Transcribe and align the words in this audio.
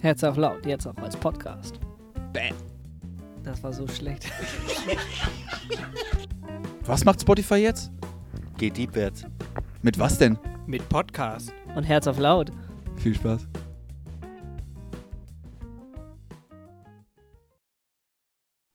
Herz 0.00 0.22
auf 0.22 0.36
laut, 0.36 0.64
jetzt 0.64 0.86
auch 0.86 0.96
als 0.98 1.16
Podcast. 1.16 1.80
Bam. 2.32 2.54
Das 3.42 3.62
war 3.64 3.72
so 3.72 3.88
schlecht. 3.88 4.30
Was 6.82 7.04
macht 7.04 7.20
Spotify 7.20 7.56
jetzt? 7.56 7.90
Geht 8.56 8.76
deepwärts. 8.76 9.24
Mit 9.82 9.98
was 9.98 10.18
denn? 10.18 10.38
Mit 10.66 10.88
Podcast. 10.88 11.52
Und 11.74 11.82
Herz 11.84 12.06
auf 12.06 12.18
laut. 12.18 12.50
Viel 12.96 13.14
Spaß. 13.14 13.46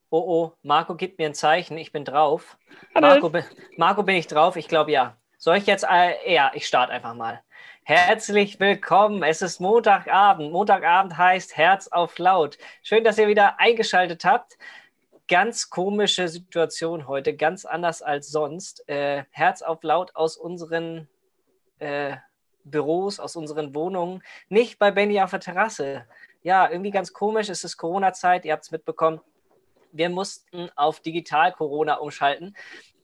Oh 0.09 0.23
oh, 0.27 0.53
Marco 0.61 0.95
gibt 0.95 1.19
mir 1.19 1.27
ein 1.27 1.33
Zeichen, 1.33 1.77
ich 1.77 1.91
bin 1.91 2.05
drauf. 2.05 2.57
Marco, 2.93 3.31
Marco 3.77 4.03
bin 4.03 4.15
ich 4.15 4.27
drauf? 4.27 4.57
Ich 4.57 4.67
glaube 4.67 4.91
ja. 4.91 5.17
Soll 5.37 5.57
ich 5.57 5.65
jetzt, 5.65 5.85
äh, 5.89 6.33
ja, 6.33 6.51
ich 6.53 6.67
starte 6.67 6.93
einfach 6.93 7.15
mal. 7.15 7.41
Herzlich 7.84 8.59
willkommen, 8.59 9.23
es 9.23 9.41
ist 9.41 9.59
Montagabend. 9.59 10.52
Montagabend 10.52 11.18
heißt 11.18 11.57
Herz 11.57 11.87
auf 11.87 12.18
laut. 12.18 12.57
Schön, 12.82 13.04
dass 13.04 13.18
ihr 13.18 13.28
wieder 13.28 13.60
eingeschaltet 13.60 14.25
habt. 14.25 14.57
Ganz 15.28 15.70
komische 15.70 16.28
Situation 16.28 17.07
heute, 17.07 17.36
ganz 17.36 17.65
anders 17.65 18.01
als 18.01 18.29
sonst. 18.29 18.87
Äh, 18.87 19.25
Herz 19.32 19.61
auf 19.61 19.84
laut 19.84 20.15
aus 20.15 20.37
unseren 20.37 21.07
äh, 21.79 22.18
Büros, 22.64 23.20
aus 23.20 23.36
unseren 23.36 23.75
Wohnungen, 23.75 24.23
nicht 24.50 24.79
bei 24.79 24.92
Benny 24.92 25.21
auf 25.21 25.32
der 25.32 25.39
Terrasse. 25.39 26.06
Ja, 26.42 26.70
irgendwie 26.70 26.92
ganz 26.92 27.14
komisch, 27.14 27.50
es 27.50 27.64
ist 27.64 27.78
Corona-Zeit, 27.78 28.45
ihr 28.45 28.54
habt 28.54 28.64
es 28.64 28.71
mitbekommen 28.71 29.21
wir 29.93 30.09
mussten 30.09 30.70
auf 30.75 31.00
Digital-Corona 31.00 31.95
umschalten. 31.95 32.56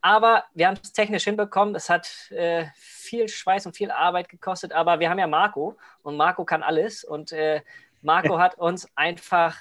Aber 0.02 0.45
wir 0.53 0.67
haben 0.67 0.77
es 0.81 0.94
technisch 0.94 1.26
hinbekommen. 1.26 1.76
Es 1.76 1.89
hat 1.89 2.31
äh, 2.31 2.66
viel 2.76 3.27
Schweiß 3.27 3.66
und 3.66 3.76
viel 3.76 3.91
Arbeit 3.91 4.30
gekostet, 4.30 4.72
aber 4.72 4.99
wir 4.99 5.09
haben 5.09 5.20
ja 5.20 5.27
Marco 5.27 5.77
und 6.03 6.16
Marco 6.16 6.45
kann 6.45 6.63
alles. 6.63 7.03
Und 7.03 7.31
äh, 7.31 7.62
Marco 8.02 8.39
hat 8.39 8.58
uns 8.58 8.88
einfach 8.95 9.58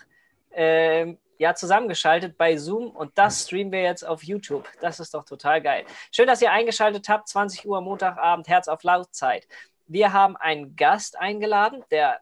äh, 0.50 1.16
ja, 1.38 1.54
zusammengeschaltet 1.54 2.36
bei 2.36 2.56
Zoom 2.56 2.90
und 2.90 3.16
das 3.16 3.44
streamen 3.44 3.72
wir 3.72 3.82
jetzt 3.82 4.04
auf 4.04 4.22
YouTube. 4.22 4.68
Das 4.80 5.00
ist 5.00 5.14
doch 5.14 5.24
total 5.24 5.62
geil. 5.62 5.84
Schön, 6.12 6.26
dass 6.26 6.42
ihr 6.42 6.52
eingeschaltet 6.52 7.08
habt. 7.08 7.28
20 7.28 7.66
Uhr 7.66 7.80
Montagabend, 7.80 8.48
Herz 8.48 8.68
auf 8.68 8.82
Lautzeit. 8.82 9.46
Wir 9.86 10.12
haben 10.12 10.36
einen 10.36 10.76
Gast 10.76 11.18
eingeladen, 11.18 11.84
der 11.90 12.20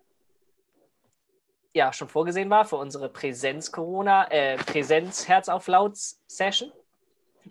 ja 1.73 1.93
schon 1.93 2.09
vorgesehen 2.09 2.49
war 2.49 2.65
für 2.65 2.77
unsere 2.77 3.09
Präsenz-Corona, 3.09 4.31
äh, 4.31 4.57
Präsenz-Herz 4.57 5.49
auf 5.49 5.67
Laut-Session. 5.67 6.73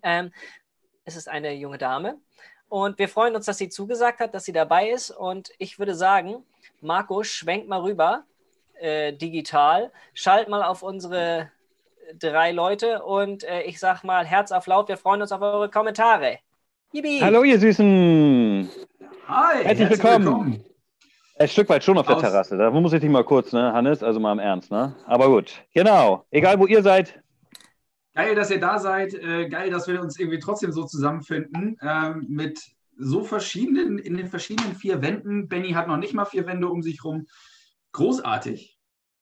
Ähm, 0.03 0.31
es 1.05 1.15
ist 1.15 1.29
eine 1.29 1.53
junge 1.53 1.77
Dame 1.77 2.17
und 2.69 2.97
wir 2.97 3.07
freuen 3.09 3.35
uns, 3.35 3.45
dass 3.45 3.57
sie 3.57 3.69
zugesagt 3.69 4.19
hat, 4.19 4.33
dass 4.33 4.45
sie 4.45 4.51
dabei 4.53 4.89
ist. 4.89 5.11
Und 5.11 5.51
ich 5.59 5.77
würde 5.79 5.93
sagen, 5.95 6.43
Marco, 6.81 7.23
schwenk 7.23 7.67
mal 7.67 7.81
rüber 7.81 8.23
äh, 8.79 9.13
digital, 9.13 9.91
schalt 10.13 10.49
mal 10.49 10.63
auf 10.63 10.81
unsere 10.83 11.51
drei 12.19 12.51
Leute 12.51 13.03
und 13.03 13.43
äh, 13.43 13.61
ich 13.63 13.79
sag 13.79 14.03
mal 14.03 14.25
Herz 14.25 14.51
auf 14.51 14.67
laut. 14.67 14.87
Wir 14.89 14.97
freuen 14.97 15.21
uns 15.21 15.31
auf 15.31 15.41
eure 15.41 15.69
Kommentare. 15.69 16.39
Yippie. 16.91 17.21
Hallo, 17.21 17.43
ihr 17.43 17.59
Süßen. 17.59 18.69
Hi, 19.27 19.63
Herzlich 19.63 19.89
willkommen. 19.89 20.63
Ein 21.37 21.47
Stück 21.49 21.67
weit 21.67 21.83
schon 21.83 21.97
auf 21.97 22.05
der 22.05 22.15
Aus- 22.15 22.21
Terrasse. 22.21 22.57
Da 22.57 22.69
muss 22.71 22.93
ich 22.93 23.01
dich 23.01 23.09
mal 23.09 23.23
kurz, 23.25 23.51
ne, 23.51 23.73
Hannes? 23.73 24.01
Also 24.03 24.19
mal 24.19 24.31
im 24.31 24.39
Ernst, 24.39 24.71
ne? 24.71 24.95
Aber 25.05 25.27
gut. 25.27 25.63
Genau. 25.73 26.25
Egal, 26.31 26.59
wo 26.59 26.65
ihr 26.67 26.81
seid. 26.81 27.19
Geil, 28.15 28.33
dass 28.33 28.49
ihr 28.49 28.59
da 28.59 28.79
seid. 28.79 29.13
Äh, 29.13 29.49
geil, 29.49 29.69
dass 29.69 29.87
wir 29.87 30.01
uns 30.01 30.17
irgendwie 30.17 30.39
trotzdem 30.39 30.71
so 30.71 30.85
zusammenfinden. 30.85 31.77
Ähm, 31.81 32.25
mit 32.29 32.59
so 32.97 33.23
verschiedenen, 33.23 33.97
in 33.99 34.15
den 34.15 34.27
verschiedenen 34.27 34.73
vier 34.73 35.01
Wänden. 35.01 35.49
Benny 35.49 35.71
hat 35.73 35.87
noch 35.87 35.97
nicht 35.97 36.13
mal 36.13 36.25
vier 36.25 36.47
Wände 36.47 36.69
um 36.69 36.81
sich 36.81 37.03
rum. 37.03 37.27
Großartig. 37.91 38.77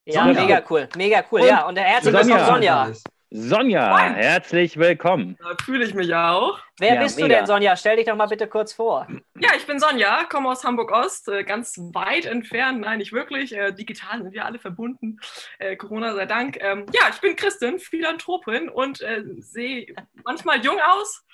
Ja, 0.06 0.26
Sonja. 0.26 0.42
mega 0.42 0.64
cool, 0.70 0.88
mega 0.96 1.24
cool. 1.32 1.42
Und 1.42 1.48
ja, 1.48 1.68
und 1.68 1.78
herzlich 1.78 2.14
willkommen, 2.14 2.46
Sonja. 2.46 2.86
Sonja, 2.86 2.94
Moin. 3.36 4.14
herzlich 4.14 4.78
willkommen. 4.78 5.36
Da 5.40 5.56
fühle 5.66 5.84
ich 5.86 5.96
mich 5.96 6.14
auch. 6.14 6.60
Wer 6.78 6.94
Ja, 6.96 7.02
bist 7.02 7.18
du 7.18 7.24
mega. 7.24 7.38
denn, 7.38 7.48
Sonja? 7.48 7.76
Stell 7.76 7.96
dich 7.98 8.06
doch 8.06 8.16
mal 8.16 8.28
bitte 8.28 8.46
kurz 8.48 8.74
vor. 8.74 9.08
Ja, 9.40 9.50
ich 9.58 9.66
bin 9.66 9.80
Sonja, 9.80 10.26
komme 10.26 10.50
aus 10.50 10.64
Hamburg-Ost, 10.64 11.30
äh, 11.30 11.44
ganz 11.44 11.76
weit 11.94 12.28
entfernt. 12.28 12.82
Nein, 12.82 13.00
nicht 13.00 13.12
wirklich. 13.12 13.52
Äh, 13.56 13.72
digital 13.72 14.22
sind 14.22 14.34
wir 14.34 14.46
alle 14.46 14.60
verbunden. 14.60 15.18
Äh, 15.58 15.76
Corona 15.78 16.14
sei 16.14 16.28
Dank. 16.28 16.58
Ähm, 16.62 16.86
ja, 16.94 17.10
ich 17.12 17.20
bin 17.22 17.36
Christin, 17.36 17.80
Philanthropin 17.80 18.70
und 18.70 19.04
sehe 19.40 19.88
manchmal 20.24 20.64
jung 20.64 20.78
aus. 20.80 21.26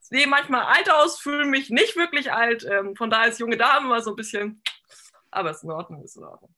Sehe 0.00 0.26
manchmal 0.26 0.62
alt 0.62 0.90
aus, 0.90 1.20
fühle 1.20 1.44
mich 1.44 1.68
nicht 1.68 1.96
wirklich 1.96 2.32
alt. 2.32 2.64
Ähm, 2.64 2.96
von 2.96 3.10
daher 3.10 3.28
ist 3.28 3.40
junge 3.40 3.58
Dame 3.58 3.88
mal 3.88 4.02
so 4.02 4.10
ein 4.12 4.16
bisschen. 4.16 4.62
Aber 5.30 5.50
ist 5.50 5.64
in 5.64 5.70
Ordnung, 5.70 6.02
ist 6.02 6.16
in 6.16 6.24
Ordnung. 6.24 6.54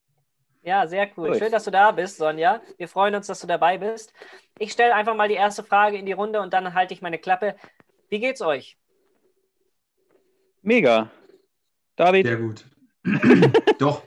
Ja, 0.65 0.87
sehr 0.87 1.07
cool. 1.15 1.29
Cool. 1.29 1.37
Schön, 1.37 1.51
dass 1.51 1.63
du 1.65 1.71
da 1.71 1.91
bist, 1.91 2.17
Sonja. 2.17 2.59
Wir 2.77 2.87
freuen 2.87 3.13
uns, 3.13 3.27
dass 3.27 3.39
du 3.39 3.45
dabei 3.45 3.77
bist. 3.77 4.11
Ich 4.57 4.71
stelle 4.71 4.95
einfach 4.95 5.15
mal 5.15 5.27
die 5.27 5.35
erste 5.35 5.63
Frage 5.63 5.97
in 5.97 6.07
die 6.07 6.11
Runde 6.11 6.41
und 6.41 6.53
dann 6.53 6.73
halte 6.73 6.93
ich 6.93 7.03
meine 7.03 7.19
Klappe. 7.19 7.55
Wie 8.09 8.19
geht's 8.19 8.41
euch? 8.41 8.75
Mega. 10.63 11.11
David, 11.95 12.25
Sehr 12.25 12.37
gut. 12.37 12.65
Doch. 13.79 14.01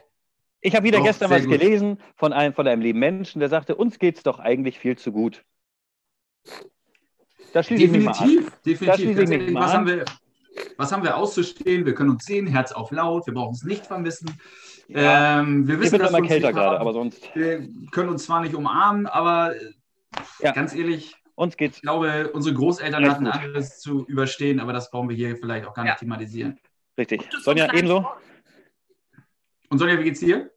ich 0.59 0.75
habe 0.75 0.83
wieder 0.85 0.97
Doch, 0.97 1.05
gestern 1.05 1.31
was 1.31 1.43
gut. 1.43 1.51
gelesen 1.51 1.97
von 2.17 2.33
einem, 2.33 2.53
von 2.53 2.67
einem 2.67 2.81
lieben 2.81 2.99
Menschen, 2.99 3.39
der 3.39 3.47
sagte, 3.47 3.75
uns 3.75 3.97
geht's 3.97 4.21
doch 4.23 4.39
eigentlich 4.39 4.77
viel 4.77 4.97
zu 4.97 5.13
gut. 5.13 5.45
Da 7.53 7.63
schließe 7.63 7.85
ich 7.85 7.91
mich 7.91 8.03
mal 8.03 8.11
an. 8.11 8.27
Definitiv. 8.27 8.59
Definitiv. 8.65 8.95
schließe 8.95 9.11
ich 9.11 9.17
Ganz 9.17 9.29
mich 9.29 9.39
ehrlich, 9.39 9.53
mal 9.53 9.61
was, 9.61 9.71
an. 9.71 9.77
haben 9.77 9.87
wir, 9.87 10.05
was 10.75 10.91
haben 10.91 11.03
wir 11.03 11.15
auszustehen? 11.15 11.85
Wir 11.85 11.95
können 11.95 12.09
uns 12.09 12.25
sehen, 12.25 12.47
Herz 12.47 12.73
auf 12.73 12.91
laut. 12.91 13.25
Wir 13.27 13.33
brauchen 13.33 13.53
es 13.53 13.63
nicht 13.63 13.87
vermissen. 13.87 14.37
Ja. 14.89 15.39
Ähm, 15.41 15.67
wir 15.67 15.75
Ich 15.75 15.81
wissen, 15.81 15.91
bin 15.91 16.01
dass 16.01 16.09
immer 16.09 16.27
kälter 16.27 16.51
gerade, 16.51 16.71
haben. 16.71 16.81
aber 16.81 16.93
sonst, 16.93 17.29
Wir 17.35 17.67
können 17.91 18.09
uns 18.09 18.25
zwar 18.25 18.41
nicht 18.41 18.55
umarmen, 18.55 19.05
aber 19.05 19.55
äh, 19.55 19.73
Ja. 20.39 20.51
ganz 20.51 20.73
ehrlich, 20.73 21.15
uns 21.35 21.55
geht's 21.57 21.77
Ich 21.77 21.81
glaube, 21.83 22.31
unsere 22.33 22.55
Großeltern 22.55 23.07
hatten 23.07 23.25
gut. 23.25 23.33
anderes 23.35 23.79
zu 23.79 24.05
überstehen, 24.07 24.59
aber 24.59 24.73
das 24.73 24.89
brauchen 24.89 25.07
wir 25.09 25.15
hier 25.15 25.37
vielleicht 25.37 25.67
auch 25.67 25.73
gar 25.75 25.83
nicht 25.83 25.93
Ja. 25.93 25.97
thematisieren. 25.99 26.59
richtig. 26.97 27.21
Sonja, 27.43 27.71
ebenso? 27.73 28.05
Und 29.69 29.77
Sonja, 29.77 29.99
wie 29.99 30.03
geht's 30.05 30.19
dir? 30.21 30.49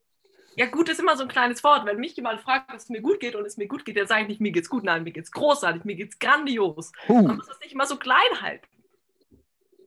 Ja, 0.57 0.67
gut 0.67 0.89
ist 0.89 0.99
immer 1.01 1.17
so 1.17 1.23
ein 1.25 1.29
kleines 1.29 1.63
Wort. 1.65 1.85
Wenn 1.87 1.99
mich 1.99 2.17
jemand 2.17 2.41
fragt, 2.41 2.71
ob 2.71 2.77
es 2.77 2.89
mir 2.89 3.01
gut 3.03 3.21
geht 3.21 3.35
und 3.37 3.45
es 3.47 3.57
mir 3.59 3.67
gut 3.69 3.85
geht, 3.85 3.97
dann 3.99 4.07
sage 4.07 4.23
ich 4.23 4.29
nicht, 4.29 4.41
mir 4.41 4.53
geht's 4.53 4.69
gut. 4.71 4.83
Nein, 4.85 5.03
mir 5.05 5.13
geht's 5.13 5.31
großartig, 5.31 5.85
mir 5.85 5.95
geht's 5.97 6.19
grandios. 6.19 6.93
Man 7.09 7.27
Huh. 7.29 7.35
muss 7.35 7.47
das 7.47 7.61
nicht 7.61 7.73
immer 7.73 7.87
so 7.87 7.97
klein 7.97 8.41
halten. 8.41 8.67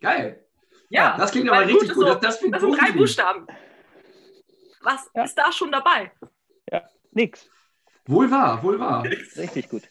Geil. 0.02 0.44
Ja, 0.90 1.18
Das 1.18 1.32
klingt 1.32 1.50
aber 1.50 1.66
richtig 1.68 1.94
gut. 1.94 2.06
So, 2.08 2.14
Das, 2.14 2.20
das 2.20 2.40
das 2.52 2.62
sind 2.62 2.78
drei. 2.80 2.92
Buchstaben. 2.92 3.48
Was 4.86 5.10
Ja. 5.14 5.24
ist 5.24 5.38
da 5.38 5.52
schon 5.52 5.72
dabei? 5.72 6.12
Nix. 7.12 7.50
Wohl 8.08 8.30
wahr, 8.30 8.62
wohl 8.62 8.80
wahr. 8.80 9.04
Richtig 9.04 9.70
gut. 9.70 9.84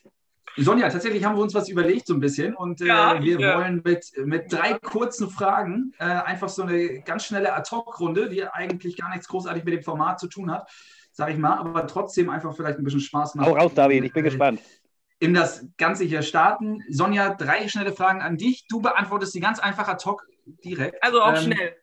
Sonja, 0.56 0.88
tatsächlich 0.91 1.25
haben 1.25 1.37
wir 1.37 1.43
uns 1.43 1.55
was 1.55 1.69
überlegt 1.69 2.06
so 2.06 2.15
ein 2.15 2.21
bisschen 2.21 2.55
und 2.55 2.81
äh, 2.81 2.87
Ja, 2.87 3.21
wir 3.21 3.41
ja. 3.41 3.59
wollen 3.59 3.81
mit, 3.84 4.06
mit 4.25 4.53
drei 4.53 4.75
kurzen 4.75 5.28
Fragen 5.31 5.93
äh, 5.99 6.05
einfach 6.05 6.49
so 6.49 6.62
eine 6.62 7.00
ganz 7.00 7.25
schnelle 7.25 7.55
Ad-Hoc-Runde, 7.55 8.28
die 8.28 8.47
eigentlich 8.47 8.97
gar 8.97 9.09
nichts 9.10 9.27
großartig 9.27 9.65
mit 9.65 9.75
dem 9.75 9.82
Format 9.82 10.21
zu 10.21 10.28
tun 10.28 10.50
hat, 10.53 10.71
sage 11.11 11.32
ich 11.32 11.38
mal, 11.38 11.56
aber 11.59 11.87
trotzdem 11.88 12.28
einfach 12.31 12.55
vielleicht 12.55 12.78
ein 12.78 12.84
bisschen 12.84 13.00
Spaß 13.00 13.34
macht. 13.34 13.49
Hau 13.49 13.55
raus, 13.56 13.72
David, 13.75 14.05
ich 14.05 14.12
bin 14.12 14.25
Äh, 14.25 14.28
gespannt. 14.28 14.61
in 15.19 15.34
das 15.34 15.66
Ganze 15.78 16.05
hier 16.05 16.22
starten. 16.22 16.82
Sonja, 16.91 17.34
drei 17.34 17.66
schnelle 17.69 17.93
Fragen 17.93 18.21
an 18.21 18.37
dich. 18.37 18.66
Du 18.69 18.81
beantwortest 18.81 19.34
die 19.34 19.41
ganz 19.41 19.59
einfach 19.59 19.88
ad 19.88 20.05
hoc 20.05 20.25
direkt. 20.65 21.03
Also 21.03 21.21
auch 21.22 21.34
Ähm, 21.34 21.43
schnell. 21.53 21.75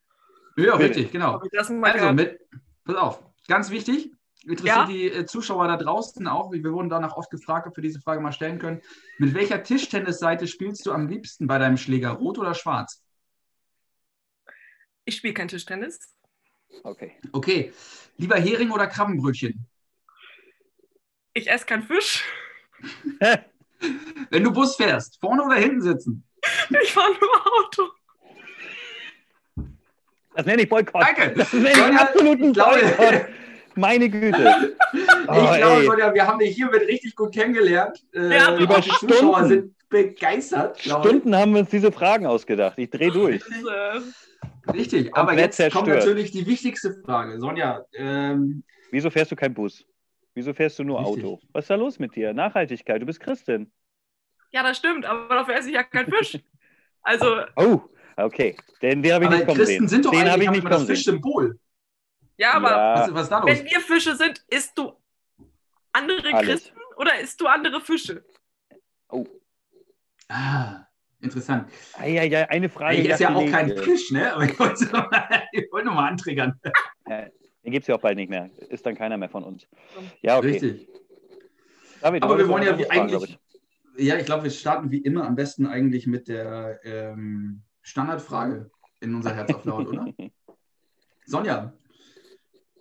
Ja, 0.55 0.75
richtig, 0.75 1.11
genau. 1.11 1.39
Also, 1.39 1.73
gehört. 1.81 2.15
mit, 2.15 2.39
pass 2.83 2.95
auf, 2.95 3.23
ganz 3.47 3.69
wichtig, 3.69 4.11
interessiert 4.43 4.65
Ja? 4.65 4.85
die 4.85 5.05
äh, 5.11 5.25
Zuschauer 5.25 5.67
da 5.67 5.77
draußen 5.77 6.27
auch, 6.27 6.51
wir 6.51 6.63
wurden 6.63 6.89
danach 6.89 7.15
oft 7.15 7.29
gefragt, 7.29 7.67
ob 7.67 7.77
wir 7.77 7.81
diese 7.81 8.01
Frage 8.01 8.21
mal 8.21 8.31
stellen 8.31 8.59
können. 8.59 8.81
Mit 9.17 9.33
welcher 9.33 9.63
Tischtennisseite 9.63 10.47
spielst 10.47 10.85
du 10.85 10.91
am 10.91 11.07
liebsten 11.07 11.47
bei 11.47 11.57
deinem 11.57 11.77
Schläger, 11.77 12.11
rot 12.11 12.37
oder 12.37 12.53
schwarz? 12.53 13.03
ich 15.05 15.17
spiele 15.17 15.33
kein 15.33 15.47
Tischtennis. 15.47 15.99
Okay. 16.83 17.17
Okay, 17.31 17.73
lieber 18.17 18.37
Hering 18.37 18.71
oder 18.71 18.87
Krabbenbrötchen? 18.87 19.67
Ich 21.33 21.49
esse 21.49 21.65
kein 21.65 21.83
Fisch. 21.83 22.23
Wenn 24.29 24.43
du 24.43 24.51
Bus 24.51 24.75
fährst, 24.75 25.19
vorne 25.19 25.43
oder 25.43 25.55
hinten 25.55 25.81
sitzen? 25.81 26.23
Ich 26.81 26.93
fahre 26.93 27.11
nur 27.11 27.57
Auto. 27.59 27.89
Das 30.35 30.45
nenne 30.45 30.61
ich 30.63 30.69
Boykott. 30.69 31.01
Danke. 31.01 31.33
Das 31.37 31.51
nenne 31.53 31.69
ich 31.69 31.75
Sonja, 31.75 31.99
absoluten 32.01 32.43
ich 32.45 32.53
glaube- 32.53 32.79
Boykott. 32.97 33.25
Meine 33.75 34.09
Güte. 34.09 34.75
Oh, 34.93 34.97
ich 34.97 35.57
glaube, 35.57 35.79
ey. 35.81 35.85
Sonja, 35.85 36.13
wir 36.13 36.27
haben 36.27 36.39
dich 36.39 36.55
hiermit 36.55 36.81
richtig 36.87 37.15
gut 37.15 37.33
kennengelernt. 37.33 38.03
Äh, 38.13 38.35
Ja, 38.37 38.49
und 38.53 38.59
über 38.61 38.75
die 38.81 38.89
Zuschauer 38.89 39.15
Stunden. 39.37 39.47
sind 39.47 39.89
begeistert. 39.89 40.77
glaube 40.79 41.07
ich. 41.07 41.09
Stunden 41.15 41.35
haben 41.35 41.53
wir 41.53 41.61
uns 41.61 41.69
diese 41.69 41.91
Fragen 41.91 42.25
ausgedacht. 42.25 42.77
Ich 42.77 42.89
drehe 42.89 43.11
durch. 43.11 43.41
Äh, 43.41 44.71
Richtig, 44.73 45.15
aber 45.15 45.33
jetzt 45.33 45.57
kommt 45.57 45.73
zerstört. 45.85 45.99
natürlich 45.99 46.31
die 46.31 46.45
wichtigste 46.45 46.93
Frage. 47.05 47.39
Sonja, 47.39 47.85
ähm, 47.93 48.63
Wieso 48.91 49.09
fährst 49.09 49.31
du 49.31 49.35
kein 49.35 49.53
Bus? 49.53 49.85
Wieso 50.33 50.53
fährst 50.53 50.77
du 50.79 50.83
nur 50.83 50.99
Richtig. 50.99 51.23
Auto? 51.25 51.39
Was 51.53 51.63
ist 51.65 51.69
da 51.69 51.75
los 51.75 51.97
mit 51.99 52.15
dir? 52.15 52.33
Nachhaltigkeit, 52.33 53.01
du 53.01 53.05
bist 53.05 53.19
Christin. 53.19 53.71
ja, 54.51 54.63
das 54.63 54.77
stimmt, 54.77 55.05
aber 55.05 55.33
dafür 55.35 55.55
esse 55.55 55.69
ich 55.69 55.75
ja 55.75 55.83
kein 55.83 56.07
Fisch. 56.11 56.37
Also, 57.03 57.41
Oh, 57.55 57.81
okay. 58.17 58.55
Den, 58.81 59.01
den 59.01 59.13
habe 59.13 59.23
ich 59.25 59.27
aber 59.29 59.37
nicht 59.37 59.45
kommen 59.47 59.57
Christen 59.57 59.73
sehen. 59.79 59.87
sind 59.87 60.05
doch 60.05 60.11
den 60.11 60.19
habe 60.21 60.29
eigentlich 60.31 60.43
ich 60.45 60.51
nicht 60.51 60.63
das 60.65 60.71
kommen 60.71 60.85
sehen. 60.87 60.95
Fischsymbol. 60.95 61.59
Ja, 62.37 62.53
aber 62.53 62.69
Ja, 62.69 62.95
Was, 63.07 63.13
was 63.13 63.23
ist 63.23 63.29
da 63.29 63.39
los? 63.39 63.47
wenn 63.49 63.65
wir 63.65 63.79
Fische 63.81 64.15
sind, 64.15 64.43
isst 64.49 64.77
du 64.77 64.93
andere 65.93 66.33
Alles. 66.33 66.47
Christen 66.47 66.77
oder 66.97 67.19
isst 67.19 67.39
du 67.41 67.47
andere 67.47 67.81
Fische? 67.81 68.23
Ah, 70.29 70.85
interessant. 71.19 71.69
Ah, 71.93 72.05
ja, 72.05 72.23
ja, 72.23 72.45
eine 72.47 72.69
Frage. 72.69 72.97
Ich 72.97 73.09
esse 73.09 73.23
ja 73.23 73.35
auch 73.35 73.45
kein 73.49 73.67
nächste. 73.67 73.83
Fisch, 73.83 74.11
ne? 74.11 74.33
Aber 74.33 74.45
ich 74.45 74.57
wollte 74.57 74.85
noch 74.85 75.11
mal, 75.11 75.43
ich 75.51 75.71
wollte 75.71 75.87
noch 75.87 75.95
mal 75.95 76.07
antriggern. 76.07 76.59
Ja, 77.07 77.25
den 77.63 77.71
gibt 77.71 77.83
es 77.83 77.87
ja 77.87 77.95
auch 77.95 78.01
bald 78.01 78.15
nicht 78.15 78.29
mehr. 78.29 78.49
Ist 78.69 78.85
dann 78.85 78.95
keiner 78.95 79.17
mehr 79.17 79.29
von 79.29 79.43
uns. 79.43 79.67
Ja, 80.21 80.37
okay. 80.37 80.51
Richtig. 80.51 80.87
David, 82.01 82.23
Aber 82.23 82.37
wir 82.37 82.47
wollen 82.47 82.63
ja 82.63 82.77
wie 82.77 82.89
eigentlich, 82.89 83.37
ja, 83.97 84.15
ich 84.17 84.25
glaube, 84.25 84.43
wir 84.43 84.51
starten 84.51 84.89
wie 84.89 84.99
immer 84.99 85.27
am 85.27 85.35
besten 85.35 85.67
eigentlich 85.67 86.07
mit 86.07 86.27
der 86.27 86.79
ähm, 86.83 87.61
Standardfrage 87.81 88.69
in 88.99 89.15
unser 89.15 89.33
Herz 89.33 89.53
auf 89.53 89.65
laut, 89.65 89.87
oder? 89.87 90.13
Sonja, 91.25 91.73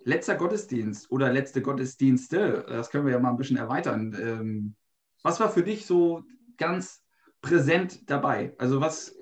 letzter 0.03 0.35
Gottesdienst 0.35 1.11
oder 1.11 1.31
letzte 1.31 1.61
Gottesdienste, 1.61 2.65
das 2.67 2.89
können 2.89 3.05
wir 3.05 3.13
ja 3.13 3.19
mal 3.19 3.29
ein 3.29 3.37
bisschen 3.37 3.57
erweitern. 3.57 4.15
Ähm, 4.19 4.75
was 5.23 5.39
war 5.39 5.49
für 5.49 5.63
dich 5.63 5.85
so 5.85 6.23
ganz 6.57 7.03
präsent 7.41 8.09
dabei? 8.09 8.53
Also 8.57 8.81
was 8.81 9.15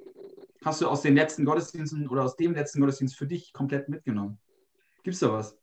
hast 0.64 0.82
du 0.82 0.88
aus 0.88 1.02
den 1.02 1.16
letzten 1.16 1.46
Gottesdiensten 1.46 2.08
oder 2.08 2.24
aus 2.24 2.36
dem 2.36 2.54
letzten 2.54 2.80
Gottesdienst 2.82 3.18
für 3.18 3.28
dich 3.28 3.54
komplett 3.54 3.90
mitgenommen? 3.90 4.40
Gibt's 5.04 5.20
da 5.20 5.32
was? 5.32 5.58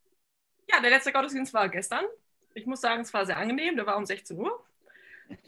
Ja, 0.69 0.81
der 0.81 0.89
letzte 0.89 1.11
Gottesdienst 1.11 1.53
war 1.53 1.69
gestern. 1.69 2.05
Ich 2.53 2.65
muss 2.65 2.81
sagen, 2.81 3.01
es 3.01 3.13
war 3.13 3.25
sehr 3.25 3.37
angenehm. 3.37 3.75
Der 3.75 3.85
war 3.85 3.97
um 3.97 4.05
16 4.05 4.37
Uhr. 4.37 4.66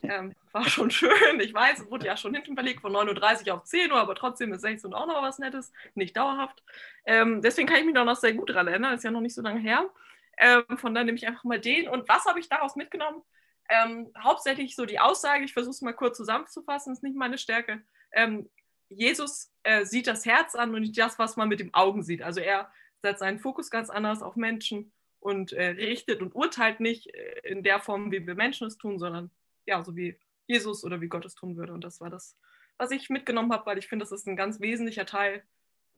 Ähm, 0.03 0.33
war 0.51 0.67
schon 0.67 0.89
schön. 0.89 1.39
Ich 1.39 1.53
weiß, 1.53 1.79
es 1.79 1.91
wurde 1.91 2.07
ja 2.07 2.17
schon 2.17 2.33
hinten 2.33 2.55
verlegt 2.55 2.81
von 2.81 2.91
9.30 2.91 3.47
Uhr 3.47 3.55
auf 3.55 3.63
10 3.63 3.91
Uhr, 3.91 3.99
aber 3.99 4.15
trotzdem 4.15 4.51
ist 4.53 4.61
16 4.61 4.91
Uhr 4.91 4.99
auch 4.99 5.05
noch 5.05 5.21
was 5.21 5.39
Nettes. 5.39 5.71
Nicht 5.93 6.17
dauerhaft. 6.17 6.63
Ähm, 7.05 7.41
deswegen 7.41 7.67
kann 7.67 7.77
ich 7.77 7.85
mich 7.85 7.93
noch 7.93 8.15
sehr 8.15 8.33
gut 8.33 8.49
dran 8.49 8.67
erinnern. 8.67 8.93
Ist 8.95 9.03
ja 9.03 9.11
noch 9.11 9.21
nicht 9.21 9.35
so 9.35 9.41
lange 9.41 9.59
her. 9.59 9.89
Ähm, 10.37 10.63
von 10.77 10.93
daher 10.93 11.05
nehme 11.05 11.17
ich 11.17 11.27
einfach 11.27 11.43
mal 11.43 11.59
den. 11.59 11.87
Und 11.87 12.09
was 12.09 12.25
habe 12.25 12.39
ich 12.39 12.49
daraus 12.49 12.75
mitgenommen? 12.75 13.21
Ähm, 13.69 14.11
hauptsächlich 14.17 14.75
so 14.75 14.85
die 14.85 14.99
Aussage, 14.99 15.43
ich 15.43 15.53
versuche 15.53 15.71
es 15.71 15.81
mal 15.81 15.93
kurz 15.93 16.17
zusammenzufassen, 16.17 16.93
ist 16.93 17.03
nicht 17.03 17.15
meine 17.15 17.37
Stärke. 17.37 17.83
Ähm, 18.11 18.49
Jesus 18.89 19.51
äh, 19.63 19.85
sieht 19.85 20.07
das 20.07 20.25
Herz 20.25 20.55
an 20.55 20.73
und 20.73 20.81
nicht 20.81 20.97
das, 20.97 21.19
was 21.19 21.37
man 21.37 21.49
mit 21.49 21.59
den 21.59 21.73
Augen 21.75 22.01
sieht. 22.01 22.23
Also 22.23 22.39
er 22.39 22.71
setzt 23.03 23.19
seinen 23.19 23.39
Fokus 23.39 23.69
ganz 23.69 23.91
anders 23.91 24.23
auf 24.23 24.35
Menschen 24.35 24.91
und 25.19 25.53
äh, 25.53 25.67
richtet 25.67 26.21
und 26.21 26.33
urteilt 26.33 26.79
nicht 26.79 27.13
äh, 27.13 27.41
in 27.43 27.61
der 27.61 27.79
Form, 27.79 28.11
wie 28.11 28.25
wir 28.25 28.35
Menschen 28.35 28.67
es 28.67 28.77
tun, 28.77 28.97
sondern 28.97 29.29
ja, 29.65 29.83
so 29.83 29.95
wie 29.95 30.17
Jesus 30.47 30.83
oder 30.83 30.99
wie 31.01 31.07
Gott 31.07 31.25
es 31.25 31.35
tun 31.35 31.55
würde. 31.57 31.73
Und 31.73 31.83
das 31.83 32.01
war 32.01 32.09
das, 32.09 32.37
was 32.77 32.91
ich 32.91 33.09
mitgenommen 33.09 33.51
habe, 33.51 33.65
weil 33.65 33.77
ich 33.77 33.87
finde, 33.87 34.03
das 34.03 34.11
ist 34.11 34.27
ein 34.27 34.35
ganz 34.35 34.59
wesentlicher 34.59 35.05
Teil, 35.05 35.43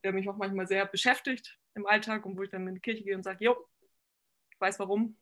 der 0.03 0.13
mich 0.13 0.27
auch 0.29 0.37
manchmal 0.37 0.67
sehr 0.67 0.85
beschäftigt 0.85 1.59
im 1.75 1.85
Alltag 1.85 2.25
und 2.25 2.37
wo 2.37 2.43
ich 2.43 2.49
dann 2.49 2.67
in 2.67 2.75
die 2.75 2.81
Kirche 2.81 3.03
gehe 3.03 3.15
und 3.15 3.23
sage, 3.23 3.45
jo, 3.45 3.55
ich 4.51 4.59
weiß 4.59 4.79
warum. 4.79 5.15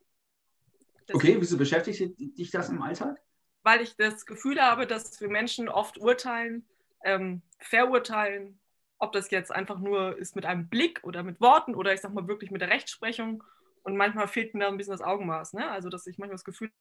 Okay, 1.12 1.38
wieso 1.40 1.58
beschäftigt 1.58 2.20
dich 2.20 2.52
das 2.52 2.70
im 2.70 2.82
Alltag? 2.82 3.22
Weil 3.64 3.82
ich 3.82 3.96
das 3.96 4.26
Gefühl 4.26 4.62
habe, 4.62 4.88
dass 4.88 5.20
wir 5.20 5.30
Menschen 5.30 5.70
oft 5.70 5.98
urteilen, 5.98 6.66
ähm, 7.04 7.42
verurteilen, 7.60 8.60
ob 9.00 9.12
das 9.14 9.32
jetzt 9.32 9.52
einfach 9.52 9.80
nur 9.80 10.18
ist 10.18 10.36
mit 10.36 10.46
einem 10.46 10.70
Blick 10.70 11.00
oder 11.04 11.24
mit 11.24 11.42
Worten 11.42 11.76
oder 11.76 11.94
ich 11.94 12.02
sag 12.02 12.14
mal 12.14 12.28
wirklich 12.28 12.52
mit 12.52 12.62
der 12.62 12.70
Rechtsprechung. 12.70 13.44
Und 13.84 13.98
manchmal 13.98 14.28
fehlt 14.28 14.54
mir 14.54 14.62
da 14.62 14.68
ein 14.68 14.78
bisschen 14.78 14.92
das 14.92 15.02
Augenmaß. 15.02 15.54
Ne? 15.54 15.70
Also, 15.70 15.90
dass 15.90 16.06
ich 16.06 16.18
manchmal 16.18 16.36
das 16.36 16.44
Gefühl 16.44 16.72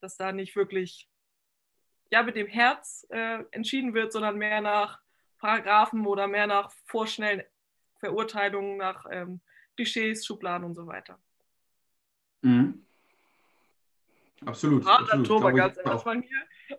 dass 0.00 0.16
da 0.16 0.32
nicht 0.32 0.56
wirklich 0.56 1.08
ja, 2.10 2.22
mit 2.22 2.36
dem 2.36 2.46
Herz 2.46 3.06
äh, 3.10 3.42
entschieden 3.50 3.94
wird, 3.94 4.12
sondern 4.12 4.36
mehr 4.36 4.60
nach 4.60 5.00
Paragraphen 5.38 6.06
oder 6.06 6.26
mehr 6.26 6.46
nach 6.46 6.70
vorschnellen 6.84 7.42
Verurteilungen, 7.98 8.76
nach 8.76 9.06
ähm, 9.10 9.40
Klischees, 9.74 10.24
Schubladen 10.24 10.64
und 10.64 10.74
so 10.74 10.86
weiter. 10.86 11.18
Mhm. 12.42 12.84
Absolut. 14.44 14.84
Harter 14.86 15.14
absolut. 15.14 15.26
Glaube 15.26 15.50
ich 15.50 15.56
ganz. 15.56 15.78
Anfang 15.78 16.22
hier. 16.22 16.78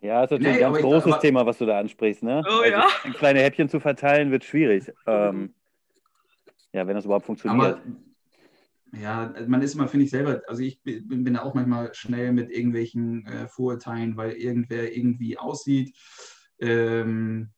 Ja, 0.00 0.24
ist 0.24 0.30
natürlich 0.30 0.56
Nee, 0.56 0.64
ein 0.64 0.72
ganz 0.72 0.82
großes 0.82 1.12
aber- 1.12 1.20
Thema, 1.20 1.46
was 1.46 1.58
du 1.58 1.66
da 1.66 1.78
ansprichst. 1.78 2.22
Ne? 2.22 2.42
Oh, 2.46 2.62
ja. 2.62 2.86
Kleine 3.14 3.40
Häppchen 3.40 3.68
zu 3.68 3.80
verteilen 3.80 4.30
wird 4.30 4.44
schwierig. 4.44 4.92
Ähm, 5.06 5.54
ja, 6.72 6.86
wenn 6.86 6.96
das 6.96 7.04
überhaupt 7.04 7.26
funktioniert. 7.26 7.76
Aber 7.76 7.82
ja, 9.00 9.34
man 9.46 9.62
ist 9.62 9.74
immer, 9.74 9.88
finde 9.88 10.04
ich 10.04 10.10
selber, 10.10 10.42
also 10.48 10.62
ich 10.62 10.82
bin, 10.82 11.24
bin 11.24 11.34
da 11.34 11.42
auch 11.42 11.54
manchmal 11.54 11.94
schnell 11.94 12.32
mit 12.32 12.50
irgendwelchen 12.50 13.26
äh, 13.26 13.48
Vorurteilen, 13.48 14.16
weil 14.16 14.32
irgendwer 14.32 14.96
irgendwie 14.96 15.38
aussieht. 15.38 15.96
Ähm, 16.60 17.50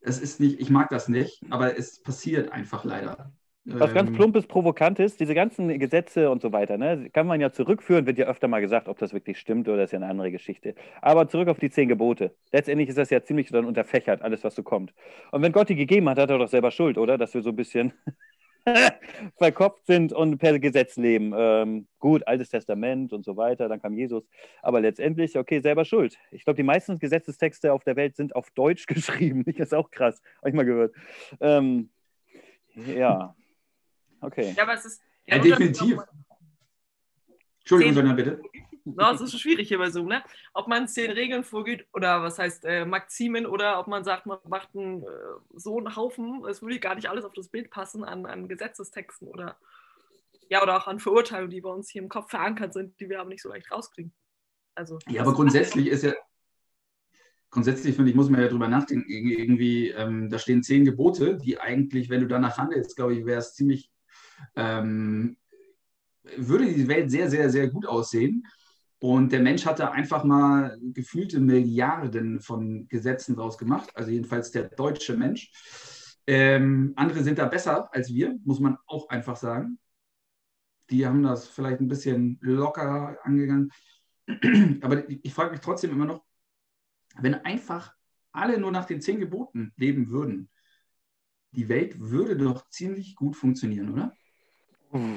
es 0.00 0.20
ist 0.20 0.40
nicht, 0.40 0.60
ich 0.60 0.70
mag 0.70 0.90
das 0.90 1.08
nicht, 1.08 1.42
aber 1.50 1.78
es 1.78 2.02
passiert 2.02 2.52
einfach 2.52 2.84
leider. 2.84 3.32
Was 3.78 3.94
ganz 3.94 4.10
Ähm, 4.10 4.12
plumpes, 4.12 4.46
provokantes, 4.46 5.16
diese 5.16 5.34
ganzen 5.34 5.78
Gesetze 5.78 6.30
und 6.30 6.42
so 6.42 6.52
weiter, 6.52 6.76
ne, 6.78 7.08
kann 7.12 7.26
man 7.26 7.40
ja 7.40 7.52
zurückführen, 7.52 8.06
wird 8.06 8.18
ja 8.18 8.26
öfter 8.26 8.46
mal 8.48 8.60
gesagt, 8.60 8.88
ob 8.88 8.98
das 8.98 9.12
wirklich 9.14 9.38
stimmt 9.38 9.68
oder 9.68 9.84
ist 9.84 9.92
ja 9.92 9.98
eine 9.98 10.08
andere 10.08 10.30
Geschichte. 10.30 10.74
Aber 11.00 11.28
zurück 11.28 11.48
auf 11.48 11.58
die 11.58 11.70
zehn 11.70 11.88
Gebote. 11.88 12.34
Letztendlich 12.52 12.88
ist 12.90 12.98
das 12.98 13.10
ja 13.10 13.22
ziemlich 13.22 13.48
dann 13.50 13.64
unterfächert, 13.64 14.22
alles, 14.22 14.44
was 14.44 14.54
so 14.54 14.62
kommt. 14.62 14.92
Und 15.30 15.42
wenn 15.42 15.52
Gott 15.52 15.68
die 15.68 15.76
gegeben 15.76 16.08
hat, 16.08 16.18
hat 16.18 16.30
er 16.30 16.38
doch 16.38 16.48
selber 16.48 16.70
Schuld, 16.70 16.98
oder? 16.98 17.16
Dass 17.18 17.34
wir 17.34 17.42
so 17.42 17.50
ein 17.50 17.56
bisschen 17.56 17.92
verkopft 19.36 19.86
sind 19.86 20.12
und 20.12 20.38
per 20.38 20.58
Gesetz 20.58 20.96
leben. 20.96 21.32
Ähm, 21.36 21.86
gut, 21.98 22.26
Altes 22.26 22.50
Testament 22.50 23.12
und 23.12 23.24
so 23.24 23.36
weiter, 23.36 23.68
dann 23.68 23.80
kam 23.80 23.94
Jesus. 23.94 24.24
Aber 24.62 24.80
letztendlich, 24.80 25.36
okay, 25.36 25.60
selber 25.60 25.84
Schuld. 25.84 26.18
Ich 26.30 26.44
glaube, 26.44 26.56
die 26.56 26.62
meisten 26.62 26.98
Gesetzestexte 26.98 27.72
auf 27.72 27.84
der 27.84 27.96
Welt 27.96 28.16
sind 28.16 28.34
auf 28.36 28.50
Deutsch 28.50 28.86
geschrieben. 28.86 29.44
Das 29.44 29.56
ist 29.56 29.74
auch 29.74 29.90
krass, 29.90 30.20
habe 30.38 30.50
ich 30.50 30.54
mal 30.54 30.64
gehört. 30.64 30.94
Ähm, 31.40 31.90
ja, 32.74 33.34
okay. 34.20 34.54
Ja, 34.56 34.62
aber 34.62 34.74
es 34.74 34.84
ist. 34.84 35.02
Ja, 35.26 35.38
definitiv. 35.38 35.98
Entschuldigung, 37.60 37.94
Sonja, 37.94 38.12
bitte. 38.12 38.40
es 39.14 39.20
ist 39.20 39.38
schwierig 39.40 39.68
hier 39.68 39.78
bei 39.78 39.90
Zoom, 39.90 40.06
ne? 40.08 40.22
Ob 40.54 40.68
man 40.68 40.88
zehn 40.88 41.10
Regeln 41.10 41.44
vorgeht 41.44 41.86
oder 41.92 42.22
was 42.22 42.38
heißt 42.38 42.64
äh, 42.64 42.84
Maximen 42.84 43.46
oder 43.46 43.78
ob 43.78 43.86
man 43.86 44.04
sagt, 44.04 44.26
man 44.26 44.38
macht 44.48 44.70
einen, 44.74 45.02
äh, 45.02 45.06
so 45.54 45.78
einen 45.78 45.94
Haufen, 45.96 46.44
es 46.48 46.62
würde 46.62 46.78
gar 46.80 46.94
nicht 46.94 47.08
alles 47.08 47.24
auf 47.24 47.32
das 47.34 47.48
Bild 47.48 47.70
passen 47.70 48.04
an, 48.04 48.26
an 48.26 48.48
Gesetzestexten 48.48 49.28
oder 49.28 49.56
ja, 50.48 50.62
oder 50.62 50.76
auch 50.76 50.86
an 50.86 50.98
Verurteilungen, 51.00 51.50
die 51.50 51.60
bei 51.62 51.70
uns 51.70 51.90
hier 51.90 52.02
im 52.02 52.08
Kopf 52.08 52.30
verankert 52.30 52.74
sind, 52.74 52.98
die 53.00 53.08
wir 53.08 53.20
aber 53.20 53.30
nicht 53.30 53.42
so 53.42 53.48
leicht 53.48 53.70
rauskriegen. 53.70 54.12
Also, 54.74 54.98
Ja, 55.08 55.22
aber 55.22 55.32
grundsätzlich 55.34 55.86
ist 55.86 56.02
ja, 56.04 56.12
grundsätzlich 57.50 57.94
finde 57.96 58.10
ich, 58.10 58.16
muss 58.16 58.30
man 58.30 58.40
ja 58.40 58.48
drüber 58.48 58.68
nachdenken. 58.68 59.08
Ir- 59.10 59.38
Irgendwie, 59.38 59.90
ähm, 59.90 60.30
da 60.30 60.38
stehen 60.38 60.62
zehn 60.62 60.84
Gebote, 60.84 61.38
die 61.38 61.58
eigentlich, 61.58 62.10
wenn 62.10 62.20
du 62.20 62.26
danach 62.26 62.58
handelst, 62.58 62.96
glaube 62.96 63.14
ich, 63.14 63.24
wäre 63.26 63.38
es 63.40 63.54
ziemlich, 63.54 63.90
ähm, 64.56 65.36
würde 66.36 66.66
die 66.72 66.88
Welt 66.88 67.10
sehr, 67.10 67.28
sehr, 67.30 67.50
sehr 67.50 67.68
gut 67.68 67.86
aussehen. 67.86 68.46
Und 69.02 69.32
der 69.32 69.40
Mensch 69.40 69.66
hat 69.66 69.80
da 69.80 69.90
einfach 69.90 70.22
mal 70.22 70.78
gefühlte 70.80 71.40
Milliarden 71.40 72.38
von 72.38 72.86
Gesetzen 72.86 73.34
draus 73.34 73.58
gemacht, 73.58 73.90
also 73.96 74.12
jedenfalls 74.12 74.52
der 74.52 74.68
deutsche 74.68 75.16
Mensch. 75.16 75.50
Ähm, 76.28 76.92
andere 76.94 77.24
sind 77.24 77.40
da 77.40 77.46
besser 77.46 77.92
als 77.92 78.14
wir, 78.14 78.38
muss 78.44 78.60
man 78.60 78.78
auch 78.86 79.08
einfach 79.08 79.34
sagen. 79.34 79.80
Die 80.90 81.04
haben 81.04 81.24
das 81.24 81.48
vielleicht 81.48 81.80
ein 81.80 81.88
bisschen 81.88 82.38
lockerer 82.42 83.18
angegangen. 83.24 83.72
Aber 84.82 85.10
ich, 85.10 85.34
frage 85.34 85.50
mich 85.50 85.60
trotzdem 85.60 85.90
immer 85.90 86.06
noch, 86.06 86.22
wenn 87.18 87.34
einfach 87.34 87.96
alle 88.30 88.56
nur 88.60 88.70
nach 88.70 88.84
den 88.84 89.00
zehn 89.00 89.18
Geboten 89.18 89.72
leben 89.76 90.10
würden, 90.10 90.48
die 91.50 91.68
Welt 91.68 91.98
würde 91.98 92.36
doch 92.36 92.68
ziemlich 92.68 93.16
gut 93.16 93.34
funktionieren, 93.34 93.92
oder? 93.92 94.12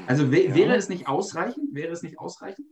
Also 0.07 0.25
wä- 0.31 0.49
Ja. 0.49 0.55
wäre 0.55 0.75
es 0.75 0.89
nicht 0.89 1.07
ausreichend? 1.07 1.75
Wäre 1.75 1.91
es 1.93 2.01
nicht 2.01 2.17
ausreichend? 2.17 2.65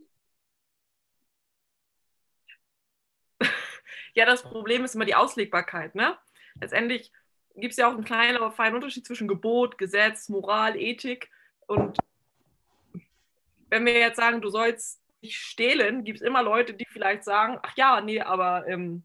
Ja, 4.14 4.26
das 4.26 4.42
Problem 4.42 4.84
ist 4.84 4.94
immer 4.94 5.04
die 5.04 5.14
Auslegbarkeit. 5.14 5.94
Ne? 5.94 6.16
Letztendlich 6.60 7.12
gibt 7.56 7.72
es 7.72 7.76
ja 7.76 7.88
auch 7.88 7.94
einen 7.94 8.04
kleinen, 8.04 8.36
aber 8.36 8.52
feinen 8.52 8.76
Unterschied 8.76 9.06
zwischen 9.06 9.28
Gebot, 9.28 9.78
Gesetz, 9.78 10.28
Moral, 10.28 10.76
Ethik. 10.76 11.30
Und 11.66 11.98
wenn 13.70 13.84
wir 13.86 13.98
jetzt 13.98 14.16
sagen, 14.16 14.40
du 14.40 14.50
sollst 14.50 15.00
nicht 15.20 15.36
stehlen, 15.36 16.04
gibt 16.04 16.20
es 16.20 16.26
immer 16.26 16.42
Leute, 16.42 16.74
die 16.74 16.86
vielleicht 16.88 17.24
sagen, 17.24 17.58
ach 17.62 17.76
ja, 17.76 18.00
nee, 18.00 18.20
aber 18.20 18.66
ähm, 18.68 19.02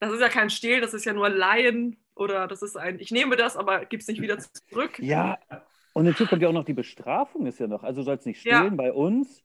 das 0.00 0.12
ist 0.12 0.20
ja 0.20 0.28
kein 0.28 0.50
Stehlen, 0.50 0.82
das 0.82 0.94
ist 0.94 1.04
ja 1.04 1.12
nur 1.12 1.28
Leihen 1.28 1.96
oder 2.14 2.46
das 2.46 2.62
ist 2.62 2.76
ein, 2.76 2.98
ich 2.98 3.10
nehme 3.10 3.36
das, 3.36 3.56
aber 3.56 3.84
gib 3.84 4.00
es 4.00 4.08
nicht 4.08 4.20
wieder 4.20 4.38
zurück. 4.38 4.98
Ja, 4.98 5.38
und 5.94 6.06
hinzu 6.06 6.26
kommt 6.26 6.42
ja 6.42 6.48
auch 6.48 6.52
noch 6.52 6.64
die 6.64 6.74
Bestrafung, 6.74 7.46
ist 7.46 7.58
ja 7.58 7.66
noch. 7.66 7.84
Also 7.84 8.02
soll 8.02 8.16
es 8.16 8.26
nicht 8.26 8.44
Ja. 8.44 8.58
stehlen 8.58 8.76
bei 8.76 8.92
uns. 8.92 9.42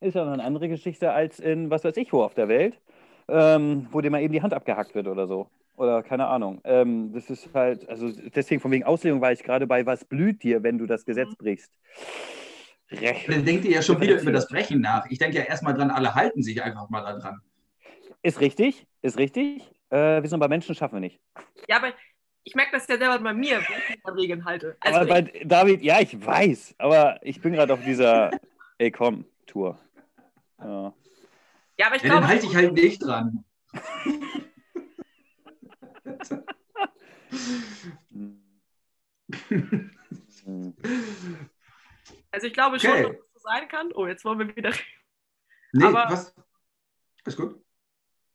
Ist 0.00 0.14
ja 0.14 0.24
noch 0.24 0.32
eine 0.32 0.44
andere 0.44 0.68
Geschichte 0.68 1.12
als 1.12 1.40
in, 1.40 1.70
was 1.70 1.84
weiß 1.84 1.96
ich, 1.96 2.12
wo 2.12 2.22
auf 2.22 2.34
der 2.34 2.48
Welt, 2.48 2.78
ähm, 3.28 3.86
wo 3.90 4.00
dir 4.00 4.10
mal 4.10 4.22
eben 4.22 4.32
die 4.32 4.42
Hand 4.42 4.54
abgehackt 4.54 4.94
wird 4.94 5.06
oder 5.08 5.26
so. 5.26 5.48
Oder 5.76 6.02
keine 6.02 6.26
Ahnung. 6.26 6.60
Ähm, 6.64 7.12
das 7.12 7.30
ist 7.30 7.50
halt, 7.54 7.88
also 7.88 8.10
deswegen 8.34 8.60
von 8.60 8.70
wegen 8.70 8.84
Auslegung 8.84 9.20
war 9.20 9.32
ich 9.32 9.42
gerade 9.42 9.66
bei, 9.66 9.86
was 9.86 10.04
blüht 10.04 10.42
dir, 10.42 10.62
wenn 10.62 10.78
du 10.78 10.86
das 10.86 11.04
Gesetz 11.04 11.36
brichst? 11.36 11.70
Recht. 12.90 13.28
Dann 13.28 13.44
denkt 13.44 13.64
ihr 13.64 13.72
ja 13.72 13.82
schon 13.82 14.00
wieder 14.00 14.20
über 14.20 14.32
das 14.32 14.48
Brechen 14.48 14.80
nach. 14.80 15.06
Ich 15.10 15.18
denke 15.18 15.36
ja 15.36 15.44
erstmal 15.44 15.74
dran, 15.74 15.90
alle 15.90 16.14
halten 16.14 16.42
sich 16.42 16.62
einfach 16.62 16.88
mal 16.88 17.02
daran. 17.02 17.40
Ist 18.22 18.40
richtig, 18.40 18.86
ist 19.02 19.18
richtig. 19.18 19.62
Äh, 19.90 20.22
wir 20.22 20.28
sind 20.28 20.40
bei 20.40 20.48
Menschen, 20.48 20.74
schaffen 20.74 20.96
wir 20.96 21.00
nicht. 21.00 21.20
Ja, 21.68 21.76
aber 21.76 21.92
ich 22.42 22.54
merke 22.54 22.72
das 22.72 22.88
ja 22.88 22.96
selber 22.96 23.18
bei 23.18 23.34
mir, 23.34 23.56
wenn 23.56 23.78
ich 23.78 23.90
mich 23.90 24.04
an 24.04 24.14
Regeln 24.14 24.44
halte. 24.44 24.76
Also 24.80 25.00
aber 25.00 25.08
bei 25.08 25.22
David, 25.44 25.82
ja, 25.82 26.00
ich 26.00 26.24
weiß, 26.24 26.74
aber 26.78 27.20
ich 27.22 27.40
bin 27.40 27.52
gerade 27.52 27.74
auf 27.74 27.84
dieser 27.84 28.30
Ey 28.78 28.90
komm 28.90 29.24
Tour. 29.46 29.78
Ja. 30.60 30.92
Ja, 31.78 31.86
aber 31.86 31.96
ich 31.96 32.02
Ja, 32.02 32.08
glaube, 32.08 32.20
dann 32.22 32.28
halte 32.28 32.46
ich 32.46 32.54
halt 32.54 32.72
nicht 32.72 32.98
dran. 33.04 33.44
Also 42.30 42.46
ich 42.46 42.52
glaube 42.52 42.78
schon, 42.78 42.90
Okay. 42.90 43.02
dass 43.02 43.12
es 43.12 43.32
so 43.34 43.38
sein 43.40 43.68
kann. 43.68 43.92
Oh, 43.94 44.06
jetzt 44.06 44.24
wollen 44.24 44.38
wir 44.40 44.56
wieder 44.56 44.72
Nee, 45.72 45.84
Aber- 45.84 46.06
was? 46.10 46.34
Ist 47.26 47.36
gut. 47.36 47.62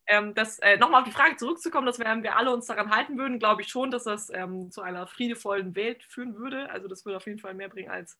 ähm, 0.06 0.36
das 0.36 0.60
äh, 0.60 0.78
nochmal 0.78 1.02
auf 1.02 1.08
die 1.08 1.14
Frage 1.14 1.36
zurückzukommen, 1.38 1.88
dass 1.88 1.98
wenn 1.98 2.22
wir 2.22 2.38
alle 2.38 2.54
uns 2.54 2.68
daran 2.68 2.92
halten 2.96 3.18
würden, 3.18 3.40
glaube 3.40 3.64
ich 3.64 3.70
schon, 3.70 3.90
dass 3.90 4.04
das 4.04 4.30
ähm, 4.32 4.70
zu 4.70 4.82
einer 4.82 5.08
friedevollen 5.08 5.76
Welt 5.76 6.04
führen 6.04 6.36
würde. 6.36 6.70
Also 6.70 6.88
das 6.88 7.06
würde 7.06 7.18
auf 7.18 7.26
jeden 7.26 7.40
Fall 7.40 7.56
mehr 7.56 7.70
bringen 7.70 7.90
als 7.90 8.20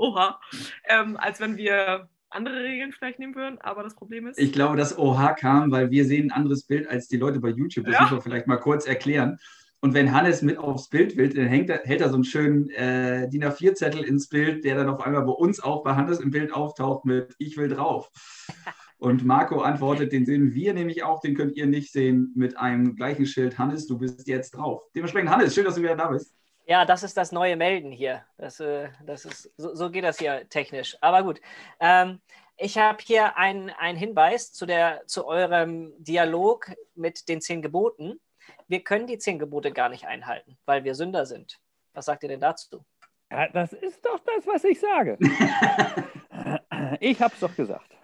Oha, 0.00 0.40
ähm, 0.88 1.16
als 1.18 1.40
wenn 1.40 1.56
wir 1.56 2.08
andere 2.30 2.62
Regeln 2.62 2.92
vielleicht 2.92 3.18
nehmen 3.18 3.34
würden. 3.34 3.60
Aber 3.60 3.82
das 3.82 3.94
Problem 3.94 4.26
ist, 4.26 4.38
Ich 4.38 4.52
glaube, 4.52 4.76
das 4.76 4.96
OH 4.98 5.34
kam, 5.34 5.70
weil 5.70 5.90
wir 5.90 6.04
sehen 6.04 6.30
ein 6.30 6.36
anderes 6.36 6.64
Bild 6.64 6.88
als 6.88 7.08
die 7.08 7.16
Leute 7.18 7.40
bei 7.40 7.50
YouTube. 7.50 7.84
Das 7.86 7.94
Ja. 7.94 8.02
müssen 8.02 8.16
wir 8.16 8.22
vielleicht 8.22 8.46
mal 8.46 8.56
kurz 8.56 8.86
erklären. 8.86 9.38
Und 9.82 9.94
wenn 9.94 10.12
Hannes 10.12 10.42
mit 10.42 10.58
aufs 10.58 10.88
Bild 10.88 11.16
will, 11.16 11.30
dann 11.30 11.46
hängt 11.46 11.70
er, 11.70 11.80
hält 11.84 12.00
er 12.02 12.08
so 12.10 12.14
einen 12.14 12.24
schönen 12.24 12.68
äh, 12.70 13.28
DIN 13.28 13.44
A4-Zettel 13.44 14.04
ins 14.04 14.28
Bild, 14.28 14.64
der 14.64 14.76
dann 14.76 14.88
auf 14.88 15.00
einmal 15.00 15.22
bei 15.22 15.32
uns 15.32 15.60
auch 15.60 15.82
bei 15.82 15.94
Hannes 15.94 16.20
im 16.20 16.30
Bild 16.30 16.52
auftaucht 16.52 17.04
mit 17.04 17.34
Ich 17.38 17.56
will 17.56 17.68
drauf. 17.68 18.10
Und 18.98 19.24
Marco 19.24 19.62
antwortet, 19.62 20.12
den 20.12 20.26
sehen 20.26 20.52
wir 20.52 20.74
nämlich 20.74 21.02
auch, 21.02 21.20
den 21.20 21.34
könnt 21.34 21.56
ihr 21.56 21.66
nicht 21.66 21.90
sehen, 21.90 22.32
mit 22.36 22.58
einem 22.58 22.94
gleichen 22.94 23.24
Schild. 23.24 23.58
Hannes, 23.58 23.86
du 23.86 23.96
bist 23.98 24.28
jetzt 24.28 24.50
drauf. 24.50 24.82
Dementsprechend, 24.94 25.30
Hannes, 25.30 25.54
schön, 25.54 25.64
dass 25.64 25.76
du 25.76 25.82
wieder 25.82 25.96
da 25.96 26.08
bist. 26.08 26.34
Ja, 26.70 26.84
das 26.84 27.02
ist 27.02 27.16
das 27.16 27.32
neue 27.32 27.56
Melden 27.56 27.90
hier. 27.90 28.24
Das, 28.38 28.60
äh, 28.60 28.90
das 29.04 29.24
ist, 29.24 29.50
so, 29.56 29.74
so 29.74 29.90
geht 29.90 30.04
das 30.04 30.20
hier 30.20 30.48
technisch. 30.48 30.96
Aber 31.00 31.24
gut. 31.24 31.40
Ähm, 31.80 32.20
ich 32.56 32.78
habe 32.78 32.98
hier 33.02 33.36
einen 33.36 33.96
Hinweis 33.96 34.52
zu, 34.52 34.66
der, 34.66 35.04
zu 35.06 35.26
eurem 35.26 35.92
Dialog 35.98 36.70
mit 36.94 37.28
den 37.28 37.40
zehn 37.40 37.60
Geboten. 37.60 38.20
Wir 38.68 38.84
können 38.84 39.08
die 39.08 39.18
zehn 39.18 39.40
Gebote 39.40 39.72
gar 39.72 39.88
nicht 39.88 40.06
einhalten, 40.06 40.58
weil 40.64 40.84
wir 40.84 40.94
Sünder 40.94 41.26
sind. 41.26 41.58
Was 41.92 42.04
sagt 42.04 42.22
ihr 42.22 42.28
denn 42.28 42.40
dazu? 42.40 42.84
Ja, 43.32 43.48
das 43.48 43.72
ist 43.72 44.06
doch 44.06 44.20
das, 44.20 44.46
was 44.46 44.62
ich 44.62 44.78
sage. 44.78 45.18
ich 47.00 47.20
hab's 47.20 47.40
doch 47.40 47.56
gesagt. 47.56 47.96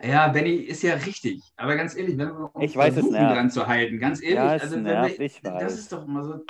Ja, 0.00 0.28
Benny 0.28 0.54
ist 0.54 0.84
ja 0.84 0.94
richtig. 0.94 1.42
Aber 1.56 1.74
ganz 1.74 1.96
ehrlich, 1.96 2.16
wenn 2.16 2.28
wir 2.28 2.54
uns 2.54 2.70
Ich 2.70 2.76
weiß, 2.76 2.94
es 2.94 3.00
versuchen, 3.00 3.18
dran 3.18 3.50
zu 3.50 3.66
halten, 3.66 3.98
ganz 3.98 4.22
ehrlich, 4.22 4.36
Ja, 4.36 4.54
es 4.54 4.62
also 4.62 4.76
nervt, 4.76 5.18
wir, 5.18 5.26
ich 5.26 5.42
weiß. 5.42 5.62
das 5.62 5.74
ist 5.74 5.92
doch 5.92 6.06
immer 6.06 6.22
so. 6.22 6.44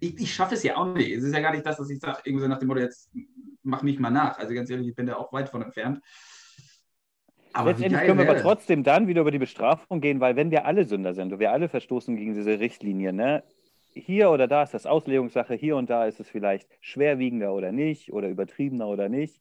Ich, 0.00 0.18
ich 0.20 0.34
schaffe 0.34 0.54
es 0.54 0.62
ja 0.62 0.76
auch 0.76 0.94
nicht. 0.94 1.10
Es 1.10 1.24
ist 1.24 1.34
ja 1.34 1.40
gar 1.40 1.52
nicht 1.52 1.66
das, 1.66 1.78
was 1.78 1.90
ich 1.90 1.98
sage, 1.98 2.20
irgendwie 2.24 2.42
so 2.42 2.48
nach 2.48 2.58
dem 2.58 2.68
Motto, 2.68 2.80
jetzt 2.80 3.10
mach 3.62 3.82
mich 3.82 3.98
mal 3.98 4.10
nach. 4.10 4.38
Also 4.38 4.54
ganz 4.54 4.70
ehrlich, 4.70 4.88
ich 4.88 4.94
bin 4.94 5.06
da 5.06 5.16
auch 5.16 5.32
weit 5.32 5.48
von 5.48 5.62
entfernt. 5.62 6.00
Aber 7.52 7.70
Letztendlich 7.70 8.02
können 8.02 8.18
wir 8.18 8.30
aber 8.30 8.40
trotzdem 8.40 8.84
dann 8.84 9.08
wieder 9.08 9.22
über 9.22 9.30
die 9.30 9.38
Bestrafung 9.38 10.00
gehen, 10.00 10.20
weil 10.20 10.36
wenn 10.36 10.50
wir 10.50 10.66
alle 10.66 10.84
Sünder 10.84 11.14
sind 11.14 11.32
und 11.32 11.40
wir 11.40 11.50
alle 11.50 11.68
verstoßen 11.68 12.14
gegen 12.14 12.34
diese 12.34 12.60
Richtlinie, 12.60 13.12
ne? 13.12 13.42
hier 13.94 14.30
oder 14.30 14.46
da 14.46 14.62
ist 14.62 14.74
das 14.74 14.86
Auslegungssache, 14.86 15.54
hier 15.54 15.76
und 15.76 15.90
da 15.90 16.06
ist 16.06 16.20
es 16.20 16.28
vielleicht 16.28 16.68
schwerwiegender 16.80 17.52
oder 17.52 17.72
nicht 17.72 18.12
oder 18.12 18.28
übertriebener 18.28 18.88
oder 18.88 19.08
nicht. 19.08 19.40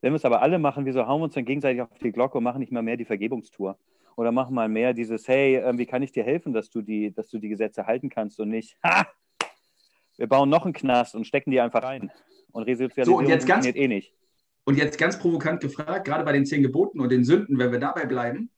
Wenn 0.00 0.12
wir 0.12 0.16
es 0.16 0.24
aber 0.24 0.42
alle 0.42 0.58
machen, 0.58 0.84
wieso 0.84 1.06
hauen 1.06 1.20
wir 1.20 1.24
uns 1.24 1.34
dann 1.34 1.44
gegenseitig 1.44 1.82
auf 1.82 1.88
die 2.02 2.12
Glocke 2.12 2.38
und 2.38 2.44
machen 2.44 2.60
nicht 2.60 2.72
mal 2.72 2.82
mehr 2.82 2.96
die 2.96 3.04
Vergebungstour? 3.04 3.78
Oder 4.16 4.30
machen 4.30 4.54
mal 4.54 4.68
mehr 4.68 4.92
dieses, 4.92 5.26
hey, 5.26 5.56
äh, 5.56 5.78
wie 5.78 5.86
kann 5.86 6.02
ich 6.02 6.12
dir 6.12 6.22
helfen, 6.22 6.52
dass 6.52 6.68
du 6.68 6.82
die, 6.82 7.14
dass 7.14 7.28
du 7.28 7.38
die 7.38 7.48
Gesetze 7.48 7.86
halten 7.86 8.10
kannst 8.10 8.40
und 8.40 8.50
nicht, 8.50 8.76
ha, 8.84 9.06
wir 10.16 10.26
bauen 10.26 10.48
noch 10.48 10.64
einen 10.64 10.72
Knast 10.74 11.14
und 11.14 11.26
stecken 11.26 11.50
die 11.50 11.60
einfach 11.60 11.82
rein. 11.82 12.10
Und 12.52 12.64
Resozialisierung 12.64 13.20
So, 13.20 13.24
und 13.24 13.28
jetzt 13.28 13.46
ganz- 13.46 13.66
eh 13.66 13.88
nicht. 13.88 14.12
Und 14.64 14.76
jetzt 14.78 14.98
ganz 14.98 15.18
provokant 15.18 15.60
gefragt, 15.60 16.04
gerade 16.06 16.22
bei 16.24 16.32
den 16.32 16.46
zehn 16.46 16.62
Geboten 16.62 17.00
und 17.00 17.10
den 17.10 17.24
Sünden, 17.24 17.58
wenn 17.58 17.72
wir 17.72 17.80
dabei 17.80 18.04
bleiben, 18.06 18.50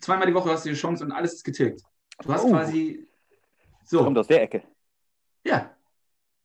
zweimal 0.00 0.26
die 0.26 0.34
Woche 0.34 0.50
hast 0.50 0.64
du 0.64 0.70
die 0.70 0.74
Chance 0.76 1.04
und 1.04 1.12
alles 1.12 1.34
ist 1.34 1.44
getilgt. 1.44 1.82
Du 2.22 2.32
hast 2.32 2.44
Oh. 2.44 2.50
quasi. 2.50 3.06
Kommt 3.90 4.14
So, 4.16 4.20
aus 4.20 4.26
der 4.28 4.42
Ecke. 4.42 4.62
ja. 5.44 5.70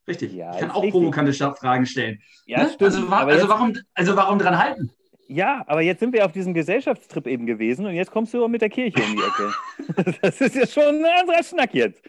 Richtig. 0.07 0.31
Ja, 0.33 0.53
ich 0.53 0.59
kann 0.59 0.71
auch 0.71 0.83
richtig. 0.83 0.91
provokante 0.93 1.33
Fragen 1.33 1.85
stellen. 1.85 2.21
Ja, 2.45 2.59
Ne? 2.63 2.69
stimmt. 2.69 2.81
Also, 2.83 3.11
wa 3.11 3.17
also, 3.25 3.39
jetzt- 3.39 3.49
warum, 3.49 3.73
also 3.93 4.15
warum 4.15 4.39
dran 4.39 4.57
halten? 4.57 4.89
Ja, 5.27 5.65
aber 5.67 5.81
jetzt 5.81 5.99
sind 5.99 6.13
wir 6.13 6.23
auf 6.25 6.31
diesem 6.31 6.53
Gesellschaftstrip 6.53 7.27
eben 7.27 7.45
gewesen 7.45 7.85
und 7.85 7.93
jetzt 7.93 8.09
kommst 8.11 8.33
du 8.33 8.47
mit 8.47 8.61
der 8.61 8.69
Kirche 8.69 9.03
um 9.03 9.15
die 9.17 9.21
Ecke. 9.21 9.53
Das 10.21 10.39
ist 10.39 10.55
ja 10.55 10.65
schon 10.65 11.03
ein 11.03 11.05
anderer 11.19 11.43
Schnack 11.43 11.73
jetzt. 11.73 12.01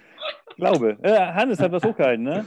Glaube. 0.59 0.99
Äh, 1.03 1.17
Hannes 1.17 1.61
hat 1.61 1.71
was 1.71 1.85
hochgehalten, 1.85 2.25
ne? 2.25 2.45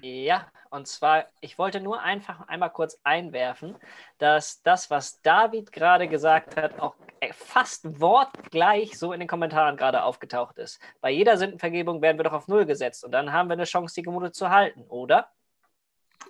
Ja, 0.00 0.46
und 0.70 0.88
zwar, 0.88 1.26
ich 1.42 1.58
wollte 1.58 1.78
nur 1.78 2.00
einfach 2.00 2.48
einmal 2.48 2.70
kurz 2.70 2.98
einwerfen, 3.04 3.76
dass 4.16 4.62
das, 4.62 4.90
was 4.90 5.20
David 5.20 5.72
gerade 5.72 6.08
gesagt 6.08 6.56
hat, 6.56 6.80
auch 6.80 6.94
fast 7.32 8.00
wortgleich 8.00 8.98
so 8.98 9.12
in 9.12 9.20
den 9.20 9.28
Kommentaren 9.28 9.76
gerade 9.76 10.02
aufgetaucht 10.02 10.56
ist. 10.56 10.80
Bei 11.02 11.10
jeder 11.10 11.36
Sündenvergebung 11.36 12.00
werden 12.00 12.18
wir 12.18 12.24
doch 12.24 12.32
auf 12.32 12.48
Null 12.48 12.64
gesetzt 12.64 13.04
und 13.04 13.12
dann 13.12 13.30
haben 13.30 13.50
wir 13.50 13.54
eine 13.54 13.64
Chance, 13.64 13.94
die 13.96 14.02
Gebote 14.02 14.32
zu 14.32 14.48
halten, 14.48 14.84
oder? 14.88 15.28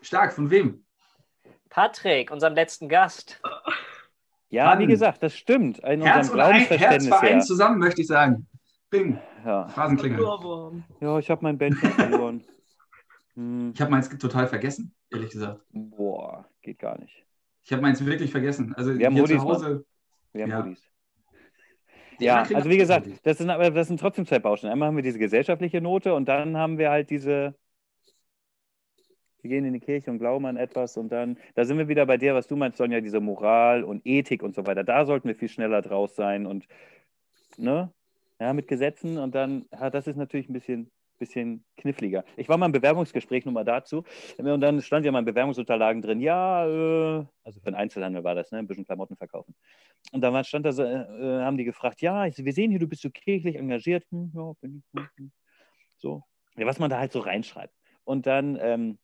Stark, 0.02 0.32
von 0.32 0.50
wem? 0.50 0.84
Patrick, 1.68 2.32
unserem 2.32 2.54
letzten 2.54 2.88
Gast. 2.88 3.40
Ja, 4.48 4.64
Mann. 4.64 4.80
wie 4.80 4.86
gesagt, 4.88 5.22
das 5.22 5.36
stimmt. 5.36 5.78
In 5.78 6.02
Herz 6.02 6.28
unserem 6.28 6.40
und 6.40 6.54
ein, 6.54 6.78
Herz 6.78 7.06
vereint 7.06 7.32
her. 7.34 7.40
zusammen, 7.40 7.78
möchte 7.78 8.00
ich 8.00 8.08
sagen. 8.08 8.48
Bing, 8.90 9.18
Ja. 9.44 9.68
Phrasenklingel. 9.68 10.20
Ohrwurm. 10.20 10.84
ja, 11.00 11.18
ich 11.18 11.30
habe 11.30 11.42
mein 11.42 11.56
Bändchen 11.58 11.90
verloren. 11.90 12.44
Hm. 13.34 13.70
Ich 13.74 13.80
habe 13.80 13.90
meins 13.90 14.08
total 14.18 14.46
vergessen, 14.48 14.92
ehrlich 15.10 15.30
gesagt. 15.30 15.60
Boah, 15.72 16.44
geht 16.62 16.78
gar 16.80 16.98
nicht. 16.98 17.24
Ich 17.62 17.72
habe 17.72 17.82
meins 17.82 18.04
wirklich 18.04 18.30
vergessen. 18.32 18.74
Also 18.74 18.98
Wir 18.98 19.06
haben 19.06 19.14
hier 19.14 19.24
zu 19.24 19.34
Hoodies, 19.34 19.44
ne? 19.44 19.50
Hause. 19.54 19.84
Wir 20.32 20.42
haben 20.42 20.50
Ja. 20.50 20.58
Hoodies. 20.64 20.90
Die 22.18 22.24
Ja, 22.24 22.42
also 22.42 22.68
wie 22.68 22.76
gesagt, 22.76 23.06
das 23.22 23.38
sind 23.38 23.48
aber 23.48 23.70
das 23.70 23.86
sind 23.88 24.00
trotzdem 24.00 24.26
zwei 24.26 24.40
Baustellen. 24.40 24.72
Einmal 24.72 24.88
haben 24.88 24.96
wir 24.96 25.02
diese 25.04 25.18
gesellschaftliche 25.18 25.80
Note 25.80 26.12
und 26.14 26.28
dann 26.28 26.56
haben 26.56 26.76
wir 26.76 26.90
halt 26.90 27.08
diese. 27.10 27.54
Wir 29.42 29.48
gehen 29.50 29.64
in 29.64 29.72
die 29.72 29.80
Kirche 29.80 30.10
und 30.10 30.18
glauben 30.18 30.44
an 30.44 30.58
etwas 30.58 30.98
und 30.98 31.08
dann, 31.10 31.38
da 31.54 31.64
sind 31.64 31.78
wir 31.78 31.88
wieder 31.88 32.04
bei 32.04 32.18
dir, 32.18 32.34
was 32.34 32.46
du 32.46 32.56
meinst, 32.56 32.76
Sonja, 32.76 33.00
diese 33.00 33.20
Moral 33.20 33.84
und 33.84 34.02
Ethik 34.04 34.42
und 34.42 34.54
so 34.54 34.66
weiter. 34.66 34.84
Da 34.84 35.06
sollten 35.06 35.28
wir 35.28 35.34
viel 35.34 35.48
schneller 35.48 35.80
draus 35.80 36.14
sein 36.14 36.44
und, 36.44 36.66
ne, 37.56 37.90
ja, 38.40 38.52
mit 38.52 38.66
Gesetzen 38.68 39.18
und 39.18 39.34
dann, 39.34 39.66
ja, 39.72 39.90
das 39.90 40.06
ist 40.06 40.16
natürlich 40.16 40.48
ein 40.48 40.54
bisschen, 40.54 40.90
bisschen 41.18 41.64
kniffliger. 41.76 42.24
Ich 42.36 42.48
war 42.48 42.56
mal 42.56 42.66
im 42.66 42.72
Bewerbungsgespräch, 42.72 43.44
nur 43.44 43.52
mal 43.52 43.64
dazu, 43.64 44.04
und 44.38 44.60
dann 44.60 44.80
stand 44.80 45.04
ja 45.04 45.12
mal 45.12 45.18
in 45.20 45.26
Bewerbungsunterlagen 45.26 46.00
drin, 46.02 46.20
ja, 46.20 46.66
äh, 46.66 47.26
also 47.44 47.60
für 47.60 47.70
den 47.70 47.74
Einzelhandel 47.74 48.24
war 48.24 48.34
das, 48.34 48.50
ne, 48.50 48.58
ein 48.58 48.66
bisschen 48.66 48.86
Klamotten 48.86 49.16
verkaufen. 49.16 49.54
Und 50.12 50.22
dann 50.22 50.42
stand 50.44 50.66
da 50.66 50.70
äh, 50.70 51.40
äh, 51.40 51.44
haben 51.44 51.58
die 51.58 51.64
gefragt, 51.64 52.00
ja, 52.00 52.26
wir 52.34 52.52
sehen 52.52 52.70
hier, 52.70 52.80
du 52.80 52.88
bist 52.88 53.02
so 53.02 53.10
kirchlich 53.10 53.56
engagiert. 53.56 54.04
Hm, 54.10 54.32
ja, 54.34 54.52
bin 54.60 54.82
ich. 54.94 55.00
Hm. 55.16 55.30
So. 55.98 56.24
Ja, 56.56 56.66
was 56.66 56.78
man 56.78 56.90
da 56.90 56.98
halt 56.98 57.12
so 57.12 57.20
reinschreibt. 57.20 57.74
Und 58.04 58.26
dann, 58.26 58.58
ähm, 58.60 58.98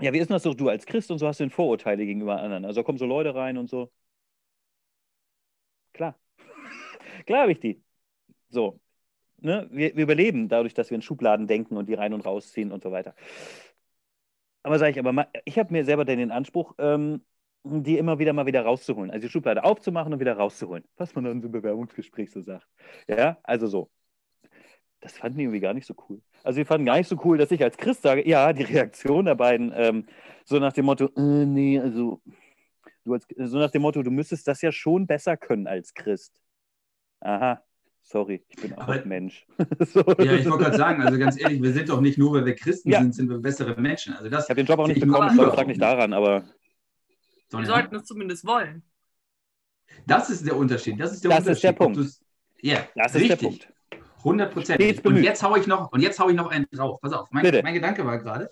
ja, 0.00 0.12
wie 0.12 0.18
ist 0.18 0.28
denn 0.28 0.34
das 0.34 0.42
so, 0.42 0.54
du 0.54 0.68
als 0.68 0.86
Christ 0.86 1.10
und 1.10 1.18
so 1.18 1.26
hast 1.26 1.40
du 1.40 1.44
denn 1.44 1.50
Vorurteile 1.50 2.04
gegenüber 2.06 2.40
anderen? 2.40 2.64
Also 2.64 2.82
kommen 2.82 2.98
so 2.98 3.06
Leute 3.06 3.34
rein 3.34 3.58
und 3.58 3.70
so. 3.70 3.90
Klar. 5.92 6.18
Klar 7.26 7.42
habe 7.42 7.52
ich 7.52 7.60
die. 7.60 7.82
So. 8.50 8.80
Ne? 9.38 9.68
Wir, 9.70 9.96
wir 9.96 10.02
überleben 10.04 10.48
dadurch, 10.48 10.74
dass 10.74 10.90
wir 10.90 10.96
in 10.96 11.02
Schubladen 11.02 11.46
denken 11.46 11.76
und 11.76 11.88
die 11.88 11.94
rein 11.94 12.12
und 12.12 12.26
rausziehen 12.26 12.72
und 12.72 12.82
so 12.82 12.92
weiter. 12.92 13.14
Aber 14.62 14.78
sage 14.78 14.92
ich, 14.92 14.98
aber 14.98 15.12
mal, 15.12 15.28
ich 15.44 15.58
habe 15.58 15.72
mir 15.72 15.84
selber 15.84 16.04
den 16.04 16.30
Anspruch, 16.30 16.74
ähm, 16.78 17.22
die 17.64 17.98
immer 17.98 18.18
wieder 18.18 18.32
mal 18.32 18.46
wieder 18.46 18.62
rauszuholen. 18.62 19.10
Also 19.10 19.26
die 19.26 19.32
Schublade 19.32 19.64
aufzumachen 19.64 20.12
und 20.12 20.20
wieder 20.20 20.36
rauszuholen. 20.36 20.84
Was 20.96 21.14
man 21.14 21.24
dann 21.24 21.42
im 21.42 21.52
Bewerbungsgespräch 21.52 22.30
so 22.30 22.40
sagt. 22.40 22.66
Ja, 23.08 23.38
also 23.42 23.66
so. 23.66 23.90
Das 25.00 25.16
fanden 25.16 25.38
die 25.38 25.44
irgendwie 25.44 25.60
gar 25.60 25.72
nicht 25.72 25.86
so 25.86 25.94
cool. 26.08 26.20
Also 26.42 26.58
wir 26.58 26.66
fanden 26.66 26.84
gar 26.84 26.98
nicht 26.98 27.08
so 27.08 27.16
cool, 27.24 27.38
dass 27.38 27.50
ich 27.50 27.62
als 27.62 27.76
Christ 27.78 28.02
sage, 28.02 28.28
ja, 28.28 28.52
die 28.52 28.64
Reaktion 28.64 29.24
der 29.24 29.34
beiden, 29.34 29.72
ähm, 29.74 30.06
so 30.44 30.58
nach 30.58 30.74
dem 30.74 30.84
Motto, 30.86 31.06
äh, 31.16 31.46
nee, 31.46 31.78
also 31.78 32.20
du 33.04 33.14
als, 33.14 33.26
so 33.36 33.58
nach 33.58 33.70
dem 33.70 33.82
Motto, 33.82 34.02
du 34.02 34.10
müsstest 34.10 34.46
das 34.46 34.60
ja 34.60 34.72
schon 34.72 35.06
besser 35.06 35.36
können 35.38 35.66
als 35.66 35.94
Christ. 35.94 36.34
Aha, 37.20 37.62
sorry, 38.10 38.42
ich 38.48 38.56
bin 38.56 38.74
auch 38.74 38.82
Aber- 38.82 38.94
ein 38.94 39.08
Mensch. 39.08 39.46
so, 39.92 40.00
Ja, 40.18 40.32
ich 40.34 40.44
wollte 40.48 40.64
gerade 40.64 40.76
sagen, 40.76 41.02
also 41.02 41.18
ganz 41.18 41.38
ehrlich, 41.40 41.62
wir 41.62 41.72
sind 41.72 41.88
doch 41.88 42.00
nicht 42.00 42.18
nur, 42.18 42.32
weil 42.32 42.44
wir 42.46 42.54
Christen 42.56 42.90
Ja. 42.90 43.00
sind, 43.00 43.14
sind 43.14 43.28
wir 43.30 43.38
bessere 43.38 43.80
Menschen. 43.80 44.14
Also 44.14 44.28
das 44.28 44.44
ich 44.44 44.50
habe 44.50 44.60
den 44.62 44.66
Job 44.66 44.78
auch 44.80 44.86
nicht 44.88 44.96
Ich 44.98 45.04
bekommen, 45.04 45.34
überhaupt 45.34 45.54
frag 45.56 45.66
nicht 45.68 45.80
daran, 45.80 46.12
aber 46.12 46.44
Wir 47.50 47.66
sollten 47.66 47.94
es 47.96 48.04
zumindest 48.04 48.44
wollen. 48.46 48.82
Das 50.06 50.30
ist 50.30 50.46
der 50.46 50.56
Unterschied. 50.56 51.00
Das 51.00 51.12
ist 51.12 51.22
der 51.24 51.30
Das 51.30 51.38
Unterschied. 51.40 51.54
ist 51.56 51.64
der 51.64 51.72
Punkt. 51.72 51.98
Ja, 52.62 52.86
das 52.94 53.14
ist 53.14 53.20
richtig. 53.22 53.38
der 53.40 53.46
Punkt. 53.48 53.68
100 54.18 54.52
Prozent. 54.52 55.04
Und 55.06 55.22
jetzt 55.22 55.42
haue 55.42 55.58
ich 55.58 55.66
noch, 55.66 55.90
und 55.92 56.00
jetzt 56.00 56.18
hau 56.20 56.28
ich 56.28 56.36
noch 56.36 56.50
einen 56.50 56.66
drauf. 56.70 57.00
Pass 57.00 57.12
auf, 57.12 57.28
mein, 57.30 57.44
mein 57.62 57.74
Gedanke 57.74 58.04
war 58.04 58.18
gerade. 58.18 58.48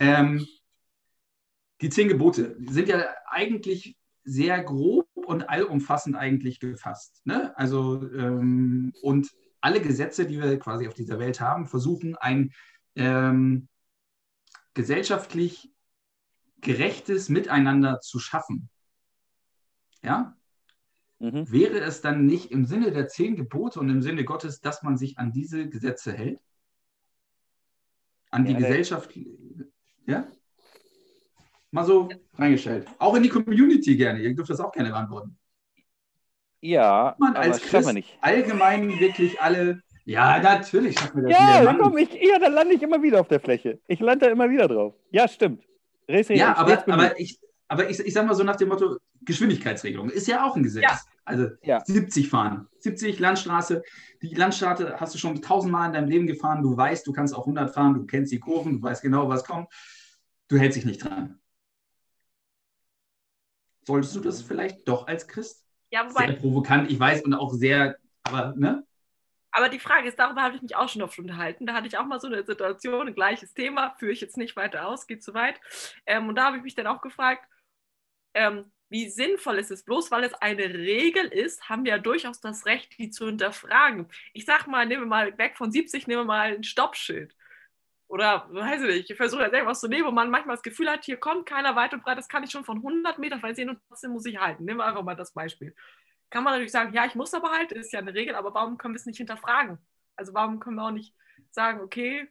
Ähm, 0.00 0.46
die 1.82 1.90
zehn 1.90 2.08
Gebote 2.08 2.56
sind 2.68 2.88
ja 2.88 3.04
eigentlich 3.26 3.96
sehr 4.24 4.62
grob 4.62 5.06
und 5.30 5.48
allumfassend 5.48 6.16
eigentlich 6.16 6.58
gefasst. 6.58 7.22
Ne? 7.24 7.56
Also, 7.56 8.02
ähm, 8.12 8.92
und 9.00 9.30
alle 9.60 9.80
Gesetze, 9.80 10.26
die 10.26 10.40
wir 10.40 10.58
quasi 10.58 10.88
auf 10.88 10.94
dieser 10.94 11.20
Welt 11.20 11.40
haben, 11.40 11.68
versuchen 11.68 12.16
ein 12.16 12.52
ähm, 12.96 13.68
gesellschaftlich 14.74 15.70
gerechtes 16.60 17.28
Miteinander 17.28 18.00
zu 18.00 18.18
schaffen. 18.18 18.70
Ja? 20.02 20.36
Mhm. 21.20 21.50
Wäre 21.52 21.78
es 21.80 22.00
dann 22.00 22.26
nicht 22.26 22.50
im 22.50 22.64
Sinne 22.64 22.90
der 22.90 23.06
zehn 23.06 23.36
Gebote 23.36 23.78
und 23.78 23.88
im 23.88 24.02
Sinne 24.02 24.24
Gottes, 24.24 24.60
dass 24.60 24.82
man 24.82 24.96
sich 24.96 25.16
an 25.18 25.30
diese 25.30 25.68
Gesetze 25.68 26.12
hält? 26.12 26.40
An 28.30 28.44
die 28.44 28.52
Ja, 28.52 28.58
Gesellschaft? 28.58 29.16
Ja? 30.06 30.26
Mal 31.72 31.84
so 31.84 32.08
reingestellt. 32.36 32.86
Auch 32.98 33.14
in 33.14 33.22
die 33.22 33.28
Community 33.28 33.96
gerne. 33.96 34.20
Ihr 34.20 34.34
dürft 34.34 34.50
das 34.50 34.60
auch 34.60 34.72
gerne 34.72 34.90
beantworten. 34.90 35.36
Ja, 36.60 37.14
Man 37.18 37.30
aber 37.36 37.40
als 37.40 37.60
Christ 37.62 37.92
nicht. 37.94 38.18
allgemein 38.20 38.88
wirklich 39.00 39.40
alle. 39.40 39.82
Ja, 40.04 40.40
natürlich 40.40 40.96
wir 41.14 41.22
das. 41.22 41.32
Ja, 41.32 41.62
da 41.64 41.74
komm 41.74 41.96
ich, 41.96 42.12
ja, 42.14 42.38
dann 42.38 42.52
lande 42.52 42.74
ich 42.74 42.82
immer 42.82 43.02
wieder 43.02 43.20
auf 43.20 43.28
der 43.28 43.40
Fläche. 43.40 43.80
Ich 43.86 44.00
lande 44.00 44.26
da 44.26 44.32
immer 44.32 44.50
wieder 44.50 44.66
drauf. 44.68 44.94
Ja, 45.10 45.28
stimmt. 45.28 45.64
Res- 46.08 46.28
Ja, 46.28 46.56
aber, 46.56 46.86
aber, 46.88 47.18
ich, 47.20 47.38
aber 47.68 47.88
ich, 47.88 48.00
ich 48.00 48.12
sag 48.12 48.26
mal 48.26 48.34
so 48.34 48.42
nach 48.42 48.56
dem 48.56 48.68
Motto, 48.68 48.96
Geschwindigkeitsregelung 49.22 50.10
ist 50.10 50.26
ja 50.26 50.44
auch 50.44 50.56
ein 50.56 50.62
Gesetz. 50.62 50.82
Ja. 50.82 50.98
Also 51.24 51.48
Ja. 51.62 51.80
70 51.84 52.28
fahren. 52.28 52.66
70 52.80 53.18
Landstraße. 53.20 53.82
Die 54.20 54.34
Landstraße 54.34 54.96
hast 54.98 55.14
du 55.14 55.18
schon 55.18 55.40
tausendmal 55.40 55.86
in 55.86 55.92
deinem 55.92 56.08
Leben 56.08 56.26
gefahren. 56.26 56.62
Du 56.62 56.76
weißt, 56.76 57.06
du 57.06 57.12
kannst 57.12 57.34
auch 57.34 57.42
100 57.46 57.72
fahren. 57.72 57.94
Du 57.94 58.04
kennst 58.06 58.32
die 58.32 58.40
Kurven. 58.40 58.80
Du 58.80 58.82
weißt 58.82 59.02
genau, 59.02 59.28
was 59.28 59.44
kommt. 59.44 59.68
Du 60.48 60.58
hältst 60.58 60.76
dich 60.76 60.84
nicht 60.84 61.04
dran. 61.04 61.39
Solltest 63.82 64.14
du 64.16 64.20
das 64.20 64.42
vielleicht 64.42 64.86
doch 64.88 65.06
als 65.06 65.26
Christ? 65.26 65.64
Ja, 65.90 66.08
Sehr 66.08 66.10
wobei, 66.10 66.32
provokant, 66.32 66.90
ich 66.90 67.00
weiß, 67.00 67.22
und 67.22 67.34
auch 67.34 67.52
sehr, 67.52 67.96
aber, 68.24 68.54
ne? 68.56 68.84
aber 69.52 69.68
die 69.68 69.80
Frage 69.80 70.08
ist, 70.08 70.18
darüber 70.18 70.42
habe 70.42 70.56
ich 70.56 70.62
mich 70.62 70.76
auch 70.76 70.88
schon 70.88 71.02
oft 71.02 71.18
unterhalten. 71.18 71.66
Da 71.66 71.74
hatte 71.74 71.88
ich 71.88 71.98
auch 71.98 72.06
mal 72.06 72.20
so 72.20 72.28
eine 72.28 72.44
Situation, 72.44 73.08
ein 73.08 73.14
gleiches 73.14 73.54
Thema, 73.54 73.94
führe 73.98 74.12
ich 74.12 74.20
jetzt 74.20 74.36
nicht 74.36 74.56
weiter 74.56 74.86
aus, 74.86 75.06
geht 75.06 75.22
zu 75.22 75.34
weit. 75.34 75.60
Ähm, 76.06 76.28
und 76.28 76.36
da 76.36 76.44
habe 76.46 76.58
ich 76.58 76.62
mich 76.62 76.74
dann 76.74 76.86
auch 76.86 77.00
gefragt, 77.00 77.44
ähm, 78.34 78.70
wie 78.88 79.08
sinnvoll 79.08 79.58
ist 79.58 79.70
es? 79.70 79.84
Bloß 79.84 80.10
weil 80.10 80.24
es 80.24 80.34
eine 80.34 80.64
Regel 80.64 81.26
ist, 81.26 81.68
haben 81.68 81.84
wir 81.84 81.92
ja 81.92 81.98
durchaus 81.98 82.40
das 82.40 82.66
Recht, 82.66 82.98
die 82.98 83.10
zu 83.10 83.26
hinterfragen. 83.26 84.08
Ich 84.32 84.44
sag 84.44 84.66
mal, 84.66 84.86
nehmen 84.86 85.02
wir 85.02 85.08
mal 85.08 85.38
weg 85.38 85.56
von 85.56 85.70
70, 85.70 86.06
nehmen 86.06 86.22
wir 86.22 86.26
mal 86.26 86.54
ein 86.54 86.64
Stoppschild. 86.64 87.34
Oder, 88.10 88.48
weiß 88.50 88.82
ich 88.82 88.88
nicht, 88.88 89.10
ich 89.10 89.16
versuche 89.16 89.42
jetzt 89.42 89.52
irgendwas 89.52 89.78
zu 89.78 89.86
nehmen, 89.86 90.04
wo 90.04 90.10
man 90.10 90.30
manchmal 90.30 90.56
das 90.56 90.64
Gefühl 90.64 90.90
hat, 90.90 91.04
hier 91.04 91.16
kommt 91.16 91.46
keiner 91.46 91.76
weit 91.76 91.94
und 91.94 92.02
breit, 92.02 92.18
das 92.18 92.26
kann 92.26 92.42
ich 92.42 92.50
schon 92.50 92.64
von 92.64 92.78
100 92.78 93.20
Metern 93.20 93.40
sehen 93.54 93.70
und 93.70 93.78
trotzdem 93.86 94.10
muss 94.10 94.26
ich 94.26 94.36
halten. 94.36 94.64
Nehmen 94.64 94.80
wir 94.80 94.84
einfach 94.84 95.04
mal 95.04 95.14
das 95.14 95.32
Beispiel. 95.32 95.76
Kann 96.28 96.42
man 96.42 96.54
natürlich 96.54 96.72
sagen, 96.72 96.92
ja, 96.92 97.06
ich 97.06 97.14
muss 97.14 97.32
aber 97.34 97.52
halten, 97.52 97.78
ist 97.78 97.92
ja 97.92 98.00
eine 98.00 98.12
Regel, 98.12 98.34
aber 98.34 98.52
warum 98.52 98.78
können 98.78 98.94
wir 98.94 98.98
es 98.98 99.06
nicht 99.06 99.18
hinterfragen? 99.18 99.78
Also 100.16 100.34
warum 100.34 100.58
können 100.58 100.74
wir 100.74 100.86
auch 100.86 100.90
nicht 100.90 101.14
sagen, 101.52 101.80
okay, 101.82 102.28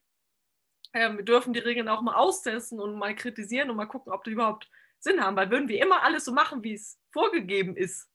ähm, 0.91 1.15
wir 1.15 1.23
dürfen 1.23 1.53
die 1.53 1.59
Regeln 1.59 1.87
auch 1.87 2.01
mal 2.01 2.15
austesten 2.15 2.81
und 2.81 2.97
mal 2.97 3.15
kritisieren 3.15 3.69
und 3.69 3.77
mal 3.77 3.85
gucken, 3.85 4.11
ob 4.11 4.25
die 4.25 4.31
überhaupt 4.31 4.69
Sinn 4.99 5.21
haben, 5.23 5.37
weil 5.37 5.49
würden 5.49 5.69
wir 5.69 5.81
immer 5.81 6.03
alles 6.03 6.25
so 6.25 6.33
machen, 6.33 6.61
wie 6.61 6.73
es 6.73 6.99
vorgegeben 7.13 7.77
ist, 7.77 8.09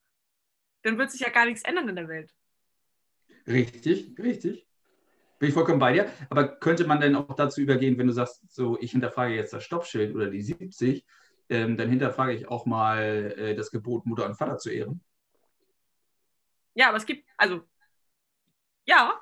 dann 0.83 0.99
wird 0.99 1.11
sich 1.11 1.23
ja 1.23 1.31
gar 1.31 1.47
nichts 1.47 1.65
ändern 1.65 1.89
in 1.89 1.97
der 1.97 2.09
Welt. 2.09 2.31
Richtig, 3.47 4.19
richtig. 4.19 4.67
Bin 5.39 5.49
ich 5.49 5.55
vollkommen 5.55 5.79
bei 5.79 5.93
dir. 5.93 6.07
Aber 6.31 6.47
könnte 6.49 6.87
man 6.87 7.01
denn 7.01 7.17
auch 7.17 7.35
dazu 7.35 7.61
übergehen, 7.61 7.99
wenn 7.99 8.07
du 8.07 8.13
sagst, 8.13 8.43
so, 8.55 8.79
ich 8.81 8.93
hinterfrage 8.93 9.35
jetzt 9.35 9.53
das 9.53 9.65
Stoppschild 9.65 10.15
oder 10.15 10.31
die 10.31 10.43
70, 10.43 11.05
ähm, 11.49 11.77
dann 11.77 11.89
hinterfrage 11.89 12.33
ich 12.33 12.49
auch 12.49 12.67
mal 12.67 13.35
äh, 13.37 13.55
das 13.55 13.71
Gebot, 13.71 14.07
Mutter 14.07 14.27
und 14.27 14.37
Vater 14.37 14.59
zu 14.59 14.71
ehren? 14.71 15.03
Ja, 16.75 16.89
aber 16.89 16.97
es 16.97 17.07
gibt, 17.07 17.29
also, 17.37 17.63
ja, 18.87 19.21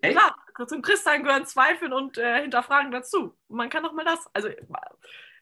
Echt? 0.00 0.16
klar, 0.16 0.36
zum 0.66 0.82
Christsein 0.82 1.22
gehören 1.22 1.46
Zweifeln 1.46 1.92
und 1.92 2.18
äh, 2.18 2.42
Hinterfragen 2.42 2.90
dazu. 2.90 3.36
Und 3.48 3.56
man 3.56 3.68
kann 3.68 3.82
doch 3.82 3.92
mal 3.92 4.04
das, 4.04 4.28
also 4.32 4.48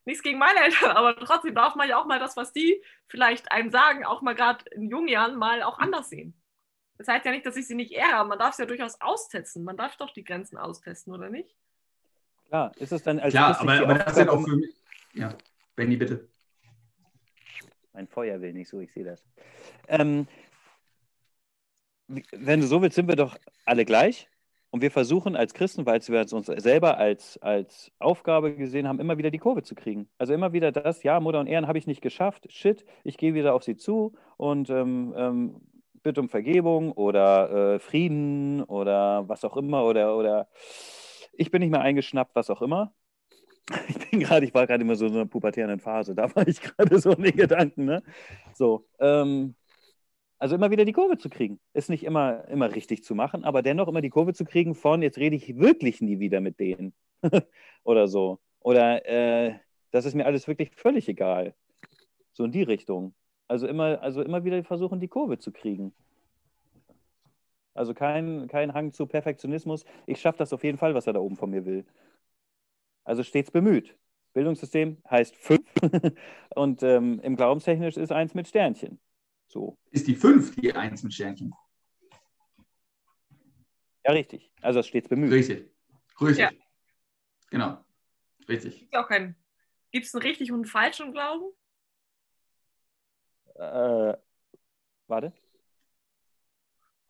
nichts 0.05 0.23
gegen 0.23 0.39
meine 0.39 0.61
Eltern, 0.61 0.91
aber 0.93 1.17
trotzdem 1.17 1.55
darf 1.55 1.75
man 1.75 1.89
ja 1.89 1.99
auch 1.99 2.07
mal 2.07 2.19
das, 2.19 2.37
was 2.37 2.53
die 2.53 2.83
vielleicht 3.09 3.51
einem 3.53 3.71
sagen, 3.71 4.05
auch 4.05 4.23
mal 4.23 4.35
gerade 4.35 4.65
in 4.71 4.91
jungen 4.91 5.09
Jahren 5.09 5.37
mal 5.37 5.63
auch 5.63 5.79
anders 5.79 6.11
sehen. 6.11 6.35
Das 6.99 7.09
heißt 7.09 7.25
ja 7.25 7.33
nicht, 7.33 7.45
dass 7.45 7.57
ich 7.57 7.67
sie 7.67 7.75
nicht 7.75 7.93
ehre, 7.93 8.15
aber 8.15 8.29
man 8.29 8.39
darf 8.39 8.53
es 8.53 8.59
ja 8.59 8.67
durchaus 8.67 9.01
austesten. 9.01 9.65
Man 9.65 9.77
darf 9.77 9.97
doch 9.97 10.13
die 10.13 10.25
Grenzen 10.25 10.57
austesten, 10.57 11.13
oder 11.13 11.29
nicht? 11.29 11.55
Klar, 12.49 12.73
ist 12.77 12.93
es 12.93 13.03
dann 13.03 13.19
als 13.19 13.33
Klar, 13.33 13.61
aber, 13.61 13.73
aber 13.81 13.95
das 13.95 14.15
sind 14.15 14.29
Aufgabe- 14.29 14.45
auch 14.45 14.49
für 14.49 14.57
mich. 14.57 14.75
Ja, 15.15 15.37
Benny, 15.75 15.97
bitte. 15.97 16.29
Mein 17.93 18.07
Feuer 18.09 18.41
will 18.41 18.53
nicht 18.53 18.69
so, 18.69 18.81
ich 18.81 18.93
sehe 18.93 19.05
das. 19.05 19.25
Ähm, 19.89 20.27
wenn 22.33 22.61
du 22.61 22.67
so 22.67 22.83
willst, 22.83 22.97
sind 22.97 23.09
wir 23.09 23.17
doch 23.17 23.37
alle 23.65 23.85
gleich. 23.85 24.29
Und 24.71 24.81
wir 24.83 24.91
versuchen 24.91 25.37
als 25.37 25.55
Christen, 25.55 25.87
weil 25.87 26.01
wir 26.01 26.21
es 26.21 26.33
uns 26.33 26.47
selber 26.47 26.99
als, 26.99 27.39
als 27.39 27.93
Aufgabe 28.01 28.57
gesehen 28.57 28.89
haben, 28.89 28.99
immer 28.99 29.19
wieder 29.19 29.31
die 29.31 29.39
Kurve 29.39 29.63
zu 29.63 29.77
kriegen. 29.77 30.09
Also 30.19 30.35
immer 30.35 30.53
wieder 30.53 30.73
das, 30.73 31.05
ja, 31.05 31.21
Mutter 31.21 31.39
und 31.39 31.47
Ehren 31.47 31.69
habe 31.69 31.79
ich 31.79 31.87
nicht 31.87 32.03
geschafft. 32.03 32.53
Shit, 32.53 32.85
ich 33.05 33.17
gehe 33.17 33.35
wieder 33.35 33.55
auf 33.55 33.63
sie 33.63 33.77
zu 33.77 34.15
und 34.37 34.71
ähm, 34.71 35.15
ähm, 35.17 35.61
bitte 36.05 36.21
um 36.21 36.29
Vergebung 36.29 36.93
oder 36.93 37.75
äh, 37.75 37.79
Frieden 37.81 38.63
oder 38.63 39.29
was 39.29 39.45
auch 39.45 39.57
immer. 39.57 39.85
Oder, 39.85 40.17
oder 40.17 40.49
ich 41.33 41.51
bin 41.51 41.61
nicht 41.63 41.71
mehr 41.71 41.81
eingeschnappt, 41.81 42.37
was 42.37 42.51
auch 42.51 42.63
immer. 42.63 42.95
Ich 43.89 44.11
bin 44.11 44.21
gerade, 44.21 44.45
ich 44.45 44.55
war 44.55 44.67
gerade 44.67 44.85
immer 44.85 44.95
so 44.95 45.07
in 45.07 45.15
einer 45.15 45.27
pubertären 45.27 45.81
Phase, 45.81 46.15
da 46.15 46.33
war 46.37 46.47
ich 46.47 46.61
gerade 46.61 46.99
so 47.01 47.13
in 47.13 47.23
den 47.23 47.37
Gedanken, 47.37 47.87
ne? 47.87 48.03
So, 48.53 48.87
ähm, 49.01 49.55
also 50.39 50.57
immer 50.57 50.71
wieder 50.71 50.85
die 50.85 50.93
Kurve 50.93 51.17
zu 51.17 51.31
kriegen. 51.31 51.59
Ist 51.73 51.89
nicht 51.89 52.05
immer, 52.05 52.47
immer 52.49 52.75
richtig 52.75 53.05
zu 53.05 53.15
machen, 53.15 53.45
aber 53.45 53.63
dennoch 53.63 53.89
immer 53.89 54.03
die 54.03 54.11
Kurve 54.11 54.35
zu 54.35 54.45
kriegen 54.45 54.75
von, 54.75 55.01
jetzt 55.01 55.17
rede 55.19 55.35
ich 55.37 55.59
wirklich 55.59 56.03
nie 56.03 56.19
wieder 56.21 56.43
mit 56.43 56.61
denen. 56.61 56.95
Oder 57.85 58.07
so. 58.07 58.41
Oder 58.61 59.07
äh, 59.07 59.55
das 59.93 60.05
ist 60.05 60.15
mir 60.15 60.27
alles 60.27 60.47
wirklich 60.47 60.73
völlig 60.77 61.09
egal. 61.09 61.55
So 62.33 62.45
in 62.45 62.53
die 62.53 62.63
Richtung. 62.63 63.15
Also 63.49 63.67
immer, 63.67 64.01
also 64.03 64.23
immer 64.23 64.45
wieder 64.45 64.63
versuchen, 64.65 65.01
die 65.01 65.09
Kurve 65.09 65.39
zu 65.39 65.53
kriegen. 65.53 65.93
Also 67.75 67.93
kein, 67.93 68.47
kein 68.49 68.73
Hang 68.73 68.93
zu 68.93 69.07
Perfektionismus. 69.07 69.85
Ich 70.07 70.21
schaffe 70.21 70.39
das 70.39 70.53
auf 70.53 70.65
jeden 70.65 70.79
Fall, 70.79 70.95
was 70.95 71.07
er 71.07 71.13
da 71.13 71.21
oben 71.21 71.37
von 71.37 71.51
mir 71.51 71.65
will. 71.65 71.85
Also 73.05 73.23
stets 73.23 73.51
bemüht. 73.51 73.97
Bildungssystem 74.33 74.99
heißt 75.09 75.37
fünf 75.37 75.69
und 76.55 76.83
ähm, 76.83 77.21
im 77.21 77.37
Glaubenstechnisch 77.37 77.97
ist 77.97 78.13
eins 78.13 78.35
mit 78.35 78.49
Sternchen. 78.49 78.99
So. 79.47 79.79
Ist 79.91 80.09
die 80.09 80.17
5 80.17 80.57
die 80.57 80.73
1 80.73 81.03
mit 81.03 81.15
Sternchen? 81.15 81.55
Ja, 84.05 84.13
richtig. 84.13 84.53
Also 84.61 84.83
stets 84.83 85.09
bemüht. 85.09 85.33
Richtig. 85.33 85.71
Richtig. 86.21 86.39
Ja. 86.39 86.51
Genau. 87.51 87.79
Richtig. 88.49 88.81
Gibt 88.81 88.97
auch 88.97 89.09
keinen. 89.09 89.37
Gibt 89.93 90.07
es 90.07 90.15
einen 90.15 90.23
richtig 90.23 90.51
und 90.51 90.59
einen 90.59 90.65
falschen 90.65 91.13
Glauben? 91.13 91.45
Äh, 93.55 94.15
warte. 95.07 95.33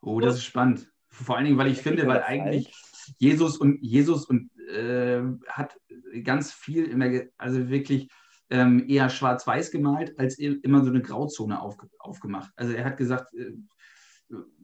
Oh, 0.00 0.20
das 0.20 0.36
ist 0.36 0.44
spannend. 0.44 0.90
Vor 1.08 1.36
allen 1.36 1.46
Dingen, 1.46 1.58
weil 1.58 1.70
ich 1.70 1.78
finde, 1.78 2.06
weil 2.06 2.22
eigentlich 2.22 2.72
Jesus 3.18 3.56
und 3.56 3.80
Jesus 3.82 4.26
und 4.26 4.50
äh, 4.68 5.22
hat 5.48 5.78
ganz 6.22 6.52
viel 6.52 6.84
immer, 6.84 7.08
also 7.38 7.68
wirklich 7.68 8.08
ähm, 8.50 8.84
eher 8.88 9.08
schwarz-weiß 9.08 9.70
gemalt, 9.70 10.18
als 10.18 10.38
immer 10.38 10.82
so 10.84 10.90
eine 10.90 11.02
Grauzone 11.02 11.60
aufge 11.60 11.88
aufgemacht. 11.98 12.52
Also 12.56 12.72
er 12.72 12.84
hat 12.84 12.96
gesagt, 12.96 13.32
äh, 13.34 13.52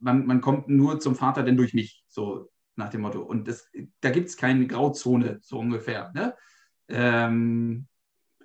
man, 0.01 0.27
man 0.27 0.41
kommt 0.41 0.69
nur 0.69 1.01
zum 1.01 1.15
Vater 1.15 1.43
denn 1.43 1.57
durch 1.57 1.75
mich, 1.75 2.05
so 2.09 2.51
nach 2.77 2.89
dem 2.89 3.03
Motto. 3.03 3.23
Und 3.23 3.49
das, 3.49 3.71
da 4.01 4.11
gibt 4.11 4.29
es 4.29 4.37
keine 4.37 4.67
Grauzone, 4.67 5.39
so 5.43 5.59
ungefähr. 5.59 6.11
Ne? 6.15 6.35
Ähm, 6.89 7.87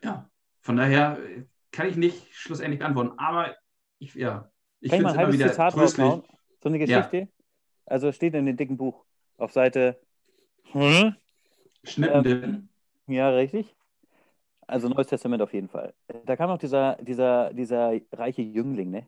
ja, 0.04 0.30
von 0.62 0.78
daher 0.78 1.18
äh, 1.20 1.46
kann 1.76 1.88
ich 1.88 1.96
nicht 1.96 2.34
schlussendlich 2.34 2.80
beantworten. 2.80 3.18
Aber 3.18 3.56
ich, 4.00 4.16
ja, 4.16 4.50
ich 4.80 4.90
Kann 4.92 5.02
ich 5.02 5.04
finde 5.04 5.04
mal 5.04 5.10
es 5.12 5.18
ein 5.18 5.24
immer 5.26 5.34
wieder 5.34 5.52
Zitat 5.52 5.74
tröstlich. 5.74 6.14
So 6.62 6.70
eine 6.70 6.80
Geschichte? 6.80 7.28
Also 7.86 8.08
es 8.08 8.16
steht 8.16 8.34
in 8.34 8.46
dem 8.46 8.58
dicken 8.58 8.78
Buch 8.78 9.06
auf 9.38 9.52
Seite. 9.52 10.00
Hm? 10.72 11.16
Schnippende. 11.84 12.64
Ja, 13.08 13.30
richtig. 13.30 13.76
Also 14.68 14.90
Neues 14.90 15.08
Testament 15.08 15.44
auf 15.44 15.54
jeden 15.54 15.70
Fall. 15.70 15.94
Da 16.26 16.36
kam 16.36 16.50
noch 16.50 16.58
dieser, 16.58 16.96
dieser, 16.96 17.54
dieser 17.54 17.94
reiche 18.12 18.42
Jüngling, 18.42 18.90
ne? 18.90 19.08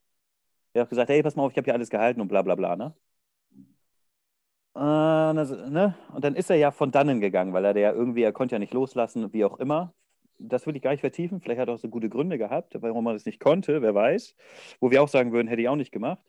Der 0.75 0.83
hat 0.83 0.89
gesagt, 0.89 1.09
hey, 1.09 1.23
pass 1.23 1.35
mal 1.35 1.43
auf, 1.43 1.51
ich 1.51 1.57
habe 1.57 1.65
hier 1.65 1.73
alles 1.73 1.89
gehalten 1.89 2.21
und 2.21 2.27
bla 2.27 2.43
bla 2.43 2.53
bla, 2.53 2.75
ne? 2.75 2.93
Äh, 4.75 5.33
das, 5.33 5.49
ne? 5.49 5.95
Und 6.13 6.23
dann 6.23 6.35
ist 6.35 6.51
er 6.51 6.57
ja 6.57 6.69
von 6.69 6.91
dannen 6.91 7.19
gegangen, 7.19 7.53
weil 7.53 7.65
er 7.65 7.73
der 7.73 7.81
ja 7.81 7.91
irgendwie, 7.93 8.21
er 8.21 8.33
konnte 8.33 8.53
ja 8.53 8.59
nicht 8.59 8.73
loslassen, 8.73 9.33
wie 9.33 9.45
auch 9.45 9.57
immer. 9.59 9.95
Das 10.39 10.67
will 10.67 10.75
ich 10.75 10.81
gar 10.81 10.91
nicht 10.91 11.01
vertiefen. 11.01 11.41
Vielleicht 11.41 11.59
hat 11.59 11.67
er 11.67 11.75
auch 11.75 11.79
so 11.79 11.89
gute 11.89 12.09
Gründe 12.09 12.37
gehabt, 12.37 12.75
warum 12.79 13.03
man 13.03 13.15
das 13.15 13.25
nicht 13.25 13.39
konnte, 13.39 13.81
wer 13.81 13.95
weiß. 13.95 14.35
Wo 14.79 14.91
wir 14.91 15.01
auch 15.01 15.07
sagen 15.07 15.31
würden, 15.31 15.47
hätte 15.47 15.61
ich 15.61 15.69
auch 15.69 15.75
nicht 15.75 15.91
gemacht. 15.91 16.23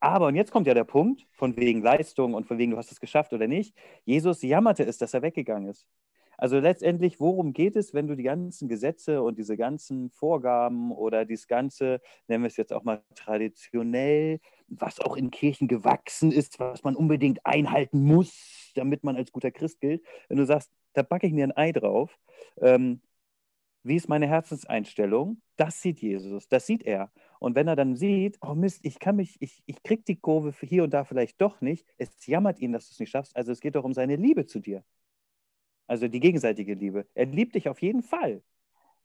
Aber, 0.00 0.28
und 0.28 0.36
jetzt 0.36 0.52
kommt 0.52 0.66
ja 0.66 0.74
der 0.74 0.84
Punkt, 0.84 1.26
von 1.32 1.56
wegen 1.56 1.82
Leistung 1.82 2.34
und 2.34 2.46
von 2.46 2.58
wegen, 2.58 2.70
du 2.70 2.76
hast 2.76 2.92
es 2.92 3.00
geschafft 3.00 3.32
oder 3.32 3.48
nicht. 3.48 3.74
Jesus 4.04 4.42
jammerte 4.42 4.84
es, 4.84 4.98
dass 4.98 5.12
er 5.12 5.22
weggegangen 5.22 5.68
ist. 5.68 5.88
Also 6.36 6.60
letztendlich, 6.60 7.18
worum 7.18 7.52
geht 7.52 7.74
es, 7.74 7.94
wenn 7.94 8.06
du 8.06 8.14
die 8.14 8.22
ganzen 8.22 8.68
Gesetze 8.68 9.22
und 9.22 9.38
diese 9.38 9.56
ganzen 9.56 10.08
Vorgaben 10.10 10.92
oder 10.92 11.24
dieses 11.24 11.48
ganze, 11.48 12.00
nennen 12.28 12.44
wir 12.44 12.46
es 12.46 12.56
jetzt 12.56 12.72
auch 12.72 12.84
mal 12.84 13.02
traditionell, 13.16 14.38
was 14.68 15.00
auch 15.00 15.16
in 15.16 15.32
Kirchen 15.32 15.66
gewachsen 15.66 16.30
ist, 16.30 16.60
was 16.60 16.84
man 16.84 16.94
unbedingt 16.94 17.44
einhalten 17.44 18.02
muss, 18.02 18.70
damit 18.76 19.02
man 19.02 19.16
als 19.16 19.32
guter 19.32 19.50
Christ 19.50 19.80
gilt. 19.80 20.04
Wenn 20.28 20.36
du 20.36 20.46
sagst, 20.46 20.70
da 20.92 21.02
packe 21.02 21.26
ich 21.26 21.32
mir 21.32 21.42
ein 21.42 21.56
Ei 21.56 21.72
drauf, 21.72 22.16
ähm, 22.60 23.00
wie 23.82 23.96
ist 23.96 24.08
meine 24.08 24.26
Herzenseinstellung? 24.26 25.40
Das 25.56 25.80
sieht 25.80 26.00
Jesus, 26.00 26.48
das 26.48 26.66
sieht 26.66 26.82
er. 26.84 27.10
Und 27.40 27.54
wenn 27.54 27.68
er 27.68 27.76
dann 27.76 27.96
sieht, 27.96 28.38
oh 28.40 28.54
Mist, 28.54 28.80
ich 28.82 28.98
kann 28.98 29.16
mich, 29.16 29.36
ich, 29.40 29.62
ich 29.66 29.82
krieg 29.82 30.04
die 30.04 30.16
Kurve 30.16 30.52
hier 30.60 30.84
und 30.84 30.92
da 30.92 31.04
vielleicht 31.04 31.40
doch 31.40 31.60
nicht, 31.60 31.86
es 31.96 32.26
jammert 32.26 32.60
ihn, 32.60 32.72
dass 32.72 32.88
du 32.88 32.92
es 32.92 33.00
nicht 33.00 33.10
schaffst. 33.10 33.36
Also 33.36 33.52
es 33.52 33.60
geht 33.60 33.74
doch 33.76 33.84
um 33.84 33.94
seine 33.94 34.16
Liebe 34.16 34.46
zu 34.46 34.60
dir. 34.60 34.84
Also 35.86 36.08
die 36.08 36.20
gegenseitige 36.20 36.74
Liebe. 36.74 37.06
Er 37.14 37.26
liebt 37.26 37.54
dich 37.54 37.68
auf 37.68 37.80
jeden 37.82 38.02
Fall. 38.02 38.42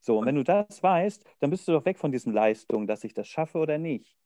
So, 0.01 0.19
und 0.19 0.25
wenn 0.25 0.35
du 0.35 0.43
das 0.43 0.83
weißt, 0.83 1.23
dann 1.39 1.49
bist 1.49 1.67
du 1.67 1.71
doch 1.71 1.85
weg 1.85 1.97
von 1.97 2.11
diesen 2.11 2.33
Leistungen, 2.33 2.87
dass 2.87 3.05
ich 3.05 3.13
das 3.13 3.27
schaffe 3.27 3.57
oder 3.59 3.77
nicht. 3.77 4.17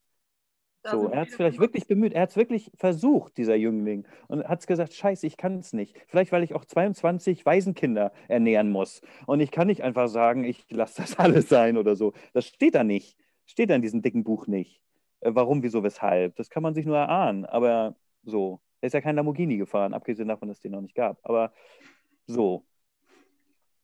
So, 0.84 1.08
er 1.08 1.20
hat 1.20 1.28
es 1.28 1.34
vielleicht 1.34 1.58
wirklich 1.58 1.86
bemüht, 1.86 2.12
er 2.12 2.22
hat 2.22 2.30
es 2.30 2.36
wirklich 2.36 2.70
versucht, 2.74 3.36
dieser 3.36 3.56
Jüngling. 3.56 4.06
Und 4.28 4.44
hat 4.44 4.60
es 4.60 4.66
gesagt, 4.66 4.94
scheiße, 4.94 5.26
ich 5.26 5.36
kann 5.36 5.58
es 5.58 5.72
nicht. 5.72 5.96
Vielleicht, 6.06 6.32
weil 6.32 6.42
ich 6.42 6.54
auch 6.54 6.64
22 6.64 7.44
Waisenkinder 7.44 8.12
ernähren 8.28 8.70
muss. 8.70 9.02
Und 9.26 9.40
ich 9.40 9.50
kann 9.50 9.66
nicht 9.66 9.82
einfach 9.82 10.08
sagen, 10.08 10.44
ich 10.44 10.64
lasse 10.70 11.02
das 11.02 11.18
alles 11.18 11.48
sein 11.48 11.76
oder 11.76 11.96
so. 11.96 12.12
Das 12.32 12.46
steht 12.46 12.74
da 12.74 12.84
nicht. 12.84 13.16
Steht 13.44 13.70
da 13.70 13.74
in 13.74 13.82
diesem 13.82 14.02
dicken 14.02 14.24
Buch 14.24 14.46
nicht. 14.46 14.80
Äh, 15.20 15.30
Warum, 15.34 15.62
wieso, 15.62 15.82
weshalb. 15.82 16.36
Das 16.36 16.48
kann 16.50 16.62
man 16.62 16.74
sich 16.74 16.86
nur 16.86 16.96
erahnen. 16.96 17.44
Aber 17.44 17.96
so, 18.22 18.60
er 18.80 18.86
ist 18.86 18.92
ja 18.92 19.00
kein 19.00 19.16
Lamborghini 19.16 19.56
gefahren, 19.56 19.94
abgesehen 19.94 20.28
davon, 20.28 20.48
dass 20.48 20.58
es 20.58 20.62
den 20.62 20.72
noch 20.72 20.80
nicht 20.80 20.94
gab. 20.94 21.18
Aber 21.22 21.52
so. 22.26 22.64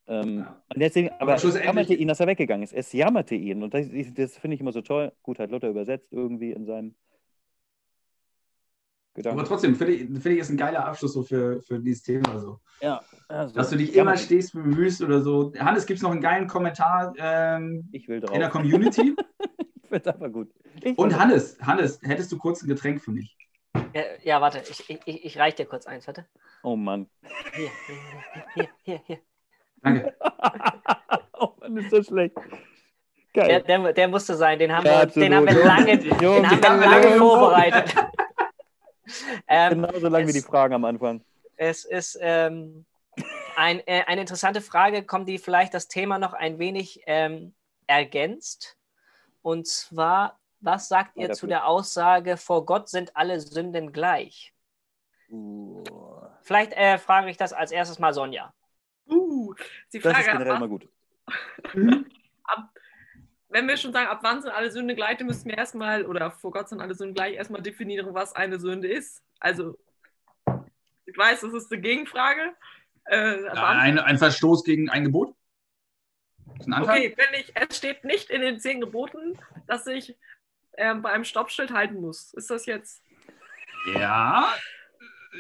Ähm, 0.07 0.39
Ja. 0.41 0.63
und 0.75 0.81
deswegen, 0.81 1.09
Aber 1.11 1.23
aber 1.23 1.35
es 1.35 1.55
jammerte 1.65 1.95
ihn, 1.95 2.09
dass 2.09 2.21
er 2.21 2.27
weggegangen 2.27 2.63
ist. 2.63 2.73
Es 2.75 2.93
jammerte 2.93 3.35
ihn. 3.35 3.63
Und 3.63 3.73
das, 3.75 3.87
das 4.15 4.37
finde 4.39 4.55
ich 4.57 4.61
immer 4.61 4.73
so 4.73 4.83
toll. 4.83 5.13
Gut, 5.23 5.39
hat 5.39 5.51
Luther 5.51 5.69
übersetzt 5.71 6.13
irgendwie 6.13 6.53
in 6.53 6.67
seinem 6.67 6.95
Gedanken. 9.15 9.39
Aber 9.39 9.49
trotzdem, 9.49 9.77
finde 9.77 9.93
ich, 9.95 10.01
finde 10.07 10.33
ich, 10.33 10.39
ist 10.41 10.51
ein 10.51 10.57
geiler 10.57 10.85
Abschluss 10.87 11.13
so 11.13 11.23
für, 11.23 11.63
für 11.63 11.79
dieses 11.79 12.03
Thema. 12.03 12.39
So. 12.41 12.59
ja, 12.81 13.01
also, 13.29 13.55
Dass 13.55 13.71
du 13.71 13.77
dich 13.77 13.95
immer 13.95 14.17
stets 14.17 14.51
bemühst 14.53 15.01
oder 15.03 15.21
so. 15.23 15.53
Hannes, 15.59 15.87
gibt 15.87 15.99
es 15.99 16.03
noch 16.03 16.11
einen 16.11 16.21
geilen 16.21 16.49
Kommentar 16.49 17.15
ähm, 17.17 17.89
Ich 17.93 18.09
will 18.09 18.21
drauf. 18.21 18.35
in 18.35 18.41
der 18.41 18.51
Community? 18.51 19.15
ich 19.83 19.89
finde 19.89 20.15
aber 20.15 20.29
gut. 20.31 20.51
Ich 20.83 20.99
Und 20.99 21.11
find- 21.11 21.23
Hannes, 21.23 21.57
Hannes, 21.63 22.01
hättest 22.03 22.33
du 22.33 22.39
kurz 22.39 22.63
ein 22.63 22.69
Getränk 22.69 23.01
für 23.01 23.13
mich? 23.13 23.37
Ja, 23.95 24.03
ja 24.25 24.41
warte, 24.41 24.63
ich, 24.69 24.91
ich, 24.91 25.01
ich 25.07 25.25
ich 25.25 25.39
reich 25.39 25.55
dir 25.55 25.67
kurz 25.67 25.87
eins, 25.87 26.07
warte. 26.09 26.27
Oh 26.65 26.75
Mann. 26.75 27.07
Hier, 27.55 27.71
hier, 28.55 28.69
hier, 28.83 29.01
hier. 29.07 29.19
Danke. 29.85 30.15
oh 31.35 31.53
Mann, 31.61 31.77
ist 31.77 31.93
das 31.93 32.07
schlecht. 32.07 32.35
Der, 33.35 33.47
Geil. 33.49 33.63
der, 33.63 33.93
der 33.93 34.09
musste 34.09 34.37
sein, 34.37 34.59
den 34.59 34.73
haben, 34.73 34.87
Ja, 34.87 35.01
wir, 35.01 35.07
den 35.07 35.35
haben 35.35 35.47
wir 35.47 35.65
lange, 35.65 35.99
den 35.99 36.51
haben 36.51 36.81
wir 36.81 36.89
lange 36.89 37.17
vorbereitet. 37.17 37.95
ähm, 39.49 39.83
Genauso 39.83 40.09
lang 40.09 40.23
wie 40.27 40.31
es- 40.31 40.37
die 40.37 40.41
Fragen 40.41 40.75
am 40.75 40.85
Anfang. 40.85 41.21
Es 41.57 41.85
ist 41.85 42.19
ähm, 42.21 42.85
ein, 43.57 43.81
äh, 43.87 44.05
eine 44.07 44.23
interessante 44.23 44.61
Frage, 44.61 45.05
kommt 45.05 45.29
die 45.29 45.39
vielleicht 45.39 45.75
das 45.75 45.89
Thema 45.89 46.19
noch 46.19 46.33
ein 46.33 46.59
wenig 46.59 47.03
ähm, 47.07 47.55
ergänzt. 47.87 48.77
Und 49.43 49.67
zwar, 49.67 50.39
was 50.61 50.89
sagt 50.89 51.17
ihr 51.17 51.25
Weiter 51.25 51.35
zu 51.35 51.47
der 51.47 51.67
Aussage, 51.67 52.37
vor 52.37 52.65
Gott 52.65 52.89
sind 52.89 53.17
alle 53.17 53.39
Sünden 53.41 53.93
gleich? 53.93 54.53
Uh, 55.31 55.85
Vielleicht 56.43 56.73
äh, 56.73 56.99
frage 56.99 57.31
ich 57.31 57.37
das 57.37 57.53
als 57.53 57.73
erstes 57.73 57.99
mal 57.99 58.13
Sonja. 58.15 58.53
Uh, 59.61 59.65
die 59.93 59.99
das 60.01 60.13
ist 60.13 60.25
Frage, 60.25 60.33
generell 60.33 60.53
ab, 60.53 60.59
immer 60.59 60.69
gut. 60.69 60.89
wenn 63.49 63.69
wir 63.69 63.77
schon 63.77 63.93
sagen, 63.93 64.09
ab 64.09 64.21
wann 64.23 64.43
sind 64.43 64.51
alle 64.51 64.71
Sünden 64.71 64.97
gleich, 64.97 65.19
dann 65.19 65.27
müssten 65.27 65.49
wir 65.49 65.57
erstmal, 65.57 66.05
oder 66.07 66.31
vor 66.31 66.51
Gott 66.51 66.69
sind 66.69 66.81
alle 66.81 66.95
Sünden 66.95 67.15
gleich, 67.15 67.35
erstmal 67.35 67.63
definieren, 67.63 68.15
was 68.15 68.35
eine 68.35 68.59
Sünde 68.59 68.89
ist. 68.89 69.23
Also, 69.39 69.79
ich 71.07 71.17
weiß, 71.17 71.41
das 71.43 71.53
ist 71.53 71.73
eine 71.73 71.81
Gegenfrage. 71.81 72.55
Äh, 73.05 73.47
ab 73.49 73.59
Ein, 73.59 73.99
ein 73.99 74.19
Verstoß 74.19 74.65
gegen 74.65 74.89
ein 74.89 75.05
Gebot? 75.05 75.35
Ein 76.67 76.83
okay, 76.83 77.15
wenn 77.17 77.41
ich, 77.41 77.53
es 77.55 77.77
steht 77.77 78.05
nicht 78.05 78.31
in 78.31 78.41
den 78.41 78.59
zehn 78.59 78.81
Geboten, 78.81 79.39
dass 79.67 79.87
ich 79.87 80.17
ähm, 80.77 81.03
bei 81.03 81.11
einem 81.11 81.25
Stoppschild 81.25 81.73
halten 81.73 82.01
muss. 82.01 82.33
Ist 82.35 82.51
das 82.51 82.67
jetzt 82.67 83.03
Ja. 83.95 84.55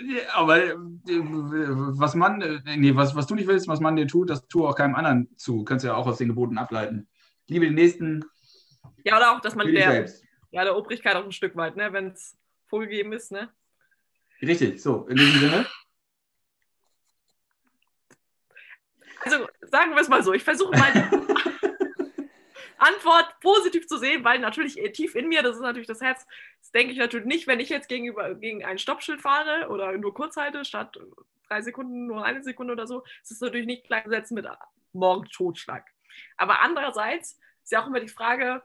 Ja, 0.02 0.22
Aber 0.34 0.62
äh, 0.64 0.74
was 1.06 2.14
man, 2.14 2.40
äh, 2.42 2.76
nee, 2.76 2.94
was, 2.96 3.14
was 3.14 3.26
du 3.26 3.34
nicht 3.34 3.46
willst, 3.46 3.68
was 3.68 3.80
man 3.80 3.94
dir 3.96 4.08
tut, 4.08 4.28
das 4.28 4.46
tue 4.48 4.68
auch 4.68 4.74
keinem 4.74 4.96
anderen 4.96 5.28
zu. 5.36 5.64
Kannst 5.64 5.84
du 5.84 5.88
ja 5.88 5.94
auch 5.94 6.06
aus 6.06 6.18
den 6.18 6.28
Geboten 6.28 6.58
ableiten. 6.58 7.08
Liebe 7.46 7.66
den 7.66 7.74
Nächsten 7.74 8.24
Ja, 9.04 9.16
oder 9.16 9.32
auch, 9.32 9.40
dass 9.40 9.54
man 9.54 9.70
der, 9.72 9.90
selbst. 9.92 10.24
ja, 10.50 10.64
der 10.64 10.76
Obrigkeit 10.76 11.14
auch 11.14 11.24
ein 11.24 11.32
Stück 11.32 11.54
weit, 11.56 11.76
ne, 11.76 11.92
wenn 11.92 12.08
es 12.08 12.36
vorgegeben 12.66 13.12
ist, 13.12 13.30
ne? 13.30 13.50
Richtig, 14.42 14.82
so, 14.82 15.06
in 15.06 15.16
diesem 15.16 15.40
Sinne. 15.40 15.66
Also 19.20 19.46
sagen 19.62 19.92
wir 19.92 20.00
es 20.00 20.08
mal 20.08 20.22
so, 20.22 20.32
ich 20.34 20.42
versuche 20.44 20.76
mal 20.76 20.92
Antwort 22.84 23.40
positiv 23.40 23.86
zu 23.86 23.98
sehen, 23.98 24.24
weil 24.24 24.38
natürlich 24.38 24.78
eh 24.78 24.90
tief 24.90 25.14
in 25.14 25.28
mir, 25.28 25.42
das 25.42 25.56
ist 25.56 25.62
natürlich 25.62 25.88
das 25.88 26.00
Herz, 26.00 26.26
das 26.60 26.70
denke 26.72 26.92
ich 26.92 26.98
natürlich 26.98 27.26
nicht, 27.26 27.46
wenn 27.46 27.60
ich 27.60 27.68
jetzt 27.68 27.88
gegenüber 27.88 28.34
gegen 28.34 28.64
ein 28.64 28.78
Stoppschild 28.78 29.20
fahre 29.20 29.68
oder 29.68 29.92
nur 29.92 30.12
kurz 30.12 30.36
halte, 30.36 30.64
statt 30.64 30.98
drei 31.48 31.62
Sekunden 31.62 32.06
nur 32.06 32.24
eine 32.24 32.42
Sekunde 32.42 32.72
oder 32.72 32.86
so, 32.86 33.04
ist 33.22 33.30
es 33.30 33.40
natürlich 33.40 33.66
nicht 33.66 33.86
gleichgesetzt 33.86 34.32
mit 34.32 34.46
morgen 34.92 35.24
Totschlag. 35.26 35.86
Aber 36.36 36.60
andererseits 36.60 37.38
ist 37.62 37.72
ja 37.72 37.82
auch 37.82 37.86
immer 37.86 38.00
die 38.00 38.08
Frage, 38.08 38.62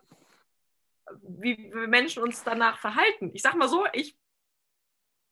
wie 1.21 1.71
wir 1.73 1.87
Menschen 1.87 2.21
uns 2.21 2.43
danach 2.43 2.79
verhalten. 2.79 3.31
Ich 3.33 3.41
sag 3.41 3.55
mal 3.55 3.69
so, 3.69 3.85
ich 3.93 4.17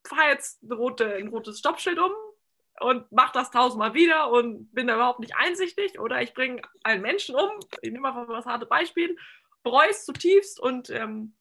fahre 0.06 0.30
jetzt 0.30 0.60
rote, 0.70 1.16
ein 1.16 1.28
rotes 1.28 1.60
Stoppschild 1.60 2.00
um 2.00 2.12
und 2.80 3.12
mache 3.12 3.34
das 3.34 3.52
tausendmal 3.52 3.94
wieder 3.94 4.32
und 4.32 4.74
bin 4.74 4.88
da 4.88 4.96
überhaupt 4.96 5.20
nicht 5.20 5.36
einsichtig 5.36 6.00
oder 6.00 6.22
ich 6.22 6.34
bringe 6.34 6.62
einen 6.84 7.02
Menschen 7.02 7.36
um, 7.36 7.50
ich 7.82 7.92
nehme 7.92 8.12
mal 8.12 8.28
das 8.28 8.46
harte 8.46 8.66
Beispiel, 8.66 9.18
bereue 9.64 9.90
es 9.90 10.06
zutiefst 10.06 10.60
und 10.60 10.90
ähm, 10.90 11.36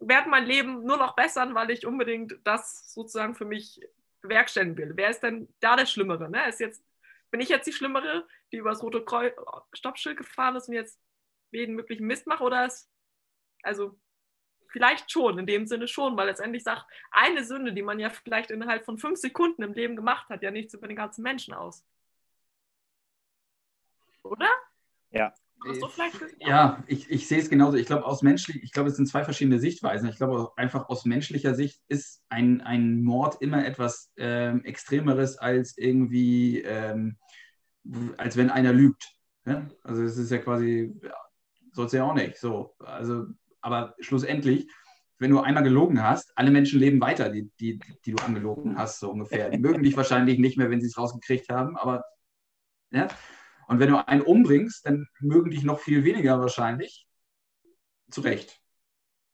werde 0.00 0.28
mein 0.28 0.46
Leben 0.46 0.84
nur 0.84 0.96
noch 0.96 1.14
bessern, 1.14 1.54
weil 1.54 1.70
ich 1.70 1.86
unbedingt 1.86 2.34
das 2.44 2.92
sozusagen 2.92 3.34
für 3.34 3.44
mich 3.44 3.80
bewerkstelligen 4.20 4.76
will. 4.76 4.92
Wer 4.96 5.10
ist 5.10 5.22
denn 5.22 5.48
da 5.60 5.76
der 5.76 5.86
Schlimmere? 5.86 6.30
Ne? 6.30 6.48
Ist 6.48 6.60
jetzt, 6.60 6.84
bin 7.30 7.40
ich 7.40 7.48
jetzt 7.48 7.66
die 7.66 7.72
Schlimmere, 7.72 8.26
die 8.52 8.56
über 8.56 8.70
das 8.70 8.82
rote 8.82 9.04
Kreu 9.04 9.30
Stoppschild 9.72 10.16
gefahren 10.16 10.56
ist 10.56 10.68
und 10.68 10.74
jetzt 10.74 11.00
jeden 11.50 11.74
möglichen 11.74 12.06
Mist 12.06 12.26
mache 12.26 12.42
oder 12.42 12.66
ist, 12.66 12.90
also 13.62 13.98
Vielleicht 14.72 15.10
schon, 15.12 15.38
in 15.38 15.46
dem 15.46 15.66
Sinne 15.66 15.86
schon, 15.86 16.16
weil 16.16 16.26
letztendlich 16.26 16.64
sagt 16.64 16.86
eine 17.10 17.44
Sünde, 17.44 17.72
die 17.72 17.82
man 17.82 17.98
ja 17.98 18.10
vielleicht 18.10 18.50
innerhalb 18.50 18.84
von 18.84 18.98
fünf 18.98 19.18
Sekunden 19.18 19.62
im 19.62 19.74
Leben 19.74 19.96
gemacht 19.96 20.28
hat, 20.30 20.42
ja 20.42 20.50
nichts 20.50 20.74
über 20.74 20.88
den 20.88 20.96
ganzen 20.96 21.22
Menschen 21.22 21.52
aus. 21.52 21.84
Oder? 24.22 24.48
Ja. 25.10 25.34
Hast 25.68 25.82
du 25.82 25.88
vielleicht 25.88 26.18
gesehen? 26.18 26.38
Ja, 26.40 26.82
ich, 26.86 27.08
ich 27.10 27.28
sehe 27.28 27.38
es 27.38 27.48
genauso. 27.48 27.76
Ich 27.76 27.86
glaube, 27.86 28.04
aus 28.04 28.22
menschlich, 28.22 28.62
ich 28.62 28.72
glaube, 28.72 28.88
es 28.88 28.96
sind 28.96 29.06
zwei 29.06 29.24
verschiedene 29.24 29.60
Sichtweisen. 29.60 30.08
Ich 30.08 30.16
glaube, 30.16 30.50
einfach 30.56 30.88
aus 30.88 31.04
menschlicher 31.04 31.54
Sicht 31.54 31.80
ist 31.88 32.24
ein, 32.28 32.60
ein 32.62 33.02
Mord 33.02 33.40
immer 33.40 33.64
etwas 33.64 34.10
ähm, 34.16 34.64
Extremeres 34.64 35.36
als 35.38 35.76
irgendwie, 35.78 36.62
ähm, 36.62 37.18
als 38.16 38.36
wenn 38.36 38.50
einer 38.50 38.72
lügt. 38.72 39.14
Ne? 39.44 39.70
Also 39.84 40.02
es 40.02 40.16
ist 40.16 40.30
ja 40.30 40.38
quasi, 40.38 40.98
ja, 41.02 41.14
soll 41.72 41.86
es 41.86 41.92
ja 41.92 42.04
auch 42.04 42.14
nicht. 42.14 42.38
So, 42.38 42.74
also, 42.80 43.26
aber 43.62 43.94
schlussendlich, 44.00 44.68
wenn 45.18 45.30
du 45.30 45.40
einmal 45.40 45.62
gelogen 45.62 46.02
hast, 46.02 46.36
alle 46.36 46.50
Menschen 46.50 46.80
leben 46.80 47.00
weiter, 47.00 47.30
die, 47.30 47.50
die, 47.60 47.78
die 48.04 48.12
du 48.12 48.22
angelogen 48.22 48.76
hast, 48.76 48.98
so 48.98 49.10
ungefähr. 49.10 49.50
Die 49.50 49.58
mögen 49.58 49.82
dich 49.82 49.96
wahrscheinlich 49.96 50.38
nicht 50.38 50.58
mehr, 50.58 50.68
wenn 50.68 50.80
sie 50.80 50.88
es 50.88 50.98
rausgekriegt 50.98 51.48
haben, 51.48 51.76
aber 51.76 52.04
ja. 52.90 53.08
Und 53.68 53.78
wenn 53.78 53.88
du 53.88 54.06
einen 54.06 54.22
umbringst, 54.22 54.84
dann 54.84 55.06
mögen 55.20 55.50
dich 55.50 55.62
noch 55.62 55.78
viel 55.78 56.04
weniger 56.04 56.40
wahrscheinlich. 56.40 57.06
Zu 58.10 58.20
Recht. 58.20 58.60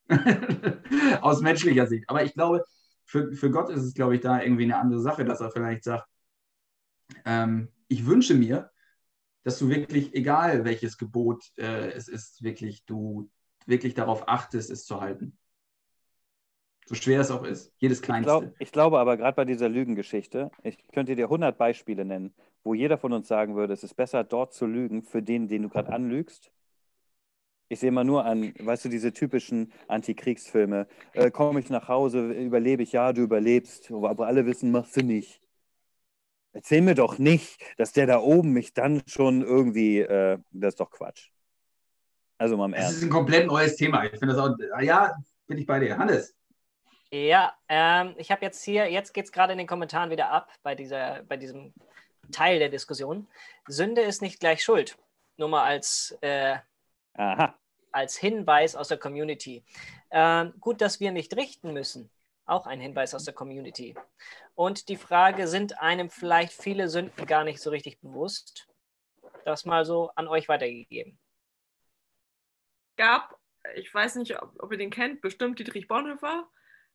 Aus 1.21 1.41
menschlicher 1.41 1.87
Sicht. 1.87 2.09
Aber 2.09 2.23
ich 2.23 2.35
glaube, 2.35 2.62
für, 3.05 3.33
für 3.33 3.51
Gott 3.51 3.71
ist 3.71 3.83
es, 3.83 3.95
glaube 3.95 4.14
ich, 4.14 4.21
da 4.21 4.41
irgendwie 4.43 4.64
eine 4.64 4.77
andere 4.77 5.01
Sache, 5.01 5.25
dass 5.25 5.41
er 5.41 5.51
vielleicht 5.51 5.85
sagt, 5.85 6.07
ähm, 7.25 7.73
ich 7.88 8.07
wünsche 8.07 8.35
mir, 8.35 8.71
dass 9.43 9.59
du 9.59 9.71
wirklich, 9.71 10.14
egal 10.14 10.64
welches 10.64 10.99
Gebot 10.99 11.43
äh, 11.57 11.91
es 11.93 12.07
ist, 12.09 12.43
wirklich 12.43 12.85
du 12.85 13.31
wirklich 13.68 13.94
darauf 13.94 14.28
achtest, 14.28 14.70
es 14.70 14.85
zu 14.87 15.00
halten. 15.00 15.38
So 16.87 16.94
schwer 16.94 17.20
es 17.20 17.31
auch 17.31 17.44
ist. 17.44 17.72
Jedes 17.78 18.02
Ich, 18.02 18.02
Kleinste. 18.02 18.22
glaub, 18.22 18.54
ich 18.59 18.72
glaube 18.72 18.98
aber 18.98 19.16
gerade 19.16 19.37
bei 19.37 19.44
dieser 19.44 19.68
Lügengeschichte, 19.68 20.50
ich 20.62 20.78
könnte 20.88 21.14
dir 21.16 21.28
100 21.28 21.57
Beispiele 21.59 22.04
nennen, 22.04 22.35
wo 22.64 22.74
jeder 22.74 22.98
von 22.98 23.12
uns 23.12 23.28
sagen 23.28 23.54
würde, 23.57 23.72
es 23.74 23.85
ist 23.85 23.94
besser 23.94 24.24
dort 24.24 24.52
zu 24.54 24.66
lügen 24.66 25.02
für 25.04 25.22
den, 25.22 25.48
den 25.48 25.62
du 25.62 25.68
gerade 25.68 25.92
anlügst. 25.92 26.50
Ich 27.70 27.81
sehe 27.81 27.90
mal 27.92 28.04
nur 28.04 28.24
an, 28.24 28.54
weißt 28.59 28.87
du, 28.87 28.88
diese 28.88 29.12
typischen 29.12 29.72
Antikriegsfilme. 29.88 30.87
Äh, 31.12 31.31
Komme 31.31 31.61
ich 31.61 31.68
nach 31.70 31.88
Hause, 31.88 32.31
überlebe 32.33 32.83
ich, 32.83 32.92
ja, 32.92 33.12
du 33.12 33.22
überlebst, 33.22 33.90
aber 33.90 34.26
alle 34.26 34.46
wissen, 34.46 34.70
machst 34.70 34.96
du 34.96 35.02
nicht. 35.02 35.40
Erzähl 36.52 36.83
mir 36.83 36.94
doch 36.94 37.18
nicht, 37.18 37.59
dass 37.78 37.92
der 37.92 38.07
da 38.07 38.20
oben 38.20 38.52
mich 38.52 38.74
dann 38.74 39.02
schon 39.07 39.42
irgendwie, 39.42 40.00
äh, 40.00 40.38
das 40.50 40.74
ist 40.74 40.81
doch 40.81 40.90
Quatsch. 40.90 41.31
Also 42.38 42.57
mal 42.57 42.66
im 42.66 42.72
Das 42.72 42.85
ist 42.85 42.87
Ernst. 42.90 43.03
ein 43.05 43.11
komplett 43.11 43.46
neues 43.46 43.77
Thema. 43.77 44.05
Ich 44.05 44.18
finde 44.18 44.35
das 44.35 44.38
auch, 44.38 44.57
ja, 44.81 45.14
bin 45.46 45.59
ich 45.59 45.66
bei 45.66 45.81
dir. 45.81 45.98
Hannes. 45.98 46.35
Ja, 47.11 47.55
ähm, 47.68 48.14
ich 48.18 48.31
habe 48.31 48.44
jetzt 48.44 48.62
hier, 48.62 48.90
jetzt 48.90 49.12
geht 49.14 49.24
es 49.24 49.33
gerade 49.33 49.53
in 49.53 49.59
den 49.59 49.66
Kommentaren 49.66 50.11
wieder 50.11 50.31
ab 50.31 50.51
bei, 50.62 50.74
dieser, 50.74 51.22
bei 51.24 51.37
diesem 51.37 51.72
Teil 52.33 52.59
der 52.59 52.68
Diskussion. 52.68 53.27
Sünde 53.66 54.03
ist 54.03 54.22
nicht 54.22 54.40
gleich 54.40 54.62
Schuld. 54.62 54.98
Nur 55.37 55.48
mal 55.48 55.64
als, 55.64 56.16
äh, 56.20 56.57
als 57.92 58.16
Hinweis 58.16 58.77
aus 58.77 58.88
der 58.88 58.98
Community. 58.98 59.64
Ähm, 60.11 60.53
gut, 60.61 60.81
dass 60.81 61.01
wir 61.01 61.11
nicht 61.12 61.35
richten 61.37 61.72
müssen. 61.72 62.11
Auch 62.44 62.66
ein 62.66 62.81
Hinweis 62.81 63.14
aus 63.14 63.24
der 63.24 63.35
Community. 63.35 63.94
Und 64.55 64.88
die 64.88 64.96
Frage, 64.96 65.48
sind 65.48 65.81
einem 65.81 66.11
vielleicht 66.11 66.53
viele 66.53 66.88
Sünden 66.88 67.27
gar 67.27 67.44
nicht 67.44 67.61
so 67.61 67.70
richtig 67.70 68.01
bewusst? 68.01 68.68
Das 69.44 69.64
mal 69.64 69.85
so 69.85 70.11
an 70.14 70.29
euch 70.29 70.48
weitergegeben. 70.48 71.18
Gab, 72.98 73.38
ich 73.74 73.92
weiß 73.92 74.16
nicht, 74.16 74.40
ob, 74.42 74.52
ob 74.58 74.72
ihr 74.72 74.78
den 74.78 74.90
kennt, 74.90 75.22
bestimmt 75.22 75.58
Dietrich 75.58 75.88
Bonhoeffer. 75.88 76.48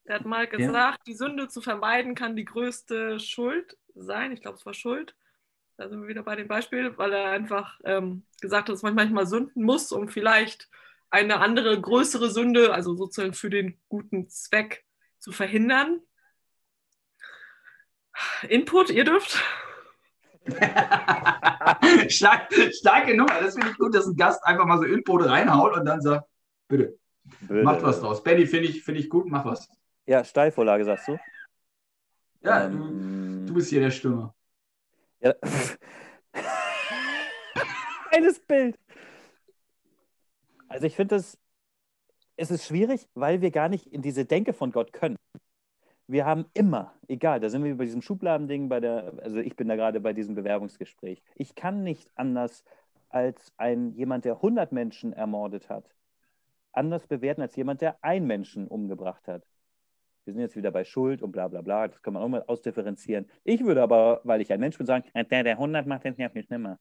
Der 0.06 0.16
hat 0.16 0.26
mal 0.26 0.48
gesagt, 0.48 1.08
die 1.08 1.16
Sünde 1.16 1.48
zu 1.48 1.62
vermeiden 1.62 2.14
kann 2.14 2.36
die 2.36 2.46
größte 2.46 3.20
Schuld 3.20 3.78
sein. 3.96 4.34
Ich 4.34 4.42
glaube, 4.42 4.58
es 4.58 4.66
war 4.66 4.74
Schuld. 4.74 5.16
Da 5.78 5.90
sind 5.90 6.02
wir 6.02 6.08
wieder 6.08 6.24
bei 6.24 6.36
dem 6.36 6.48
Beispiel, 6.48 6.98
weil 6.98 7.14
er 7.14 7.32
einfach 7.32 7.80
ähm, 7.84 8.26
gesagt 8.42 8.68
hat, 8.68 8.74
dass 8.74 8.84
man 8.84 8.96
manchmal 8.96 9.26
sünden 9.26 9.64
muss, 9.64 9.92
um 9.92 10.10
vielleicht 10.10 10.70
eine 11.10 11.40
andere 11.40 11.80
größere 11.80 12.30
Sünde, 12.30 12.74
also 12.74 12.96
sozusagen 12.96 13.34
für 13.34 13.50
den 13.50 13.80
guten 13.88 14.30
Zweck 14.30 14.86
zu 15.20 15.32
verhindern. 15.32 16.02
Input, 18.50 18.90
ihr 18.90 19.06
dürft. 19.06 19.42
Stark, 22.10 22.54
starke 22.74 23.16
Nummer. 23.16 23.40
Das 23.40 23.54
finde 23.54 23.70
ich 23.72 23.78
gut, 23.78 23.96
dass 23.96 24.06
ein 24.06 24.16
Gast 24.16 24.44
einfach 24.46 24.66
mal 24.66 24.78
so 24.78 24.84
Input 24.84 25.26
reinhaut 25.26 25.76
und 25.78 25.86
dann 25.86 26.02
sagt, 26.02 26.28
bitte, 26.68 26.98
Böse. 27.42 27.64
macht 27.64 27.84
was 27.84 28.00
draus. 28.02 28.24
Benny, 28.24 28.46
finde 28.46 28.68
ich, 28.70 28.84
finde 28.84 29.00
ich 29.00 29.10
gut, 29.10 29.26
mach 29.28 29.46
was. 29.46 29.68
Ja, 30.06 30.24
Steilvorlage, 30.24 30.84
sagst 30.86 31.08
du? 31.08 31.20
Ja, 32.42 32.66
Ähm, 32.66 33.46
du, 33.46 33.48
du 33.48 33.54
bist 33.56 33.70
hier 33.70 33.80
der 33.80 33.92
Stürmer. 33.92 34.34
Ja. 35.22 35.34
Geiles 38.12 38.40
Bild. 38.42 38.78
Also 40.68 40.86
ich 40.86 40.96
finde 40.96 41.16
es, 41.16 41.38
es 42.36 42.52
ist 42.52 42.66
schwierig, 42.66 43.08
weil 43.14 43.42
wir 43.42 43.52
gar 43.52 43.70
nicht 43.70 43.88
in 43.88 44.02
diese 44.02 44.26
Denke 44.26 44.54
von 44.54 44.72
Gott 44.72 44.92
können. 44.92 45.16
Wir 46.14 46.28
haben 46.28 46.46
immer, 46.54 46.94
egal, 47.08 47.40
da 47.40 47.50
sind 47.50 47.64
wir 47.64 47.76
bei 47.76 47.86
diesem 47.86 48.04
Schubladending, 48.04 48.70
bei 48.70 48.80
der, 48.80 49.14
also 49.24 49.40
ich 49.40 49.56
bin 49.56 49.68
da 49.68 49.76
gerade 49.76 50.00
bei 50.00 50.14
diesem 50.14 50.36
Bewerbungsgespräch. 50.36 51.24
Ich 51.34 51.56
kann 51.56 51.84
nicht 51.84 52.08
anders 52.14 52.64
als 53.10 53.52
ein 53.58 53.94
jemand, 53.94 54.24
der 54.24 54.36
100 54.36 54.72
Menschen 54.72 55.12
ermordet 55.14 55.70
hat, 55.70 55.90
anders 56.72 57.08
bewerten 57.08 57.42
als 57.42 57.56
jemand, 57.56 57.82
der 57.82 57.98
einen 58.04 58.28
Menschen 58.28 58.68
umgebracht 58.68 59.28
hat. 59.28 59.44
Wir 60.26 60.34
sind 60.34 60.42
jetzt 60.44 60.56
wieder 60.56 60.70
bei 60.70 60.84
Schuld 60.84 61.24
und 61.24 61.32
bla 61.32 61.48
bla 61.48 61.62
bla, 61.62 61.88
das 61.88 62.00
kann 62.04 62.14
man 62.14 62.22
auch 62.22 62.30
mal 62.30 62.44
ausdifferenzieren. 62.46 63.28
Ich 63.44 63.66
würde 63.66 63.82
aber, 63.82 64.22
weil 64.24 64.40
ich 64.42 64.54
ein 64.54 64.60
Mensch 64.60 64.78
bin, 64.78 64.86
sagen, 64.86 65.06
der, 65.16 65.44
der 65.44 65.54
100 65.54 65.88
macht, 65.88 66.04
den 66.04 66.14
nervt 66.16 66.36
mich 66.36 66.46
schlimmer. 66.46 66.78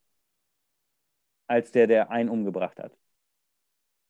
Als 1.47 1.73
der, 1.73 1.87
der 1.87 2.11
einen 2.11 2.29
umgebracht 2.29 2.79
hat. 2.79 2.99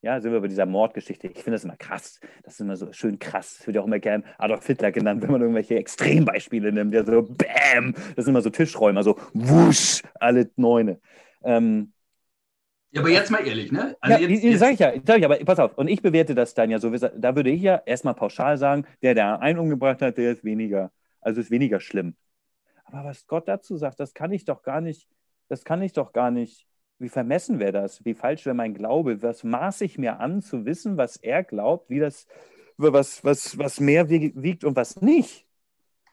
Ja, 0.03 0.19
sind 0.19 0.33
wir 0.33 0.41
bei 0.41 0.49
dieser 0.49 0.65
Mordgeschichte. 0.65 1.27
Ich 1.27 1.35
finde 1.43 1.51
das 1.53 1.63
immer 1.63 1.77
krass. 1.77 2.19
Das 2.43 2.55
ist 2.55 2.59
immer 2.59 2.75
so 2.75 2.91
schön 2.91 3.19
krass. 3.19 3.55
Das 3.59 3.67
wird 3.67 3.75
ja 3.75 3.81
auch 3.81 3.87
immer 3.87 3.99
gern 3.99 4.25
Adolf 4.37 4.67
Hitler 4.67 4.91
genannt, 4.91 5.21
wenn 5.23 5.31
man 5.31 5.39
irgendwelche 5.41 5.75
Extrembeispiele 5.77 6.73
nimmt. 6.73 6.93
Der 6.93 7.05
so, 7.05 7.23
bam, 7.23 7.93
das 8.15 8.25
sind 8.25 8.33
immer 8.33 8.41
so 8.41 8.49
Tischräumer, 8.49 9.01
so 9.03 9.17
wusch, 9.33 10.01
alle 10.15 10.51
Neune. 10.57 10.99
Ähm, 11.43 11.93
Ja, 12.91 13.01
aber 13.01 13.09
jetzt 13.09 13.31
mal 13.31 13.45
ehrlich, 13.47 13.71
ne? 13.71 13.97
ja, 14.05 14.17
Also 14.17 14.17
jetzt, 14.19 14.43
jetzt, 14.43 14.59
sag 14.59 14.73
ich 14.73 14.79
ja, 14.79 14.91
sag 15.05 15.19
ich, 15.19 15.25
aber 15.25 15.37
pass 15.45 15.59
auf. 15.59 15.77
Und 15.77 15.87
ich 15.87 16.01
bewerte 16.01 16.35
das 16.35 16.53
dann 16.53 16.69
ja 16.69 16.79
so. 16.79 16.89
Da 16.91 17.35
würde 17.35 17.49
ich 17.49 17.61
ja 17.61 17.81
erstmal 17.85 18.13
pauschal 18.13 18.57
sagen, 18.57 18.85
der, 19.01 19.15
der 19.15 19.39
einen 19.41 19.57
umgebracht 19.59 20.01
hat, 20.01 20.17
der 20.17 20.33
ist 20.33 20.43
weniger, 20.43 20.91
also 21.21 21.41
ist 21.41 21.49
weniger 21.49 21.79
schlimm. 21.79 22.15
Aber 22.85 23.05
was 23.05 23.25
Gott 23.25 23.47
dazu 23.47 23.77
sagt, 23.77 23.99
das 23.99 24.13
kann 24.13 24.31
ich 24.33 24.45
doch 24.45 24.61
gar 24.63 24.81
nicht, 24.81 25.07
das 25.47 25.63
kann 25.63 25.81
ich 25.81 25.93
doch 25.93 26.13
gar 26.13 26.29
nicht. 26.29 26.67
Wie 27.03 27.09
vermessen 27.09 27.59
wäre 27.59 27.73
das? 27.73 28.03
Wie 28.05 28.13
falsch 28.13 28.45
wäre 28.45 28.55
mein 28.55 28.73
Glaube? 28.73 29.21
Was 29.21 29.43
maße 29.43 29.83
ich 29.83 29.97
mir 29.97 30.21
an, 30.21 30.41
zu 30.41 30.65
wissen, 30.65 30.95
was 30.95 31.17
er 31.17 31.43
glaubt, 31.43 31.89
wie 31.89 31.99
das, 31.99 32.27
was, 32.77 33.25
was, 33.25 33.57
was 33.57 33.81
mehr 33.81 34.09
wiegt 34.09 34.63
und 34.63 34.77
was 34.77 35.01
nicht? 35.01 35.45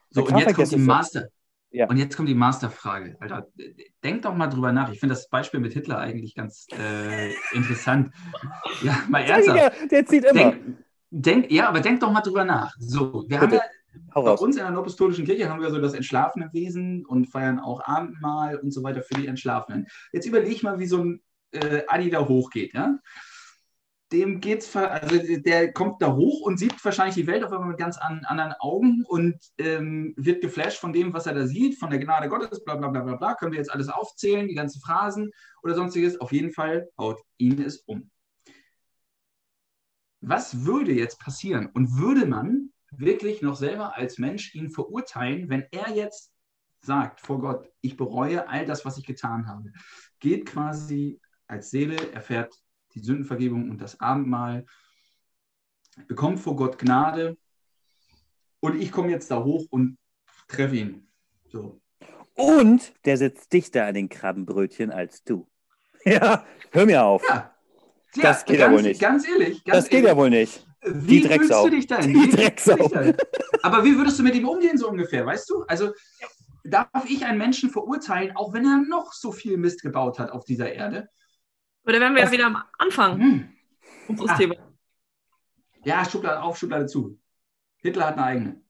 so, 0.09 0.25
und 0.25 0.37
jetzt 0.37 0.53
kommt 0.53 0.71
die 0.71 0.77
Master. 0.77 1.29
Ja. 1.71 1.87
Und 1.87 1.95
jetzt 1.95 2.17
kommt 2.17 2.27
die 2.27 2.35
Masterfrage. 2.35 3.15
Alter, 3.21 3.47
denk 4.03 4.23
doch 4.23 4.35
mal 4.35 4.47
drüber 4.47 4.73
nach. 4.73 4.91
Ich 4.91 4.99
finde 4.99 5.15
das 5.15 5.29
Beispiel 5.29 5.61
mit 5.61 5.71
Hitler 5.71 5.97
eigentlich 5.99 6.35
ganz 6.35 6.67
äh, 6.71 7.31
interessant. 7.53 8.13
Ja, 8.83 9.01
mal 9.07 9.21
ernsthaft. 9.21 9.57
ja, 9.57 9.87
der 9.87 10.05
zieht 10.05 10.25
immer. 10.25 10.51
Denk, 10.51 10.77
denk, 11.11 11.51
ja, 11.51 11.69
aber 11.69 11.79
denk 11.79 12.01
doch 12.01 12.11
mal 12.11 12.19
drüber 12.19 12.43
nach. 12.43 12.75
So, 12.79 13.23
wir 13.29 13.39
haben 13.39 13.49
Bitte. 13.49 13.61
ja 13.63 13.63
Hau 13.63 13.80
bei 14.13 14.31
uns 14.31 14.55
in 14.57 14.63
der 14.63 14.77
Apostolischen 14.77 15.25
Kirche 15.25 15.49
haben 15.49 15.61
wir 15.61 15.69
so 15.69 15.79
das 15.79 15.93
entschlafene 15.93 16.49
Wesen 16.53 17.05
und 17.05 17.25
feiern 17.25 17.59
auch 17.59 17.81
Abendmahl 17.83 18.57
und 18.57 18.71
so 18.71 18.83
weiter 18.83 19.01
für 19.01 19.15
die 19.15 19.27
Entschlafenen. 19.27 19.87
Jetzt 20.11 20.25
überleg 20.25 20.63
mal, 20.63 20.79
wie 20.79 20.87
so 20.87 21.03
ein 21.03 21.21
äh, 21.51 21.83
Adi 21.87 22.09
da 22.09 22.27
hochgeht, 22.27 22.73
ja? 22.73 22.97
Dem 24.11 24.41
geht's, 24.41 24.75
also 24.75 25.15
der 25.37 25.71
kommt 25.71 26.01
da 26.01 26.13
hoch 26.13 26.41
und 26.41 26.57
sieht 26.59 26.83
wahrscheinlich 26.83 27.15
die 27.15 27.27
Welt 27.27 27.45
auf 27.45 27.51
einmal 27.53 27.69
mit 27.69 27.77
ganz 27.77 27.97
an, 27.97 28.25
anderen 28.25 28.53
Augen 28.59 29.05
und 29.07 29.35
ähm, 29.57 30.13
wird 30.17 30.41
geflasht 30.41 30.79
von 30.79 30.91
dem, 30.91 31.13
was 31.13 31.27
er 31.27 31.33
da 31.33 31.47
sieht, 31.47 31.79
von 31.79 31.89
der 31.89 31.99
Gnade 31.99 32.27
Gottes, 32.27 32.61
bla 32.65 32.75
bla 32.75 32.89
bla 32.89 33.03
bla 33.03 33.15
bla. 33.15 33.35
Können 33.35 33.53
wir 33.53 33.59
jetzt 33.59 33.71
alles 33.71 33.87
aufzählen, 33.87 34.49
die 34.49 34.53
ganzen 34.53 34.81
Phrasen 34.81 35.31
oder 35.63 35.75
sonstiges. 35.75 36.19
Auf 36.19 36.33
jeden 36.33 36.51
Fall 36.51 36.89
haut 36.97 37.21
ihn 37.37 37.61
es 37.61 37.77
um. 37.85 38.11
Was 40.19 40.65
würde 40.65 40.91
jetzt 40.91 41.17
passieren? 41.17 41.69
Und 41.73 41.97
würde 41.97 42.25
man 42.25 42.70
wirklich 42.91 43.41
noch 43.41 43.55
selber 43.55 43.97
als 43.97 44.17
Mensch 44.17 44.53
ihn 44.55 44.69
verurteilen, 44.69 45.49
wenn 45.49 45.65
er 45.71 45.89
jetzt 45.89 46.31
sagt 46.81 47.21
vor 47.21 47.39
Gott, 47.39 47.69
ich 47.81 47.95
bereue 47.95 48.47
all 48.47 48.65
das, 48.65 48.85
was 48.85 48.97
ich 48.97 49.05
getan 49.05 49.47
habe, 49.47 49.71
geht 50.19 50.45
quasi 50.45 51.19
als 51.47 51.69
Seele, 51.69 52.11
erfährt 52.11 52.55
die 52.93 52.99
Sündenvergebung 52.99 53.69
und 53.69 53.79
das 53.79 53.99
Abendmahl, 53.99 54.65
bekommt 56.07 56.39
vor 56.39 56.55
Gott 56.55 56.79
Gnade 56.79 57.37
und 58.59 58.81
ich 58.81 58.91
komme 58.91 59.09
jetzt 59.11 59.31
da 59.31 59.43
hoch 59.43 59.65
und 59.69 59.97
treffe 60.47 60.75
ihn. 60.75 61.07
So. 61.49 61.81
Und 62.33 62.93
der 63.05 63.17
sitzt 63.17 63.53
dichter 63.53 63.85
an 63.85 63.93
den 63.93 64.09
Krabbenbrötchen 64.09 64.91
als 64.91 65.23
du. 65.23 65.47
Ja, 66.03 66.47
hör 66.71 66.87
mir 66.87 67.03
auf. 67.03 67.23
Ja. 67.29 67.53
Das 68.15 68.43
geht 68.43 68.59
ja 68.59 68.71
wohl 68.71 68.81
nicht. 68.81 68.99
Ganz 68.99 69.27
ehrlich. 69.27 69.63
Ganz 69.63 69.77
das 69.77 69.83
geht 69.85 69.99
ehrlich. 69.99 70.09
ja 70.09 70.17
wohl 70.17 70.31
nicht. 70.31 70.65
Wie 70.83 71.21
Die 71.21 71.27
fühlst 71.27 71.29
Drecksau. 71.29 71.63
du 71.65 71.69
dich 71.71 71.87
denn? 71.87 72.01
Die 72.07 72.13
fühlst 72.15 72.37
Drecksau. 72.37 72.87
denn? 72.87 73.15
Aber 73.61 73.83
wie 73.83 73.95
würdest 73.97 74.17
du 74.19 74.23
mit 74.23 74.35
ihm 74.35 74.47
umgehen, 74.47 74.77
so 74.77 74.89
ungefähr, 74.89 75.25
weißt 75.25 75.49
du? 75.49 75.63
Also 75.67 75.93
darf 76.63 76.87
ich 77.07 77.23
einen 77.25 77.37
Menschen 77.37 77.69
verurteilen, 77.69 78.35
auch 78.35 78.53
wenn 78.53 78.65
er 78.65 78.77
noch 78.77 79.13
so 79.13 79.31
viel 79.31 79.57
Mist 79.57 79.81
gebaut 79.81 80.17
hat 80.19 80.31
auf 80.31 80.43
dieser 80.45 80.71
Erde? 80.73 81.09
Oder 81.85 81.99
wenn 81.99 82.13
wir 82.15 82.21
Das- 82.21 82.31
ja 82.31 82.37
wieder 82.37 82.45
am 82.47 82.63
Anfang 82.77 83.19
Hm. 83.19 83.49
unseres 84.07 84.31
Ah. 84.31 84.37
Themas. 84.37 84.57
Ja, 85.83 86.03
Schublade 86.05 86.41
auf, 86.41 86.57
Schublade 86.57 86.85
zu. 86.87 87.19
Hitler 87.77 88.07
hat 88.07 88.13
eine 88.17 88.23
eigene. 88.25 88.61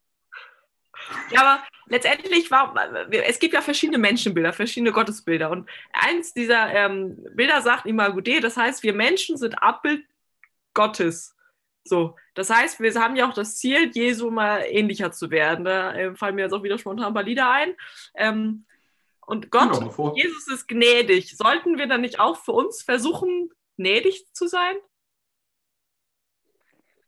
Ja, 1.32 1.42
aber 1.42 1.64
letztendlich 1.88 2.50
war, 2.52 2.74
es 3.12 3.40
gibt 3.40 3.54
ja 3.54 3.62
verschiedene 3.62 3.98
Menschenbilder, 3.98 4.54
verschiedene 4.54 4.92
Gottesbilder. 4.94 5.50
Und 5.50 5.68
eins 5.92 6.34
dieser 6.34 6.72
ähm, 6.74 7.18
Bilder 7.36 7.62
sagt 7.62 7.86
Imago 7.86 8.22
Dei, 8.22 8.40
das 8.40 8.56
heißt, 8.56 8.84
wir 8.84 8.94
Menschen 8.94 9.36
sind 9.38 9.62
Abbild 9.62 10.06
Gottes. 10.74 11.36
So, 11.84 12.16
das 12.36 12.50
heißt, 12.50 12.80
wir 12.80 12.94
haben 12.96 13.16
ja 13.16 13.28
auch 13.30 13.34
das 13.34 13.58
Ziel, 13.58 13.92
Jesu 13.94 14.30
mal 14.30 14.64
ähnlicher 14.68 15.12
zu 15.12 15.32
werden. 15.32 15.66
Da 15.66 15.94
äh, 15.94 16.16
fallen 16.16 16.36
mir 16.36 16.44
jetzt 16.44 16.54
auch 16.54 16.64
wieder 16.64 16.78
spontan 16.78 17.08
ein 17.08 17.14
paar 17.14 17.24
Lieder 17.24 17.50
ein. 17.50 17.76
Ähm, 18.16 18.66
und 19.26 19.50
Gott, 19.50 19.94
vor. 19.94 20.16
Jesus 20.16 20.48
ist 20.48 20.68
gnädig. 20.68 21.36
Sollten 21.38 21.78
wir 21.78 21.88
dann 21.88 22.02
nicht 22.02 22.20
auch 22.20 22.38
für 22.38 22.52
uns 22.52 22.82
versuchen, 22.82 23.50
gnädig 23.78 24.26
zu 24.34 24.48
sein? 24.48 24.76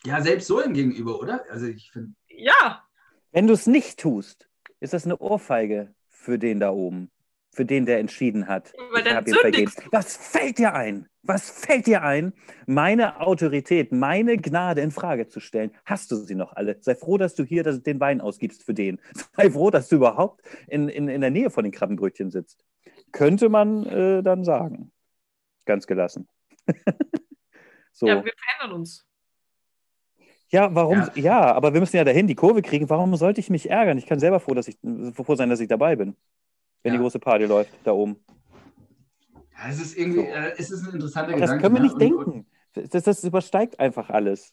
Ja, 0.05 0.21
selbst 0.21 0.47
so 0.47 0.62
ihm 0.62 0.73
gegenüber, 0.73 1.19
oder? 1.19 1.45
Also 1.49 1.67
ich 1.67 1.91
finde, 1.91 2.13
Ja, 2.29 2.86
Wenn 3.31 3.47
du 3.47 3.53
es 3.53 3.67
nicht 3.67 3.99
tust, 3.99 4.49
ist 4.79 4.93
das 4.93 5.05
eine 5.05 5.17
Ohrfeige 5.17 5.93
für 6.09 6.38
den 6.38 6.59
da 6.59 6.71
oben. 6.71 7.09
Für 7.54 7.66
den, 7.66 7.86
der 7.86 8.00
entschieden 8.00 8.48
hat. 8.48 8.74
Weil 8.92 9.06
ich 9.28 9.36
vergeben. 9.38 9.72
Was 9.92 10.18
fällt 10.18 10.58
dir 10.58 10.74
ein? 10.74 11.08
Was 11.22 11.50
fällt 11.50 11.88
dir 11.88 12.02
ein, 12.02 12.34
meine 12.66 13.22
Autorität, 13.22 13.92
meine 13.92 14.38
Gnade 14.38 14.82
in 14.82 14.92
Frage 14.92 15.28
zu 15.28 15.39
stellen? 15.39 15.72
Hast 15.86 16.12
du 16.12 16.16
sie 16.18 16.36
noch 16.36 16.54
alle? 16.54 16.78
Sei 16.82 16.96
froh, 16.96 17.18
dass 17.18 17.36
du 17.36 17.44
hier 17.44 17.63
den 17.63 18.00
Wein 18.00 18.20
ausgibst 18.20 18.63
für 18.63 18.74
den. 18.74 19.00
Sei 19.38 19.50
froh, 19.50 19.70
dass 19.70 19.88
du 19.88 19.98
überhaupt 19.98 20.42
in, 20.68 20.89
in, 20.89 21.08
in 21.08 21.22
der 21.22 21.30
Nähe 21.30 21.50
von 21.50 21.63
den 21.63 21.72
Krabbenbrötchen 21.72 22.30
sitzt. 22.30 22.66
Könnte 23.12 23.48
man 23.48 23.86
äh, 23.86 24.24
dann 24.24 24.44
sagen. 24.44 24.92
Ganz 25.66 25.88
gelassen. 25.88 26.28
so. 27.94 28.08
ja, 28.08 28.16
Ja, 28.16 28.26
wir 28.26 28.34
verändern 28.36 28.80
uns. 28.80 29.06
warum? 30.76 30.98
Ja. 30.98 31.12
Ja. 31.16 31.54
aber 31.54 31.74
wir 31.74 31.80
müssen 31.80 31.98
ja 31.98 32.04
dahin 32.04 32.28
die 32.28 32.36
Kurve 32.36 32.62
kriegen. 32.62 32.89
Warum 32.89 33.16
sollte 33.16 33.39
ich 33.39 33.50
mich 33.50 33.70
ärgern? 33.70 33.98
Ich 33.98 34.08
kann 34.08 34.20
selber 34.20 34.39
froh, 34.39 34.54
dass 34.54 34.68
ich, 34.68 34.78
froh 35.13 35.36
sein, 35.36 35.50
dass 35.50 35.62
ich 35.62 35.70
dabei 35.70 35.96
bin. 35.96 36.18
Wenn 36.84 36.93
Ja. 36.93 36.98
die 36.98 37.02
große 37.04 37.19
Party 37.19 37.46
läuft, 37.46 37.72
da 37.84 37.91
oben. 37.93 38.17
Ja, 39.58 39.69
es 39.69 39.80
ist 39.82 39.98
irgendwie, 39.98 40.22
äh, 40.22 40.52
es 40.58 40.72
ist 40.72 40.86
ein 40.88 40.93
interessanter 40.96 41.32
Das 41.32 41.41
Gedanke. 41.52 41.62
können 41.63 41.76
wir 41.76 41.82
ne? 41.82 41.88
nicht 41.88 41.96
Und- 41.96 42.26
und- 42.26 42.34
denken. 42.34 42.89
Das, 42.91 43.04
das 43.04 43.24
übersteigt 43.24 43.80
einfach 43.80 44.10
alles. 44.10 44.52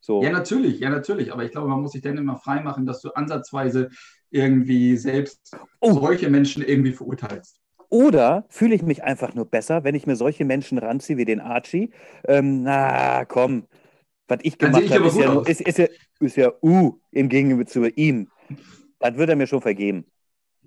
So. 0.00 0.22
Ja, 0.22 0.30
natürlich, 0.32 0.80
ja, 0.80 0.90
natürlich. 0.90 1.32
Aber 1.32 1.44
ich 1.44 1.52
glaube, 1.52 1.68
man 1.68 1.80
muss 1.80 1.92
sich 1.92 2.02
dann 2.02 2.16
immer 2.16 2.36
freimachen, 2.36 2.84
dass 2.86 3.00
du 3.00 3.10
ansatzweise 3.10 3.90
irgendwie 4.30 4.96
selbst 4.96 5.56
Oh. 5.80 5.92
solche 5.92 6.30
Menschen 6.30 6.64
irgendwie 6.64 6.92
verurteilst. 6.92 7.60
Oder 7.90 8.44
fühle 8.48 8.74
ich 8.74 8.82
mich 8.82 9.04
einfach 9.04 9.34
nur 9.34 9.44
besser, 9.44 9.84
wenn 9.84 9.94
ich 9.94 10.06
mir 10.06 10.16
solche 10.16 10.44
Menschen 10.44 10.78
ranziehe 10.78 11.16
wie 11.18 11.24
den 11.24 11.40
Archie? 11.40 11.90
Ähm, 12.26 12.62
na, 12.62 13.24
komm. 13.24 13.66
Was 14.28 14.38
ich 14.42 14.56
Dann 14.58 14.72
gemacht 14.72 14.90
habe, 14.90 15.00
aber 15.00 15.08
ist 15.08 15.18
ja, 15.18 15.40
ist, 15.42 15.60
ist, 15.60 15.78
ja, 15.78 15.86
ist 16.20 16.36
ja 16.36 16.52
U 16.62 17.00
im 17.10 17.28
Gegensatz 17.28 17.72
zu 17.72 17.84
ihm. 17.86 18.28
Das 19.00 19.16
wird 19.16 19.28
er 19.28 19.36
mir 19.36 19.46
schon 19.48 19.60
vergeben. 19.60 20.06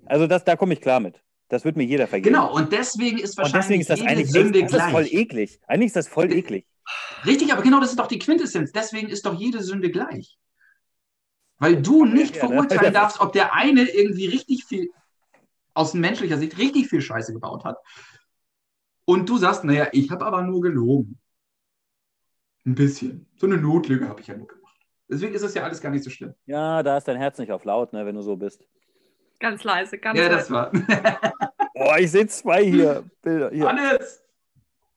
Also 0.06 0.28
das, 0.28 0.44
da 0.44 0.56
komme 0.56 0.74
ich 0.74 0.82
klar 0.82 1.00
mit. 1.00 1.22
Das 1.50 1.66
wird 1.66 1.76
mir 1.76 1.84
jeder 1.84 2.08
vergeben. 2.08 2.34
Genau, 2.34 2.54
und 2.54 2.72
deswegen 2.72 3.20
ist 3.20 3.38
Und 3.38 3.54
wahrscheinlich 3.54 3.54
deswegen 3.54 3.82
ist 3.82 3.90
das 3.90 4.00
jede 4.00 4.12
eigentlich 4.12 4.32
Sünde 4.32 4.60
echt, 4.60 4.74
das 4.74 4.84
ist 4.86 4.92
voll 4.92 5.04
gleich. 5.04 5.14
eklig. 5.14 5.60
Eigentlich 5.68 5.88
ist 5.88 5.96
das 5.96 6.08
voll 6.08 6.32
eklig. 6.32 6.66
Richtig, 7.26 7.54
aber 7.54 7.62
genau 7.62 7.80
das 7.80 7.92
ist 7.92 8.00
doch 8.00 8.08
die 8.08 8.20
Quintessenz. 8.20 8.72
Deswegen 8.72 9.10
ist 9.10 9.26
doch 9.26 9.34
jede 9.40 9.62
Sünde 9.62 9.92
gleich. 9.92 10.38
Weil 11.60 11.82
du 11.82 12.06
nicht 12.06 12.36
Ja, 12.36 12.44
ne? 12.44 12.50
verurteilen 12.50 12.94
darfst, 12.94 13.20
ob 13.22 13.34
der 13.34 13.54
eine 13.54 13.84
irgendwie 13.84 14.26
richtig 14.26 14.66
viel, 14.66 14.90
aus 15.74 15.94
menschlicher 15.94 16.38
Sicht, 16.38 16.58
richtig 16.58 16.88
viel 16.88 17.02
Scheiße 17.02 17.34
gebaut 17.34 17.64
hat. 17.64 17.78
Und 19.06 19.30
du 19.30 19.38
sagst, 19.38 19.64
naja, 19.64 19.88
ich 19.92 20.10
habe 20.12 20.26
aber 20.26 20.42
nur 20.42 20.62
gelogen. 20.62 21.20
Ein 22.66 22.76
bisschen. 22.76 23.28
So 23.36 23.46
eine 23.46 23.58
Notlüge 23.58 24.08
habe 24.08 24.22
ich 24.22 24.28
ja 24.28 24.38
nur 24.38 24.48
gemacht. 24.48 24.80
Deswegen 25.10 25.34
ist 25.34 25.42
es 25.44 25.54
ja 25.54 25.64
alles 25.64 25.82
gar 25.82 25.92
nicht 25.92 26.04
so 26.04 26.10
schlimm. 26.10 26.34
Ja, 26.46 26.82
da 26.84 26.98
ist 26.98 27.08
dein 27.08 27.18
Herz 27.18 27.38
nicht 27.38 27.52
auf 27.52 27.66
laut, 27.66 27.94
ne, 27.94 28.06
wenn 28.06 28.16
du 28.16 28.22
so 28.22 28.36
bist. 28.38 28.66
Ganz 29.44 29.62
leise, 29.66 29.98
ganz 29.98 30.18
Ja, 30.18 30.28
leise. 30.28 30.38
das 30.38 30.52
war. 30.52 30.72
Boah, 31.74 31.98
ich 32.00 32.10
sehe 32.12 32.26
zwei 32.28 32.64
hier. 32.64 33.04
Bilder. 33.22 33.50
Hier. 33.52 33.68
Hannes! 33.68 34.24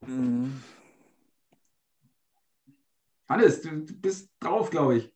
Mhm. 0.07 0.63
Hannes, 3.29 3.61
du, 3.63 3.71
du 3.71 4.01
bist 4.01 4.31
drauf, 4.39 4.71
glaube 4.71 4.99
ich. 4.99 5.13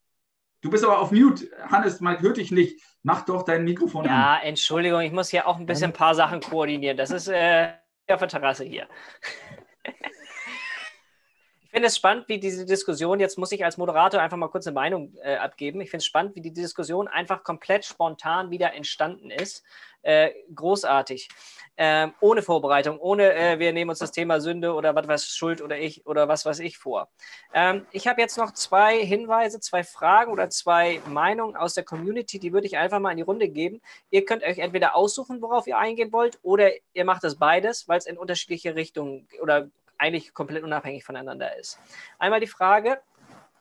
Du 0.62 0.68
bist 0.68 0.82
aber 0.84 0.98
auf 0.98 1.12
Mute. 1.12 1.48
Hannes, 1.62 2.00
man 2.00 2.20
hört 2.20 2.38
dich 2.38 2.50
nicht. 2.50 2.82
Mach 3.04 3.24
doch 3.24 3.44
dein 3.44 3.62
Mikrofon 3.62 4.04
an. 4.04 4.10
Ja, 4.10 4.40
Entschuldigung, 4.42 5.00
ich 5.02 5.12
muss 5.12 5.28
hier 5.28 5.46
auch 5.46 5.58
ein 5.58 5.66
bisschen 5.66 5.90
ein 5.90 5.92
paar 5.92 6.16
Sachen 6.16 6.40
koordinieren. 6.40 6.96
Das 6.96 7.12
ist 7.12 7.28
äh, 7.28 7.68
auf 8.08 8.18
der 8.18 8.28
Terrasse 8.28 8.64
hier. 8.64 8.88
Ich 11.70 11.72
finde 11.72 11.86
es 11.86 11.96
spannend, 11.96 12.24
wie 12.26 12.40
diese 12.40 12.66
Diskussion, 12.66 13.20
jetzt 13.20 13.38
muss 13.38 13.52
ich 13.52 13.64
als 13.64 13.76
Moderator 13.76 14.20
einfach 14.20 14.36
mal 14.36 14.48
kurz 14.48 14.66
eine 14.66 14.74
Meinung 14.74 15.14
äh, 15.22 15.36
abgeben. 15.36 15.80
Ich 15.80 15.90
finde 15.90 16.00
es 16.00 16.06
spannend, 16.06 16.34
wie 16.34 16.40
die 16.40 16.52
Diskussion 16.52 17.06
einfach 17.06 17.44
komplett 17.44 17.84
spontan 17.84 18.50
wieder 18.50 18.74
entstanden 18.74 19.30
ist. 19.30 19.62
Äh, 20.02 20.30
großartig. 20.52 21.28
Ähm, 21.76 22.12
ohne 22.20 22.42
Vorbereitung, 22.42 22.98
ohne 22.98 23.32
äh, 23.34 23.58
wir 23.58 23.72
nehmen 23.72 23.90
uns 23.90 24.00
das 24.00 24.10
Thema 24.10 24.40
Sünde 24.40 24.74
oder 24.74 24.94
was 24.96 25.06
weiß 25.06 25.26
Schuld 25.28 25.62
oder 25.62 25.78
ich 25.78 26.06
oder 26.06 26.26
was 26.26 26.44
weiß 26.44 26.58
ich 26.58 26.76
vor. 26.76 27.08
Ähm, 27.54 27.86
ich 27.92 28.08
habe 28.08 28.20
jetzt 28.20 28.36
noch 28.36 28.52
zwei 28.52 29.04
Hinweise, 29.04 29.60
zwei 29.60 29.84
Fragen 29.84 30.32
oder 30.32 30.50
zwei 30.50 31.00
Meinungen 31.06 31.54
aus 31.54 31.74
der 31.74 31.84
Community, 31.84 32.38
die 32.38 32.52
würde 32.52 32.66
ich 32.66 32.78
einfach 32.78 32.98
mal 32.98 33.12
in 33.12 33.18
die 33.18 33.22
Runde 33.22 33.48
geben. 33.48 33.80
Ihr 34.10 34.24
könnt 34.24 34.42
euch 34.42 34.58
entweder 34.58 34.96
aussuchen, 34.96 35.40
worauf 35.40 35.66
ihr 35.66 35.78
eingehen 35.78 36.12
wollt, 36.12 36.38
oder 36.42 36.70
ihr 36.92 37.04
macht 37.04 37.22
das 37.22 37.36
beides, 37.36 37.86
weil 37.86 37.98
es 37.98 38.06
in 38.06 38.18
unterschiedliche 38.18 38.74
Richtungen 38.74 39.28
oder 39.40 39.70
eigentlich 40.00 40.32
komplett 40.34 40.64
unabhängig 40.64 41.04
voneinander 41.04 41.56
ist. 41.56 41.78
Einmal 42.18 42.40
die 42.40 42.46
Frage, 42.46 43.00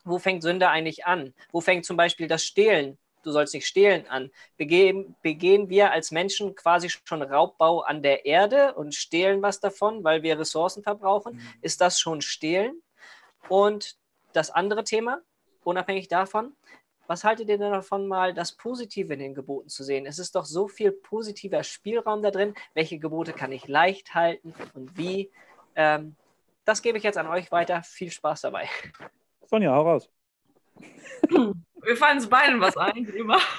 wo 0.04 0.18
fängt 0.18 0.44
Sünde 0.44 0.70
eigentlich 0.70 1.06
an? 1.06 1.34
Wo 1.52 1.62
fängt 1.62 1.86
zum 1.86 1.98
Beispiel 1.98 2.28
das 2.28 2.44
Stehlen, 2.44 2.98
du 3.24 3.32
sollst 3.32 3.54
nicht 3.54 3.68
stehlen, 3.68 4.08
an? 4.08 4.32
Begehen, 4.58 5.16
begehen 5.22 5.70
wir 5.70 5.92
als 5.92 6.12
Menschen 6.12 6.56
quasi 6.56 6.90
schon 6.90 7.22
Raubbau 7.22 7.82
an 7.82 8.02
der 8.02 8.26
Erde 8.26 8.74
und 8.74 8.96
stehlen 8.96 9.42
was 9.42 9.60
davon, 9.60 10.04
weil 10.04 10.24
wir 10.24 10.40
Ressourcen 10.40 10.84
verbrauchen? 10.84 11.42
Ist 11.62 11.82
das 11.82 12.00
schon 12.00 12.22
Stehlen? 12.22 12.82
Und 13.50 13.98
das 14.34 14.50
andere 14.50 14.84
Thema, 14.84 15.22
unabhängig 15.64 16.08
davon, 16.08 16.56
was 17.08 17.24
haltet 17.24 17.50
ihr 17.50 17.58
denn 17.58 17.72
davon, 17.72 18.08
mal 18.08 18.36
das 18.36 18.52
Positive 18.52 19.12
in 19.14 19.20
den 19.20 19.34
Geboten 19.34 19.68
zu 19.68 19.84
sehen? 19.84 20.06
Es 20.06 20.20
ist 20.20 20.36
doch 20.36 20.46
so 20.46 20.68
viel 20.68 20.92
positiver 20.92 21.64
Spielraum 21.64 22.22
da 22.22 22.30
drin. 22.30 22.54
Welche 22.76 23.00
Gebote 23.00 23.34
kann 23.34 23.52
ich 23.52 23.68
leicht 23.68 24.14
halten 24.14 24.54
und 24.76 24.96
wie? 24.96 25.32
Ähm, 25.76 26.16
das 26.70 26.84
gebe 26.84 27.00
ich 27.00 27.04
jetzt 27.04 27.18
an 27.18 27.26
euch 27.26 27.52
weiter. 27.52 27.82
Viel 27.82 28.12
Spaß 28.12 28.42
dabei. 28.42 28.70
Sonja, 29.48 29.72
hau 29.72 29.82
raus. 29.82 30.10
Wir 31.82 31.98
fallen 31.98 32.18
uns 32.18 32.30
beiden 32.30 32.62
was 32.62 32.78
ein, 32.78 33.08
wie 33.08 33.18
immer. 33.18 33.40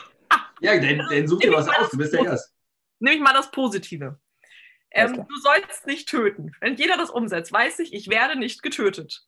Ja, 0.63 0.79
dann, 0.79 0.99
dann 1.11 1.27
such 1.27 1.39
dir 1.39 1.53
was 1.53 1.67
aus. 1.71 1.89
Du 1.91 1.97
bist 1.97 2.13
der 2.13 2.23
Gast. 2.23 2.55
Nehme 2.99 3.17
ich 3.17 3.23
mal 3.23 3.33
das 3.33 3.51
Positive. 3.51 4.21
Ähm, 4.91 5.27
du 5.27 5.37
sollst 5.41 5.87
nicht 5.87 6.07
töten. 6.07 6.53
Wenn 6.61 6.77
jeder 6.77 6.99
das 6.99 7.09
umsetzt, 7.09 7.51
weiß 7.51 7.79
ich, 7.79 7.95
ich 7.95 8.11
werde 8.11 8.39
nicht 8.39 8.63
getötet. 8.63 9.27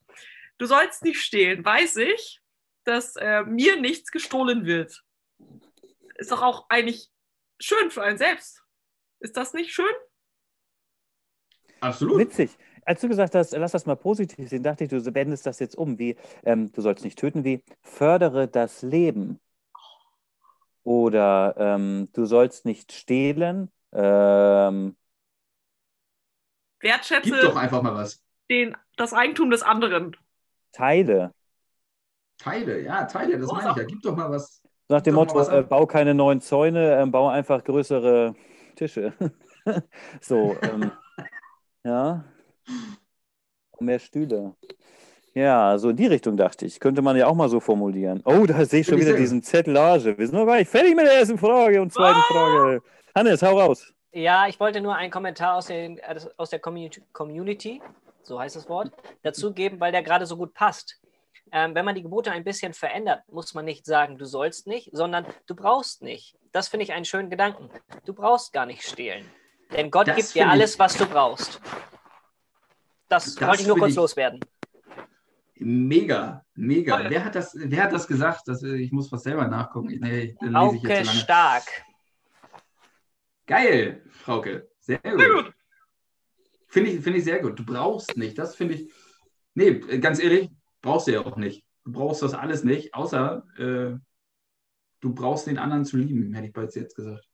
Du 0.59 0.67
sollst 0.67 1.03
nicht 1.03 1.19
stehlen, 1.19 1.65
weiß 1.65 1.95
ich, 1.97 2.39
dass 2.83 3.15
äh, 3.15 3.41
mir 3.45 3.81
nichts 3.81 4.11
gestohlen 4.11 4.67
wird. 4.67 5.03
Ist 6.17 6.31
doch 6.31 6.43
auch 6.43 6.67
eigentlich 6.69 7.09
schön 7.59 7.89
für 7.89 8.03
einen 8.03 8.19
selbst. 8.19 8.63
Ist 9.19 9.35
das 9.35 9.53
nicht 9.53 9.73
schön? 9.73 9.95
Absolut. 11.79 12.19
Witzig. 12.19 12.51
Als 12.85 13.01
du 13.01 13.07
gesagt 13.07 13.35
hast, 13.35 13.55
lass 13.55 13.71
das 13.71 13.85
mal 13.85 13.95
positiv 13.95 14.49
sehen, 14.49 14.63
dachte 14.63 14.83
ich, 14.83 14.89
du 14.89 15.15
wendest 15.15 15.45
das 15.45 15.59
jetzt 15.59 15.77
um, 15.77 15.97
wie 15.99 16.15
ähm, 16.43 16.71
du 16.71 16.81
sollst 16.81 17.03
nicht 17.03 17.17
töten, 17.17 17.43
wie 17.43 17.63
fördere 17.81 18.47
das 18.47 18.81
Leben. 18.81 19.39
Oder 20.83 21.55
ähm, 21.57 22.09
du 22.13 22.25
sollst 22.25 22.65
nicht 22.65 22.91
stehlen. 22.91 23.71
Ähm, 23.93 24.95
Gib 26.79 26.91
doch 26.91 26.97
Wertschätze 26.97 27.55
einfach 27.57 27.81
mal 27.81 27.95
was. 27.95 28.21
den, 28.49 28.75
das 28.97 29.13
Eigentum 29.13 29.49
des 29.49 29.63
anderen. 29.63 30.17
Teile. 30.73 31.33
Teile, 32.37 32.81
ja, 32.81 33.05
Teile, 33.05 33.39
das 33.39 33.49
meine 33.51 33.71
ich 33.71 33.77
ja. 33.77 33.83
Gib 33.83 34.01
doch 34.01 34.15
mal 34.15 34.29
was. 34.29 34.61
Nach 34.89 35.01
dem 35.01 35.15
Motto, 35.15 35.39
äh, 35.49 35.63
bau 35.63 35.85
keine 35.87 36.13
neuen 36.13 36.41
Zäune, 36.41 36.99
ähm, 36.99 37.11
bau 37.11 37.29
einfach 37.29 37.63
größere 37.63 38.35
Tische. 38.75 39.13
so, 40.21 40.57
ähm, 40.61 40.91
ja. 41.85 42.25
Mehr 43.79 43.99
Stühle. 43.99 44.55
Ja, 45.33 45.77
so 45.77 45.89
in 45.89 45.95
die 45.95 46.05
Richtung 46.07 46.37
dachte 46.37 46.65
ich. 46.65 46.79
Könnte 46.79 47.01
man 47.01 47.17
ja 47.17 47.27
auch 47.27 47.33
mal 47.35 47.49
so 47.49 47.59
formulieren. 47.59 48.21
Oh, 48.25 48.45
da 48.45 48.63
sehe 48.65 48.81
ich 48.81 48.87
schon 48.87 48.99
wieder 48.99 49.13
diesen 49.15 49.41
Zettelage. 49.41 50.17
Wir 50.17 50.27
sind 50.27 50.37
noch 50.37 50.45
gar 50.45 50.57
nicht 50.57 50.69
fertig 50.69 50.95
mit 50.95 51.05
der 51.05 51.13
ersten 51.15 51.37
Frage 51.39 51.81
und 51.81 51.91
zweiten 51.91 52.19
Ah! 52.19 52.23
Frage. 52.27 52.83
Hannes, 53.15 53.41
hau 53.41 53.59
raus. 53.59 53.93
Ja, 54.11 54.47
ich 54.47 54.59
wollte 54.59 54.79
nur 54.79 54.95
einen 54.95 55.11
Kommentar 55.11 55.55
aus, 55.55 55.65
den, 55.67 55.99
aus 56.37 56.51
der 56.51 56.59
Community, 56.59 57.81
so 58.21 58.39
heißt 58.39 58.55
das 58.55 58.69
Wort, 58.69 58.91
dazu 59.23 59.53
geben, 59.53 59.79
weil 59.79 59.91
der 59.91 60.03
gerade 60.03 60.27
so 60.27 60.37
gut 60.37 60.53
passt. 60.53 60.99
Ähm, 61.51 61.73
wenn 61.73 61.83
man 61.83 61.95
die 61.95 62.03
Gebote 62.03 62.31
ein 62.31 62.43
bisschen 62.43 62.73
verändert, 62.73 63.23
muss 63.31 63.55
man 63.55 63.65
nicht 63.65 63.85
sagen, 63.87 64.17
du 64.19 64.25
sollst 64.25 64.67
nicht, 64.67 64.89
sondern 64.91 65.25
du 65.47 65.55
brauchst 65.55 66.03
nicht. 66.03 66.35
Das 66.51 66.67
finde 66.67 66.83
ich 66.83 66.93
einen 66.93 67.05
schönen 67.05 67.31
Gedanken. 67.31 67.69
Du 68.05 68.13
brauchst 68.13 68.53
gar 68.53 68.67
nicht 68.67 68.83
stehlen. 68.83 69.25
Denn 69.75 69.89
Gott 69.89 70.07
Das 70.07 70.15
gibt 70.15 70.35
dir 70.35 70.47
alles, 70.47 70.77
was 70.77 70.95
du 70.95 71.07
brauchst. 71.07 71.59
Das, 73.13 73.35
Das 73.35 73.47
wollte 73.47 73.61
ich 73.61 73.67
nur 73.67 73.77
kurz 73.77 73.91
ich- 73.91 73.95
loswerden. 73.95 74.39
Mega, 75.59 76.43
mega. 76.55 76.97
Toll. 76.97 77.09
Wer 77.09 77.25
hat 77.25 77.35
das, 77.35 77.55
wer 77.55 77.83
hat 77.83 77.93
das 77.93 78.07
gesagt? 78.07 78.41
Das, 78.47 78.63
äh, 78.63 78.75
ich 78.75 78.91
muss 78.91 79.11
was 79.11 79.23
selber 79.23 79.47
nachgucken. 79.47 79.87
Nee, 80.01 80.35
dann 80.39 80.49
lese 80.49 80.49
ich 80.49 80.55
Auke 80.55 80.87
jetzt 80.89 80.97
zu 81.01 81.05
lange. 81.05 81.19
stark. 81.19 81.63
Geil, 83.45 84.03
Frauke. 84.09 84.67
Sehr 84.79 84.97
gut. 84.99 85.19
Sehr 85.19 85.29
gut. 85.29 85.53
Finde 86.67 86.89
ich, 86.89 87.01
finde 87.01 87.19
ich 87.19 87.25
sehr 87.25 87.39
gut. 87.39 87.57
Du 87.59 87.63
brauchst 87.65 88.17
nicht. 88.17 88.37
Das 88.37 88.55
finde 88.55 88.73
ich. 88.75 88.91
Nee, 89.53 89.79
ganz 89.99 90.19
ehrlich, 90.19 90.49
brauchst 90.81 91.07
du 91.07 91.11
ja 91.11 91.21
auch 91.25 91.37
nicht. 91.37 91.63
Du 91.85 91.91
brauchst 91.91 92.23
das 92.23 92.33
alles 92.33 92.63
nicht, 92.63 92.93
außer 92.95 93.43
äh, 93.57 93.97
du 95.01 95.13
brauchst 95.13 95.45
den 95.47 95.59
anderen 95.59 95.85
zu 95.85 95.97
lieben, 95.97 96.33
hätte 96.33 96.47
ich 96.47 96.53
bereits 96.53 96.75
jetzt 96.75 96.95
gesagt. 96.95 97.27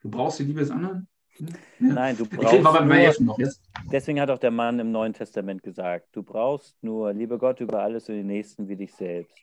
Du 0.00 0.08
brauchst 0.08 0.38
die 0.38 0.44
Liebe 0.44 0.60
des 0.60 0.70
anderen? 0.70 1.06
Nein, 1.78 2.16
du 2.16 2.26
brauchst 2.26 3.20
nur, 3.20 3.36
deswegen 3.92 4.20
hat 4.20 4.30
auch 4.30 4.38
der 4.38 4.50
Mann 4.50 4.78
im 4.78 4.90
Neuen 4.90 5.12
Testament 5.12 5.62
gesagt, 5.62 6.08
du 6.12 6.22
brauchst 6.22 6.82
nur, 6.82 7.12
liebe 7.12 7.38
Gott, 7.38 7.60
über 7.60 7.82
alles 7.82 8.08
und 8.08 8.16
den 8.16 8.26
Nächsten 8.26 8.68
wie 8.68 8.76
dich 8.76 8.92
selbst. 8.94 9.36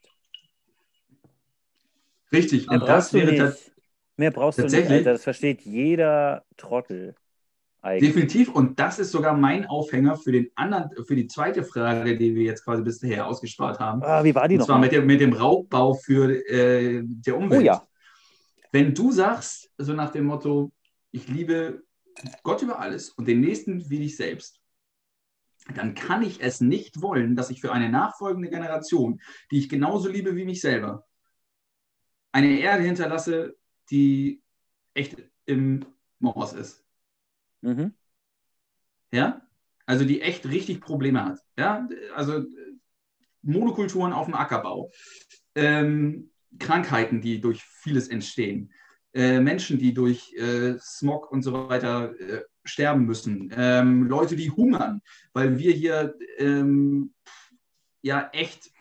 Richtig. 2.32 2.68
Mehr 2.68 2.82
Und 2.82 2.88
das 2.88 3.14
wäre 3.14 3.32
nicht. 3.32 3.72
Mehr 4.18 4.32
brauchst 4.32 4.60
du 4.60 4.64
nicht, 4.64 4.72
Tatsächlich? 4.72 5.00
Alter. 5.00 5.14
Das 5.14 5.24
versteht 5.24 5.62
jeder 5.62 6.44
Trottel. 6.58 7.16
Eigentlich. 7.82 8.14
definitiv. 8.14 8.50
Und 8.50 8.80
das 8.80 8.98
ist 8.98 9.12
sogar 9.12 9.38
mein 9.38 9.68
Aufhänger 9.68 10.18
für 10.18 10.32
den 10.32 10.50
anderen, 10.56 10.90
für 11.06 11.16
die 11.16 11.28
zweite 11.28 11.64
Frage, 11.64 12.18
die 12.18 12.34
wir 12.34 12.44
jetzt 12.44 12.64
quasi 12.64 12.82
bisher 12.82 13.28
ausgespart 13.28 13.80
haben. 13.80 14.02
Ah, 14.02 14.24
wie 14.24 14.34
war 14.34 14.48
die 14.48 14.56
Und 14.56 14.60
noch? 14.60 14.66
zwar 14.66 14.80
mal? 14.80 14.86
mit 14.86 14.92
dem, 14.92 15.06
mit 15.06 15.22
dem 15.22 15.34
Raubbau 15.34 15.94
für 15.94 16.32
äh, 16.50 17.04
der 17.04 17.38
Umwelt. 17.38 17.62
Oh 17.62 17.64
ja. 17.64 17.88
Wenn 18.72 18.96
du 18.96 19.12
sagst, 19.12 19.70
so 19.78 19.94
nach 19.94 20.10
dem 20.10 20.26
Motto, 20.26 20.72
ich 21.16 21.28
liebe 21.30 21.84
Gott 22.44 22.62
über 22.62 22.80
alles 22.80 23.10
und 23.10 23.28
den 23.28 23.40
Nächsten 23.40 23.90
wie 23.90 24.00
dich 24.00 24.18
selbst, 24.18 24.62
dann 25.74 25.96
kann 25.96 26.22
ich 26.22 26.42
es 26.42 26.62
nicht 26.62 27.02
wollen, 27.02 27.36
dass 27.36 27.50
ich 27.50 27.62
für 27.62 27.72
eine 27.72 27.90
nachfolgende 27.90 28.50
Generation, 28.50 29.22
die 29.50 29.60
ich 29.60 29.70
genauso 29.70 30.10
liebe 30.10 30.36
wie 30.36 30.46
mich 30.46 30.62
selber, 30.62 31.08
eine 32.32 32.60
Erde 32.60 32.84
hinterlasse, 32.84 33.58
die 33.90 34.44
echt 34.94 35.18
im 35.46 35.86
Moors 36.20 36.54
ist. 36.54 36.86
Mhm. 37.62 37.96
Ja, 39.12 39.42
also 39.86 40.04
die 40.04 40.22
echt 40.22 40.46
richtig 40.46 40.82
Probleme 40.82 41.24
hat. 41.24 41.40
Ja, 41.58 41.88
also 42.14 42.44
Monokulturen 43.42 44.12
auf 44.12 44.26
dem 44.26 44.36
Ackerbau, 44.36 44.92
ähm, 45.56 46.32
Krankheiten, 46.60 47.22
die 47.22 47.40
durch 47.40 47.64
vieles 47.64 48.10
entstehen, 48.10 48.74
äh, 49.16 49.40
Menschen, 49.40 49.80
die 49.80 49.94
durch 49.94 50.34
äh, 50.34 50.78
Smog 50.78 51.32
und 51.32 51.42
so 51.42 51.70
weiter 51.70 52.14
äh, 52.20 52.44
sterben 52.66 53.06
müssen, 53.06 53.52
ähm, 53.56 54.04
Leute, 54.04 54.36
die 54.36 54.52
hungern, 54.52 55.02
weil 55.32 55.58
wir 55.58 55.72
hier 55.72 56.16
ähm, 56.38 57.14
ja 58.02 58.30
echt 58.34 58.72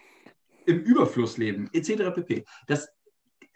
im 0.67 0.81
Überfluss 0.81 1.39
leben, 1.39 1.71
etc. 1.73 2.15
pp. 2.15 2.45
Das, 2.67 2.89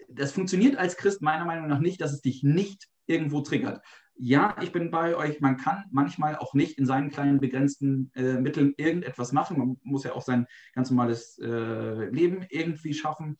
das 0.09 0.31
funktioniert 0.31 0.77
als 0.77 0.97
Christ 0.97 1.21
meiner 1.21 1.45
Meinung 1.45 1.67
nach 1.67 1.81
nicht, 1.81 2.01
dass 2.01 2.13
es 2.13 2.21
dich 2.21 2.45
nicht 2.45 2.89
irgendwo 3.07 3.41
triggert. 3.41 3.83
Ja, 4.15 4.57
ich 4.61 4.71
bin 4.71 4.91
bei 4.91 5.17
euch, 5.17 5.41
man 5.41 5.57
kann 5.57 5.85
manchmal 5.91 6.37
auch 6.37 6.55
nicht 6.55 6.79
in 6.79 6.87
seinen 6.87 7.11
kleinen 7.11 7.41
begrenzten 7.41 8.13
äh, 8.15 8.35
Mitteln 8.35 8.75
irgendetwas 8.77 9.33
machen. 9.33 9.59
Man 9.59 9.77
muss 9.83 10.05
ja 10.05 10.13
auch 10.13 10.23
sein 10.23 10.47
ganz 10.75 10.91
normales 10.91 11.39
äh, 11.39 12.05
Leben 12.11 12.47
irgendwie 12.51 12.95
schaffen. 12.95 13.37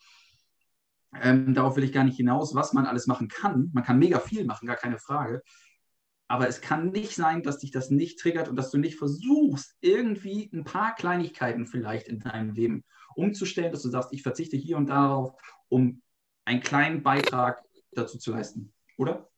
Ähm, 1.15 1.55
darauf 1.55 1.77
will 1.77 1.85
ich 1.85 1.93
gar 1.93 2.05
nicht 2.05 2.17
hinaus, 2.17 2.55
was 2.55 2.73
man 2.73 2.87
alles 2.87 3.07
machen 3.07 3.29
kann. 3.29 3.71
Man 3.73 3.85
kann 3.85 3.99
mega 3.99 4.21
viel 4.21 4.45
machen, 4.45 4.67
gar 4.67 4.77
keine 4.77 4.99
Frage. 4.99 5.43
Aber 6.29 6.47
es 6.47 6.61
kann 6.61 6.91
nicht 6.91 7.15
sein, 7.15 7.43
dass 7.43 7.59
dich 7.59 7.71
das 7.71 7.91
nicht 7.91 8.21
triggert 8.21 8.49
und 8.49 8.57
dass 8.57 8.71
du 8.71 8.77
nicht 8.77 8.99
versuchst, 8.99 9.77
irgendwie 9.81 10.51
ein 10.53 10.65
paar 10.65 10.95
Kleinigkeiten 10.95 11.67
vielleicht 11.67 12.07
in 12.07 12.21
deinem 12.21 12.51
Leben 12.51 12.85
umzustellen, 13.15 13.73
dass 13.73 13.83
du 13.83 13.89
sagst, 13.89 14.13
ich 14.13 14.23
verzichte 14.23 14.57
hier 14.57 14.77
und 14.77 14.89
darauf, 14.89 15.33
um 15.69 16.03
einen 16.45 16.61
kleinen 16.61 17.03
Beitrag 17.03 17.65
dazu 17.93 18.19
zu 18.19 18.33
leisten. 18.33 18.75
Oder? 18.99 19.29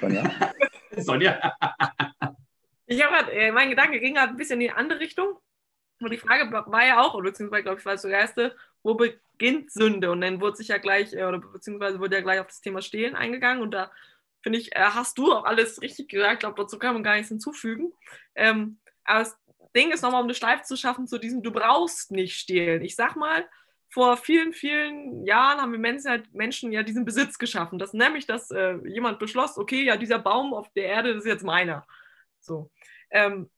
Sonja? 0.00 0.52
Sonja. 0.96 1.56
Ich 2.86 3.02
habe 3.02 3.16
gerade, 3.16 3.32
äh, 3.32 3.52
mein 3.52 3.70
Gedanke 3.70 4.00
ging 4.00 4.14
gerade 4.14 4.32
ein 4.32 4.36
bisschen 4.36 4.60
in 4.60 4.68
die 4.68 4.70
andere 4.70 5.00
Richtung. 5.00 5.38
Und 6.04 6.12
die 6.12 6.18
Frage 6.18 6.50
war 6.52 6.86
ja 6.86 7.00
auch, 7.00 7.20
beziehungsweise, 7.22 7.62
glaube 7.62 7.78
ich, 7.78 7.86
war 7.86 7.94
es 7.94 8.02
so 8.02 8.08
die 8.08 8.14
erste, 8.14 8.54
wo 8.82 8.94
beginnt 8.94 9.70
Sünde? 9.70 10.10
Und 10.10 10.20
dann 10.20 10.40
wurde 10.40 10.56
sich 10.56 10.68
ja 10.68 10.78
gleich, 10.78 11.12
äh, 11.12 11.24
oder 11.24 11.38
beziehungsweise 11.38 12.00
wurde 12.00 12.16
ja 12.16 12.22
gleich 12.22 12.40
auf 12.40 12.46
das 12.48 12.60
Thema 12.60 12.82
Stehlen 12.82 13.14
eingegangen. 13.14 13.62
Und 13.62 13.72
da 13.72 13.90
finde 14.42 14.58
ich, 14.58 14.74
äh, 14.74 14.80
hast 14.80 15.18
du 15.18 15.32
auch 15.32 15.44
alles 15.44 15.80
richtig 15.82 16.08
gesagt. 16.08 16.34
Ich 16.34 16.40
glaube, 16.40 16.60
dazu 16.60 16.78
kann 16.78 16.94
man 16.94 17.02
gar 17.02 17.14
nichts 17.14 17.28
hinzufügen. 17.28 17.92
Ähm, 18.34 18.78
aber 19.04 19.20
das 19.20 19.38
Ding 19.74 19.90
ist 19.90 20.02
nochmal, 20.02 20.20
um 20.20 20.26
eine 20.26 20.34
Schleife 20.34 20.64
zu 20.64 20.76
schaffen, 20.76 21.06
zu 21.06 21.18
diesem, 21.18 21.42
du 21.42 21.52
brauchst 21.52 22.10
nicht 22.10 22.38
stehlen. 22.38 22.82
Ich 22.82 22.96
sag 22.96 23.16
mal, 23.16 23.44
vor 23.92 24.16
vielen, 24.16 24.54
vielen 24.54 25.26
Jahren 25.26 25.60
haben 25.60 25.72
wir 25.72 25.78
Menschen, 25.78 26.10
halt, 26.10 26.32
Menschen 26.32 26.72
ja 26.72 26.82
diesen 26.82 27.04
Besitz 27.04 27.38
geschaffen. 27.38 27.78
Das 27.78 27.92
nämlich, 27.92 28.26
dass 28.26 28.50
äh, 28.50 28.76
jemand 28.86 29.18
beschloss, 29.18 29.58
okay, 29.58 29.84
ja, 29.84 29.98
dieser 29.98 30.18
Baum 30.18 30.54
auf 30.54 30.72
der 30.72 30.86
Erde 30.86 31.14
das 31.14 31.24
ist 31.24 31.28
jetzt 31.28 31.44
meiner. 31.44 31.86
So. 32.40 32.70
Ähm, 33.10 33.50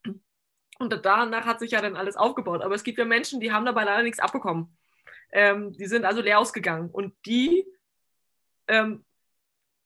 und 0.79 1.05
danach 1.05 1.45
hat 1.45 1.59
sich 1.59 1.71
ja 1.71 1.81
dann 1.81 1.95
alles 1.95 2.15
aufgebaut. 2.15 2.61
Aber 2.61 2.75
es 2.75 2.83
gibt 2.83 2.97
ja 2.97 3.05
Menschen, 3.05 3.39
die 3.39 3.51
haben 3.51 3.65
dabei 3.65 3.85
leider 3.85 4.03
nichts 4.03 4.19
abbekommen. 4.19 4.77
Ähm, 5.31 5.73
die 5.73 5.85
sind 5.85 6.05
also 6.05 6.21
leer 6.21 6.39
ausgegangen. 6.39 6.89
Und 6.89 7.13
die, 7.25 7.65
ähm, 8.67 9.05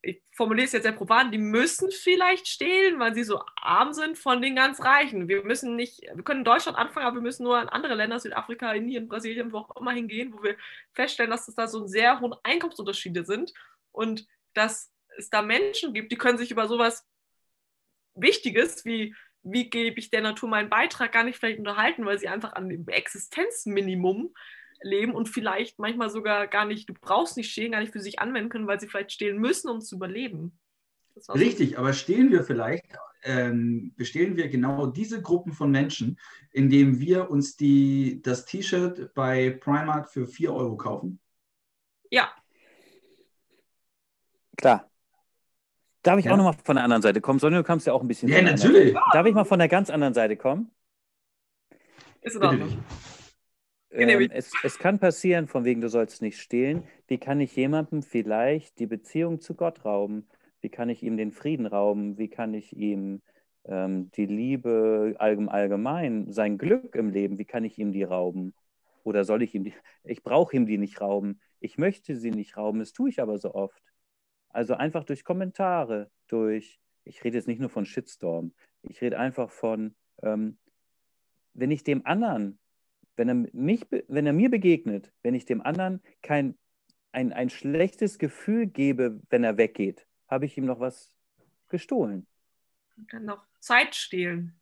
ich 0.02 0.22
formuliere 0.32 0.66
es 0.66 0.72
jetzt 0.72 0.84
sehr 0.84 0.92
profan, 0.94 1.32
die 1.32 1.38
müssen 1.38 1.92
vielleicht 1.92 2.48
stehlen, 2.48 3.00
weil 3.00 3.14
sie 3.14 3.24
so 3.24 3.44
arm 3.56 3.94
sind 3.94 4.18
von 4.18 4.42
den 4.42 4.56
ganz 4.56 4.82
Reichen. 4.84 5.28
Wir 5.28 5.44
müssen 5.44 5.76
nicht, 5.76 6.02
wir 6.02 6.24
können 6.24 6.42
in 6.42 6.46
Deutschland 6.46 6.78
anfangen, 6.78 7.06
aber 7.06 7.18
wir 7.18 7.22
müssen 7.22 7.44
nur 7.44 7.62
in 7.62 7.70
andere 7.70 7.96
Länder, 7.96 8.20
Südafrika, 8.20 8.72
Indien, 8.74 9.08
Brasilien, 9.08 9.52
wo 9.52 9.60
auch 9.60 9.76
immer 9.76 9.92
hingehen, 9.92 10.34
wo 10.34 10.42
wir 10.42 10.56
feststellen, 10.94 11.32
dass 11.32 11.48
es 11.48 11.56
da 11.56 11.68
so 11.68 11.86
sehr 11.86 12.20
hohe 12.20 12.40
Einkommensunterschiede 12.44 13.26
sind 13.26 13.54
und 13.92 14.26
dass 14.54 14.92
es 15.18 15.30
da 15.30 15.42
Menschen 15.42 15.94
gibt, 15.94 16.12
die 16.12 16.18
können 16.18 16.38
sich 16.38 16.50
über 16.50 16.68
sowas 16.68 17.06
Wichtiges 18.16 18.86
wie 18.86 19.16
wie 19.44 19.70
gebe 19.70 20.00
ich 20.00 20.10
der 20.10 20.22
Natur 20.22 20.50
meinen 20.50 20.70
Beitrag, 20.70 21.12
gar 21.12 21.24
nicht 21.24 21.38
vielleicht 21.38 21.60
unterhalten, 21.60 22.06
weil 22.06 22.20
sie 22.20 22.28
einfach 22.28 22.54
an 22.54 22.70
dem 22.70 22.88
Existenzminimum 22.88 24.34
leben 24.82 25.14
und 25.14 25.28
vielleicht 25.28 25.80
manchmal 25.80 26.10
sogar 26.10 26.48
gar 26.48 26.66
nicht, 26.66 26.90
du 26.90 26.94
brauchst 26.94 27.38
nicht 27.38 27.52
stehlen, 27.52 27.72
gar 27.72 27.82
nicht 27.82 27.92
für 27.92 28.00
sich 28.00 28.20
anwenden 28.20 28.50
können, 28.50 28.68
weil 28.68 28.80
sie 28.80 28.88
vielleicht 28.88 29.12
stehlen 29.12 29.38
müssen, 29.38 29.70
um 29.70 29.82
zu 29.82 29.96
überleben. 29.96 30.58
Richtig, 31.34 31.72
so. 31.72 31.78
aber 31.78 31.94
stehlen 31.94 32.32
wir 32.32 32.44
vielleicht, 32.44 32.86
ähm, 33.24 33.94
bestehlen 33.98 34.38
wir 34.38 34.48
genau 34.48 34.88
diese 34.88 35.22
Gruppen 35.22 35.52
von 35.52 35.72
Menschen, 35.72 36.18
indem 36.52 37.00
wir 37.00 37.30
uns 37.30 37.58
die, 37.58 38.22
das 38.22 38.46
T-Shirt 38.46 39.14
bei 39.14 39.52
Primark 39.52 40.10
für 40.10 40.28
4 40.28 40.54
Euro 40.54 40.78
kaufen? 40.78 41.20
Ja. 42.10 42.32
Klar. 44.56 44.89
Darf 46.04 46.20
ich 46.20 46.26
ja. 46.26 46.34
auch 46.34 46.38
noch 46.38 46.45
mal 46.45 46.56
von 46.64 46.76
der 46.76 46.84
anderen 46.84 47.02
Seite 47.02 47.22
kommen? 47.22 47.39
Sonja, 47.39 47.60
du 47.60 47.64
kannst 47.64 47.88
ja 47.88 47.93
auch 47.93 48.02
ein 48.02 48.08
bisschen. 48.08 48.30
Ja, 48.30 48.41
natürlich. 48.41 48.95
Darf 49.12 49.26
ich 49.26 49.34
mal 49.34 49.43
von 49.43 49.60
der 49.60 49.68
ganz 49.68 49.89
anderen 49.89 50.14
Seite 50.14 50.38
kommen? 50.38 50.72
Ist 52.22 52.36
in 52.36 52.43
Ordnung. 52.43 52.84
Ähm, 53.91 54.30
es, 54.32 54.52
es, 54.64 54.78
kann 54.78 55.00
passieren, 55.00 55.47
von 55.47 55.66
wegen, 55.66 55.82
du 55.82 55.89
sollst 55.89 56.22
nicht 56.22 56.39
stehlen. 56.39 56.84
Wie 57.08 57.18
kann 57.18 57.39
ich 57.41 57.56
jemandem 57.56 58.04
vielleicht 58.04 58.80
die 58.80 58.86
Beziehung 58.86 59.39
zu 59.39 59.56
Gott 59.56 59.84
rauben? 59.84 60.28
Wie 60.62 60.70
kann 60.70 60.89
ich 60.89 61.02
ihm 61.02 61.18
den 61.18 61.32
Frieden 61.32 61.66
rauben? 61.66 62.18
Wie 62.18 62.28
kann 62.28 62.54
ich 62.54 62.76
ihm 62.76 63.22
ähm, 63.66 64.12
die 64.12 64.26
Liebe 64.26 65.16
allgemein, 65.18 66.32
sein 66.32 66.58
Glück 66.58 66.95
im 66.95 67.10
Leben, 67.10 67.38
wie 67.38 67.45
kann 67.45 67.64
ich 67.64 67.78
ihm 67.78 67.93
die 67.93 68.04
rauben? 68.04 68.54
Oder 69.04 69.24
soll 69.24 69.41
ich 69.43 69.56
ihm 69.56 69.64
die, 69.64 69.74
ich 70.04 70.24
brauche 70.24 70.56
ihm 70.56 70.66
die 70.66 70.78
nicht 70.78 71.02
rauben. 71.02 71.39
Ich 71.60 71.78
möchte 71.78 72.16
sie 72.16 72.32
nicht 72.32 72.58
rauben, 72.58 72.80
das 72.80 72.93
tue 72.93 73.10
ich 73.10 73.22
aber 73.22 73.38
so 73.38 73.54
oft. 73.54 73.82
Also 74.50 74.74
einfach 74.74 75.04
durch 75.04 75.24
Kommentare, 75.24 76.10
durch, 76.28 76.80
ich 77.04 77.24
rede 77.24 77.38
jetzt 77.38 77.47
nicht 77.47 77.60
nur 77.60 77.70
von 77.70 77.86
Shitstorm, 77.86 78.54
ich 78.82 79.02
rede 79.02 79.18
einfach 79.20 79.50
von, 79.50 79.95
ähm, 80.24 80.58
wenn 81.54 81.72
ich 81.72 81.84
dem 81.84 82.06
anderen, 82.06 82.60
wenn 83.16 83.30
er, 83.30 83.36
mich, 83.54 83.86
wenn 84.08 84.26
er 84.26 84.34
mir 84.34 84.50
begegnet, 84.50 85.12
wenn 85.24 85.34
ich 85.34 85.45
dem 85.45 85.62
anderen 85.62 86.02
kein, 86.22 86.58
ein, 87.12 87.34
ein 87.34 87.50
schlechtes 87.50 88.18
Gefühl 88.18 88.68
gebe, 88.68 89.20
wenn 89.30 89.43
er 89.43 89.58
weggeht, 89.58 90.08
habe 90.28 90.45
ich 90.45 90.58
ihm 90.58 90.66
noch 90.66 90.80
was 90.80 91.10
gestohlen. 91.68 92.28
Und 92.97 93.14
dann 93.14 93.26
noch 93.26 93.45
Zeit 93.60 93.95
stehlen. 93.95 94.59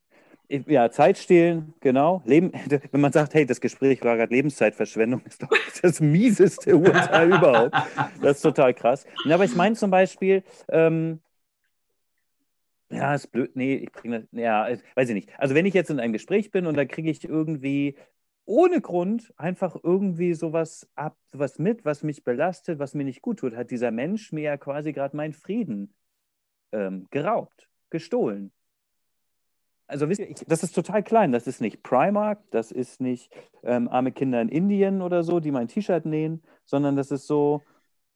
Ja, 0.50 0.90
Zeit 0.90 1.18
stehlen, 1.18 1.74
genau. 1.82 2.22
Leben, 2.26 2.52
wenn 2.92 3.02
man 3.02 3.12
sagt, 3.12 3.34
hey, 3.34 3.46
das 3.46 3.60
Gespräch 3.60 4.02
war 4.04 4.16
gerade 4.16 4.34
Lebenszeitverschwendung, 4.34 5.22
ist 5.26 5.44
doch 5.44 5.50
das 5.82 6.00
mieseste 6.00 6.78
Urteil 6.78 7.28
überhaupt. 7.28 7.76
Das 8.22 8.38
ist 8.38 8.42
total 8.44 8.74
krass. 8.74 9.06
Ja, 9.26 9.36
aber 9.36 9.44
ich 9.44 9.56
meine 9.56 9.76
zum 9.76 9.92
Beispiel, 9.92 10.44
ähm, 10.70 11.20
ja, 12.90 13.14
ist 13.14 13.28
blöd, 13.28 13.56
nee, 13.56 13.76
ich 13.76 13.92
bringe 13.92 14.22
das, 14.22 14.30
ja, 14.32 14.68
weiß 14.96 15.10
ich 15.10 15.16
nicht. 15.16 15.30
Also 15.38 15.54
wenn 15.54 15.66
ich 15.66 15.74
jetzt 15.74 15.90
in 15.90 16.00
einem 16.00 16.14
Gespräch 16.14 16.52
bin 16.52 16.66
und 16.66 16.78
da 16.78 16.86
kriege 16.86 17.12
ich 17.12 17.26
irgendwie 17.26 17.98
ohne 18.46 18.80
Grund 18.80 19.34
einfach 19.36 19.76
irgendwie 19.84 20.34
sowas 20.34 20.88
ab, 20.96 21.18
sowas 21.26 21.60
mit, 21.60 21.84
was 21.84 22.04
mich 22.04 22.24
belastet, 22.24 22.80
was 22.80 22.94
mir 22.94 23.04
nicht 23.04 23.22
gut 23.22 23.40
tut, 23.40 23.56
hat 23.56 23.72
dieser 23.72 23.92
Mensch 23.92 24.32
mir 24.32 24.44
ja 24.44 24.58
quasi 24.58 24.94
gerade 24.94 25.18
meinen 25.18 25.34
Frieden 25.34 25.94
ähm, 26.72 27.08
geraubt, 27.12 27.68
gestohlen. 27.90 28.54
Also 29.88 30.10
wisst 30.10 30.20
ihr, 30.20 30.30
ich, 30.30 30.44
das 30.48 30.64
ist 30.64 30.74
total 30.74 31.02
klein. 31.02 31.32
Das 31.32 31.48
ist 31.48 31.62
nicht 31.62 31.82
Primark, 31.82 32.40
das 32.52 32.72
ist 32.72 33.00
nicht 33.00 33.32
ähm, 33.64 33.88
arme 33.88 34.12
Kinder 34.12 34.42
in 34.42 34.50
Indien 34.50 35.02
oder 35.02 35.24
so, 35.24 35.40
die 35.40 35.52
mein 35.52 35.68
T-Shirt 35.68 36.06
nähen, 36.06 36.44
sondern 36.66 36.96
das 36.96 37.10
ist 37.12 37.26
so, 37.26 37.64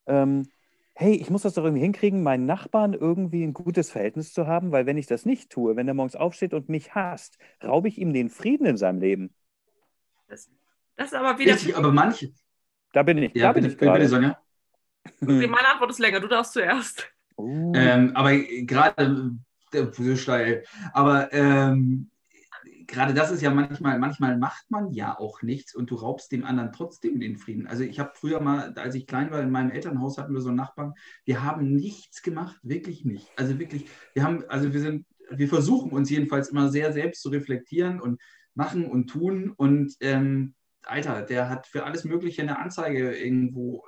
ähm, 0.05 0.47
hey, 0.93 1.15
ich 1.15 1.29
muss 1.29 1.43
das 1.43 1.53
doch 1.53 1.63
irgendwie 1.63 1.81
hinkriegen, 1.81 2.23
meinen 2.23 2.45
Nachbarn 2.45 2.93
irgendwie 2.93 3.43
ein 3.43 3.53
gutes 3.53 3.89
Verhältnis 3.89 4.33
zu 4.33 4.47
haben, 4.47 4.71
weil 4.71 4.85
wenn 4.85 4.97
ich 4.97 5.07
das 5.07 5.25
nicht 5.25 5.49
tue, 5.49 5.75
wenn 5.77 5.87
er 5.87 5.93
morgens 5.93 6.15
aufsteht 6.15 6.53
und 6.53 6.67
mich 6.67 6.93
hasst, 6.93 7.37
raube 7.63 7.87
ich 7.87 7.97
ihm 7.97 8.13
den 8.13 8.29
Frieden 8.29 8.65
in 8.65 8.77
seinem 8.77 8.99
Leben. 8.99 9.33
Das, 10.27 10.49
das 10.97 11.07
ist 11.07 11.13
aber 11.13 11.39
wieder. 11.39 11.53
Richtig, 11.53 11.75
aber 11.75 11.91
manche. 11.91 12.33
Da 12.91 13.03
bin 13.03 13.17
ich. 13.17 13.33
Ja, 13.33 13.47
da 13.47 13.53
bin 13.53 13.65
ich 13.65 13.77
bitte, 13.77 14.07
Sonja. 14.07 14.37
Okay, 15.21 15.47
meine 15.47 15.69
Antwort 15.69 15.89
ist 15.89 15.99
länger, 15.99 16.19
du 16.19 16.27
darfst 16.27 16.53
zuerst. 16.53 17.09
Uh. 17.37 17.71
Ähm, 17.75 18.15
aber 18.15 18.37
gerade 18.37 19.37
so 19.73 20.15
steil. 20.15 20.63
Aber 20.93 21.31
ähm, 21.33 22.09
gerade 22.87 23.13
das 23.13 23.31
ist 23.31 23.41
ja 23.41 23.51
manchmal, 23.51 23.99
manchmal 23.99 24.37
macht 24.37 24.69
man 24.69 24.91
ja 24.91 25.17
auch 25.17 25.41
nichts 25.41 25.73
und 25.73 25.89
du 25.89 25.95
raubst 25.95 26.31
dem 26.31 26.43
anderen 26.43 26.71
trotzdem 26.71 27.19
den 27.19 27.37
Frieden. 27.37 27.67
Also 27.67 27.83
ich 27.83 27.99
habe 27.99 28.11
früher 28.13 28.41
mal, 28.41 28.73
als 28.75 28.95
ich 28.95 29.07
klein 29.07 29.31
war, 29.31 29.41
in 29.41 29.51
meinem 29.51 29.71
Elternhaus 29.71 30.17
hatten 30.17 30.33
wir 30.33 30.41
so 30.41 30.49
einen 30.49 30.57
Nachbarn, 30.57 30.93
wir 31.25 31.43
haben 31.43 31.73
nichts 31.73 32.21
gemacht, 32.21 32.59
wirklich 32.63 33.05
nicht. 33.05 33.31
Also 33.37 33.59
wirklich, 33.59 33.85
wir 34.13 34.23
haben, 34.23 34.43
also 34.49 34.73
wir 34.73 34.81
sind, 34.81 35.05
wir 35.29 35.47
versuchen 35.47 35.91
uns 35.91 36.09
jedenfalls 36.09 36.49
immer 36.49 36.69
sehr 36.69 36.91
selbst 36.91 37.21
zu 37.21 37.29
reflektieren 37.29 38.01
und 38.01 38.21
machen 38.53 38.85
und 38.85 39.07
tun 39.07 39.51
und 39.55 39.95
ähm, 40.01 40.53
Alter, 40.83 41.21
der 41.21 41.49
hat 41.49 41.67
für 41.67 41.85
alles 41.85 42.03
Mögliche 42.03 42.41
eine 42.41 42.59
Anzeige 42.59 43.15
irgendwo 43.15 43.83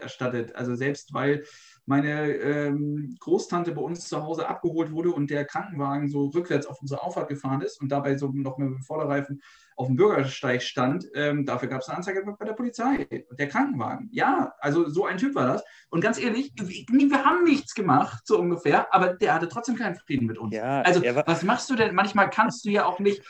erstattet. 0.00 0.54
Also 0.54 0.74
selbst 0.74 1.12
weil 1.14 1.44
meine 1.86 2.32
ähm, 2.32 3.16
Großtante 3.20 3.72
bei 3.72 3.82
uns 3.82 4.08
zu 4.08 4.22
Hause 4.22 4.48
abgeholt 4.48 4.90
wurde 4.92 5.10
und 5.10 5.30
der 5.30 5.44
Krankenwagen 5.44 6.08
so 6.08 6.26
rückwärts 6.26 6.66
auf 6.66 6.80
unsere 6.80 7.02
Auffahrt 7.02 7.28
gefahren 7.28 7.60
ist 7.60 7.80
und 7.80 7.90
dabei 7.90 8.16
so 8.16 8.30
noch 8.32 8.58
mit 8.58 8.68
dem 8.68 8.82
Vorderreifen 8.82 9.42
auf 9.76 9.88
dem 9.88 9.96
Bürgersteig 9.96 10.62
stand, 10.62 11.06
ähm, 11.14 11.44
dafür 11.44 11.68
gab 11.68 11.80
es 11.80 11.88
eine 11.88 11.98
Anzeige 11.98 12.22
bei 12.38 12.44
der 12.44 12.52
Polizei. 12.52 13.06
Der 13.38 13.48
Krankenwagen. 13.48 14.08
Ja, 14.12 14.54
also 14.60 14.88
so 14.88 15.04
ein 15.04 15.18
Typ 15.18 15.34
war 15.34 15.46
das. 15.46 15.64
Und 15.90 16.00
ganz 16.00 16.18
ehrlich, 16.18 16.52
wir, 16.56 17.24
haben 17.24 17.44
nichts 17.44 17.74
gemacht, 17.74 18.22
so 18.24 18.38
ungefähr, 18.38 18.92
aber 18.94 19.14
der 19.14 19.34
hatte 19.34 19.48
trotzdem 19.48 19.76
keinen 19.76 19.96
Frieden 19.96 20.26
mit 20.26 20.38
uns. 20.38 20.54
Ja, 20.54 20.82
also, 20.82 21.02
was 21.02 21.42
machst 21.42 21.70
du 21.70 21.74
denn? 21.74 21.94
Manchmal 21.94 22.30
kannst 22.30 22.64
du 22.64 22.70
ja 22.70 22.84
auch 22.84 23.00
nicht. 23.00 23.22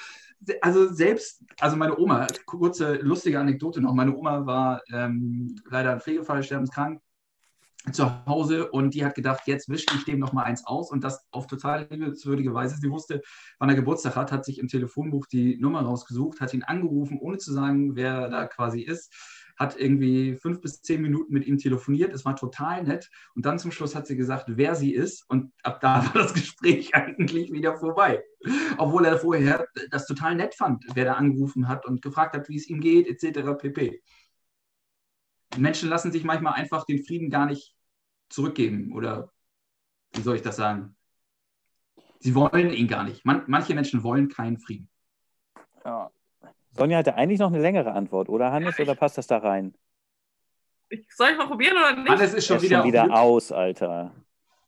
Also 0.61 0.93
selbst, 0.93 1.43
also 1.59 1.77
meine 1.77 1.99
Oma, 1.99 2.27
kurze 2.45 2.97
lustige 2.97 3.41
Anekdote 3.41 3.81
noch. 3.81 3.95
Meine 3.95 4.15
Oma 4.15 4.45
war 4.45 4.83
ähm, 4.93 5.57
leider 5.71 5.93
ein 5.93 6.01
Pflegefall, 6.01 6.43
sterbenskrank 6.43 7.01
zu 7.93 8.27
Hause 8.27 8.71
und 8.71 8.95
die 8.95 9.05
hat 9.05 9.15
gedacht, 9.15 9.43
jetzt 9.47 9.69
wische 9.69 9.87
ich 9.95 10.05
dem 10.05 10.19
noch 10.19 10.33
mal 10.33 10.45
eins 10.45 10.67
aus 10.67 10.91
und 10.91 11.05
das 11.05 11.25
auf 11.31 11.47
total 11.47 11.87
liebenswürdige 11.91 12.55
Weise. 12.55 12.77
Sie 12.81 12.91
wusste, 12.91 13.21
wann 13.59 13.69
er 13.69 13.75
Geburtstag 13.75 14.17
hat, 14.17 14.33
hat 14.33 14.45
sich 14.45 14.59
im 14.59 14.69
Telefonbuch 14.69 15.27
die 15.27 15.59
Nummer 15.59 15.83
rausgesucht, 15.83 16.41
hat 16.41 16.55
ihn 16.55 16.63
angerufen, 16.63 17.19
ohne 17.21 17.39
zu 17.39 17.53
sagen, 17.53 17.95
wer 17.95 18.29
da 18.31 18.47
quasi 18.47 18.81
ist, 18.81 19.13
hat 19.57 19.79
irgendwie 19.79 20.37
fünf 20.37 20.61
bis 20.61 20.81
zehn 20.83 21.01
Minuten 21.01 21.33
mit 21.33 21.47
ihm 21.47 21.59
telefoniert. 21.59 22.13
Es 22.13 22.25
war 22.25 22.37
total 22.37 22.83
nett 22.83 23.11
und 23.35 23.45
dann 23.47 23.59
zum 23.59 23.71
Schluss 23.71 23.95
hat 23.95 24.07
sie 24.07 24.17
gesagt, 24.17 24.47
wer 24.49 24.75
sie 24.75 24.93
ist 24.93 25.25
und 25.29 25.53
ab 25.63 25.81
da 25.81 26.05
war 26.15 26.23
das 26.23 26.35
Gespräch 26.35 26.95
eigentlich 26.95 27.53
wieder 27.53 27.77
vorbei. 27.77 28.23
Obwohl 28.79 29.05
er 29.05 29.19
vorher 29.19 29.67
das 29.91 30.07
total 30.07 30.35
nett 30.35 30.55
fand, 30.55 30.85
wer 30.95 31.05
da 31.05 31.13
angerufen 31.15 31.69
hat 31.69 31.87
und 31.87 32.03
gefragt 32.03 32.35
hat, 32.35 32.49
wie 32.49 32.57
es 32.57 32.69
ihm 32.69 32.81
geht, 32.81 33.07
etc. 33.09 33.57
pp. 33.59 34.03
Menschen 35.57 35.89
lassen 35.89 36.13
sich 36.13 36.25
manchmal 36.25 36.55
einfach 36.55 36.85
den 36.85 37.05
Frieden 37.05 37.31
gar 37.31 37.47
nicht 37.47 37.75
zurückgeben 38.29 38.93
oder 38.93 39.31
wie 40.13 40.23
soll 40.23 40.37
ich 40.37 40.43
das 40.43 40.57
sagen? 40.57 40.97
Sie 42.21 42.35
wollen 42.35 42.73
ihn 42.73 42.89
gar 42.89 43.05
nicht. 43.05 43.25
Man, 43.25 43.45
manche 43.47 43.75
Menschen 43.75 44.03
wollen 44.03 44.29
keinen 44.29 44.59
Frieden. 44.59 44.89
Ja. 45.85 46.11
Sonja 46.73 46.99
hatte 46.99 47.15
eigentlich 47.15 47.39
noch 47.39 47.53
eine 47.53 47.61
längere 47.61 47.93
Antwort, 47.93 48.29
oder 48.29 48.51
Hannes? 48.51 48.79
Oder 48.81 48.95
passt 48.95 49.19
das 49.19 49.27
da 49.27 49.39
rein? 49.39 49.75
Ich, 50.89 51.07
soll 51.15 51.31
ich 51.31 51.37
mal 51.37 51.47
probieren 51.47 51.77
oder 51.77 51.95
nicht? 51.97 52.11
Alles 52.11 52.35
ist 52.35 52.47
schon 52.47 52.61
wieder, 52.63 52.79
schon 52.79 52.87
wieder 52.89 53.15
aus, 53.15 53.53
Alter. 53.53 54.13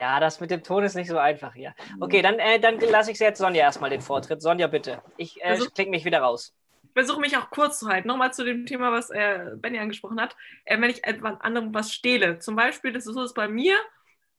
Ja, 0.01 0.21
das 0.21 0.41
mit 0.41 0.51
dem 0.51 0.63
Ton 0.63 0.85
ist 0.85 0.95
nicht 0.95 1.09
so 1.09 1.17
einfach 1.17 1.55
hier. 1.55 1.75
Okay, 2.01 2.21
dann, 2.21 2.39
äh, 2.39 2.61
dann 2.61 2.79
lasse 2.81 3.11
ich 3.11 3.19
jetzt 3.19 3.39
Sonja 3.39 3.63
erstmal 3.63 3.91
den 3.91 4.03
Vortritt. 4.03 4.43
Sonja, 4.43 4.67
bitte. 4.67 5.03
Ich 5.17 5.41
äh, 5.41 5.45
Also- 5.51 5.71
klinge 5.71 5.91
mich 5.91 6.05
wieder 6.05 6.21
raus. 6.21 6.55
Versuche 6.97 7.21
mich 7.21 7.37
auch 7.37 7.51
kurz 7.51 7.79
zu 7.81 7.89
halten. 7.89 8.09
Nochmal 8.09 8.33
zu 8.33 8.43
dem 8.43 8.65
Thema, 8.65 8.91
was 8.91 9.11
äh, 9.11 9.51
Benny 9.57 9.79
angesprochen 9.79 10.19
hat. 10.19 10.35
Äh, 10.65 10.81
wenn 10.81 10.89
ich 10.89 11.05
etwas 11.05 11.39
anderem 11.43 11.75
was 11.75 11.93
stehle, 11.93 12.39
zum 12.39 12.57
Beispiel, 12.57 12.91
das 12.91 13.07
ist 13.07 13.13
so 13.13 13.23
ist 13.23 13.35
bei 13.35 13.49
mir, 13.49 13.77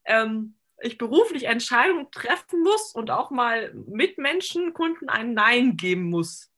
ähm, 0.05 0.55
ich 0.81 0.97
beruflich 0.97 1.43
Entscheidungen 1.43 2.09
treffen 2.09 2.63
muss 2.63 2.93
und 2.93 3.11
auch 3.11 3.29
mal 3.29 3.71
Mitmenschen, 3.73 4.73
Kunden 4.73 5.07
ein 5.07 5.35
Nein 5.35 5.77
geben 5.77 6.09
muss. 6.09 6.51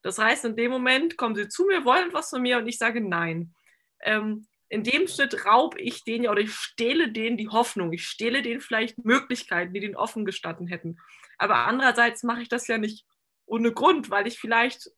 Das 0.00 0.18
heißt, 0.18 0.46
in 0.46 0.56
dem 0.56 0.70
Moment 0.70 1.18
kommen 1.18 1.34
sie 1.34 1.48
zu 1.48 1.66
mir, 1.66 1.84
wollen 1.84 2.14
was 2.14 2.30
von 2.30 2.40
mir 2.40 2.56
und 2.56 2.66
ich 2.66 2.78
sage 2.78 3.02
Nein. 3.02 3.54
Ähm, 4.00 4.46
in 4.70 4.82
dem 4.82 5.08
Schritt 5.08 5.44
raube 5.44 5.78
ich 5.78 6.04
denen 6.04 6.24
ja 6.24 6.30
oder 6.30 6.40
ich 6.40 6.54
stehle 6.54 7.12
denen 7.12 7.36
die 7.36 7.50
Hoffnung. 7.50 7.92
Ich 7.92 8.06
stehle 8.06 8.40
denen 8.40 8.62
vielleicht 8.62 9.04
Möglichkeiten, 9.04 9.74
die 9.74 9.80
den 9.80 9.94
offen 9.94 10.24
gestatten 10.24 10.68
hätten. 10.68 10.96
Aber 11.36 11.66
andererseits 11.66 12.22
mache 12.22 12.40
ich 12.40 12.48
das 12.48 12.66
ja 12.66 12.78
nicht 12.78 13.04
ohne 13.44 13.72
Grund, 13.72 14.08
weil 14.08 14.26
ich 14.26 14.38
vielleicht 14.38 14.90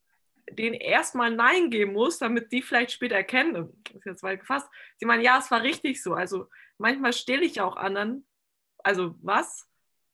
denen 0.51 0.75
erstmal 0.75 1.35
Nein 1.35 1.71
geben 1.71 1.93
muss, 1.93 2.19
damit 2.19 2.53
die 2.53 2.63
vielleicht 2.63 2.93
später 2.93 3.17
erkennen, 3.17 3.55
das 3.85 3.95
ist 3.97 4.07
jetzt 4.07 4.23
weit 4.23 4.41
gefasst, 4.41 4.69
sie 4.99 5.07
meinen, 5.07 5.23
ja, 5.23 5.39
es 5.39 5.51
war 5.51 5.63
richtig 5.63 6.03
so. 6.03 6.15
Also 6.15 6.49
manchmal 6.79 7.13
stehle 7.13 7.45
ich 7.45 7.61
auch 7.61 7.77
anderen, 7.77 8.27
also 8.85 9.17
was, 9.23 9.69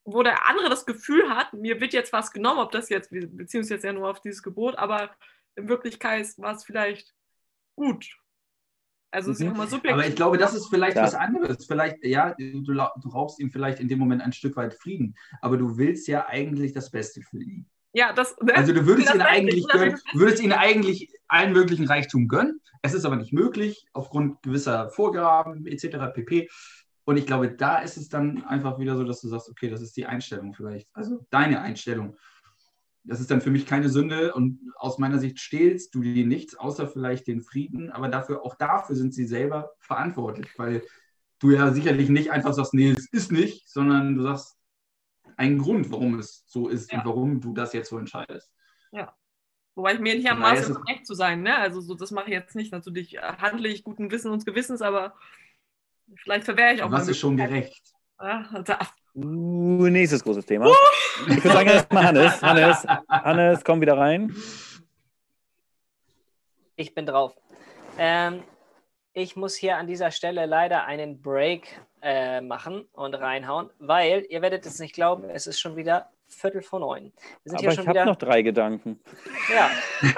wo 0.05 0.23
der 0.23 0.49
andere 0.49 0.69
das 0.69 0.87
Gefühl 0.87 1.29
hat, 1.29 1.53
mir 1.53 1.81
wird 1.81 1.93
jetzt 1.93 2.13
was 2.13 2.33
genommen, 2.33 2.61
ob 2.61 2.73
das 2.73 2.89
jetzt, 2.89 3.13
wir 3.13 3.29
beziehen 3.29 3.61
uns 3.61 3.69
jetzt 3.69 3.85
ja 3.85 3.93
nur 3.93 4.09
auf 4.09 4.21
dieses 4.21 4.43
Gebot, 4.43 4.77
aber 4.77 5.15
in 5.55 5.69
Wirklichkeit 5.69 6.27
war 6.39 6.55
es 6.55 6.65
vielleicht 6.65 7.15
gut. 7.77 8.07
Also 9.15 9.31
es 9.31 9.41
ist 9.41 9.45
Mhm. 9.45 9.53
auch 9.53 9.57
mal 9.59 9.69
subjektiv. 9.69 9.93
Aber 9.93 10.07
ich 10.07 10.17
glaube, 10.17 10.39
das 10.39 10.55
ist 10.55 10.69
vielleicht 10.69 10.97
Ja. 10.97 11.03
was 11.03 11.15
anderes. 11.15 11.67
Vielleicht, 11.67 12.03
ja, 12.03 12.35
du, 12.39 12.63
du 12.63 13.09
raubst 13.11 13.39
ihm 13.39 13.51
vielleicht 13.51 13.79
in 13.79 13.89
dem 13.89 13.99
Moment 13.99 14.23
ein 14.23 14.33
Stück 14.33 14.57
weit 14.57 14.73
Frieden, 14.73 15.15
aber 15.43 15.59
du 15.59 15.77
willst 15.77 16.09
ja 16.09 16.27
eigentlich 16.27 16.73
das 16.73 16.91
Beste 16.91 17.21
für 17.21 17.39
ihn. 17.43 17.69
Ja, 17.93 18.13
das, 18.13 18.37
ne? 18.41 18.55
Also 18.57 18.73
du 18.73 18.87
würdest 18.87 19.09
Das 19.09 19.15
ihn 19.15 19.21
weiß 19.21 19.29
ich, 19.29 19.39
eigentlich 19.39 19.69
gönnen, 19.69 20.01
würdest 20.15 20.43
ihn 20.43 20.53
eigentlich 20.53 21.11
allen 21.29 21.53
möglichen 21.53 21.87
Reichtum 21.87 22.29
gönnen. 22.29 22.61
Es 22.83 22.95
ist 22.95 23.05
aber 23.05 23.17
nicht 23.17 23.33
möglich 23.33 23.87
aufgrund 23.93 24.43
gewisser 24.43 24.91
Vorgaben 24.91 25.67
etc. 25.67 26.13
pp. 26.15 26.49
Und 27.05 27.17
ich 27.17 27.27
glaube, 27.27 27.51
da 27.51 27.79
ist 27.79 27.97
es 27.97 28.09
dann 28.09 28.45
einfach 28.45 28.79
wieder 28.79 28.97
so, 28.97 29.05
dass 29.05 29.21
du 29.21 29.29
sagst, 29.29 29.49
okay, 29.49 29.69
das 29.69 29.83
ist 29.83 29.97
die 29.97 30.07
Einstellung 30.07 30.55
vielleicht. 30.55 30.89
Also 30.93 31.27
deine 31.31 31.61
Einstellung. 31.61 32.17
Das 33.05 33.21
ist 33.21 33.31
dann 33.31 33.41
für 33.41 33.51
mich 33.51 33.67
keine 33.67 33.89
Sünde 33.89 34.33
und 34.33 34.61
aus 34.77 34.99
meiner 34.99 35.19
Sicht 35.19 35.41
stehlst 35.41 35.95
du 35.95 36.03
dir 36.03 36.25
nichts, 36.25 36.55
außer 36.55 36.87
vielleicht 36.87 37.27
den 37.27 37.43
Frieden, 37.43 37.91
aber 37.91 38.09
dafür, 38.09 38.45
auch 38.45 38.55
dafür 38.55 38.95
sind 38.95 39.13
sie 39.13 39.27
selber 39.27 39.73
verantwortlich, 39.81 40.57
weil 40.57 40.83
du 41.41 41.51
ja 41.51 41.73
sicherlich 41.73 42.09
nicht 42.09 42.31
einfach 42.31 42.53
sagst, 42.53 42.75
nee, 42.75 42.91
es 42.91 43.09
ist 43.11 43.33
nicht, 43.33 43.69
sondern 43.69 44.15
du 44.15 44.23
sagst 44.23 44.57
einen 45.37 45.59
Grund, 45.59 45.91
warum 45.91 46.19
es 46.19 46.45
so 46.47 46.69
ist 46.69 46.93
Ja. 46.93 46.99
und 46.99 47.07
warum 47.07 47.41
du 47.41 47.55
das 47.55 47.73
jetzt 47.73 47.91
so 47.91 47.99
entscheidest. 47.99 48.53
Wobei 49.75 49.95
ich 49.95 50.01
mir 50.01 50.15
nicht 50.15 50.29
am 50.29 50.37
Von 50.37 50.43
daher 50.43 50.61
Maß 50.61 50.69
ist 50.69 50.77
ist, 50.77 50.89
echt 50.89 51.07
zu 51.07 51.15
sein, 51.15 51.43
ne? 51.43 51.57
Also 51.57 51.81
so, 51.81 51.95
das 51.95 52.11
mache 52.11 52.27
ich 52.27 52.33
jetzt 52.33 52.55
nicht. 52.55 52.73
Natürlich 52.73 53.17
äh, 53.17 53.21
handle 53.21 53.69
ich 53.69 53.85
guten 53.85 54.11
Wissen 54.11 54.31
und 54.31 54.45
Gewissens, 54.45 54.83
aber 54.83 55.15
vielleicht 56.17 56.45
verwehre 56.45 56.75
ich 56.75 56.83
auch 56.83 56.91
Was 56.91 57.09
ist 57.09 57.19
schon 57.19 57.37
gerecht? 57.37 57.83
Da. 58.19 58.79
Uh, 59.15 59.89
nächstes 59.89 60.23
großes 60.23 60.47
Thema. 60.47 60.71
Ich 61.27 61.43
würde 61.43 61.49
sagen, 61.49 61.69
erstmal 61.69 62.05
Hannes. 62.05 62.43
Hannes, 62.43 62.87
Hannes, 63.09 63.65
komm 63.65 63.81
wieder 63.81 63.97
rein. 63.97 64.35
Ich 66.77 66.95
bin 66.95 67.07
drauf. 67.07 67.35
Ähm, 67.99 68.43
ich 69.15 69.37
muss 69.37 69.55
hier 69.55 69.77
an 69.77 69.87
dieser 69.87 70.11
Stelle 70.11 70.47
leider 70.47 70.85
einen 70.85 71.21
Break 71.21 71.81
äh, 72.01 72.41
machen 72.41 72.87
und 72.93 73.15
reinhauen, 73.15 73.71
weil 73.79 74.25
ihr 74.29 74.43
werdet 74.43 74.67
es 74.67 74.79
nicht 74.79 74.95
glauben, 74.95 75.29
es 75.29 75.47
ist 75.47 75.61
schon 75.61 75.77
wieder 75.77 76.11
Viertel 76.29 76.63
vor 76.63 76.81
neun. 76.81 77.13
Wir 77.45 77.51
sind 77.51 77.59
Aber 77.59 77.61
hier 77.61 77.71
ich 77.73 77.79
habe 77.79 77.91
wieder. 77.91 78.05
noch 78.07 78.17
drei 78.17 78.41
Gedanken. 78.43 78.99
Ja. 79.53 79.71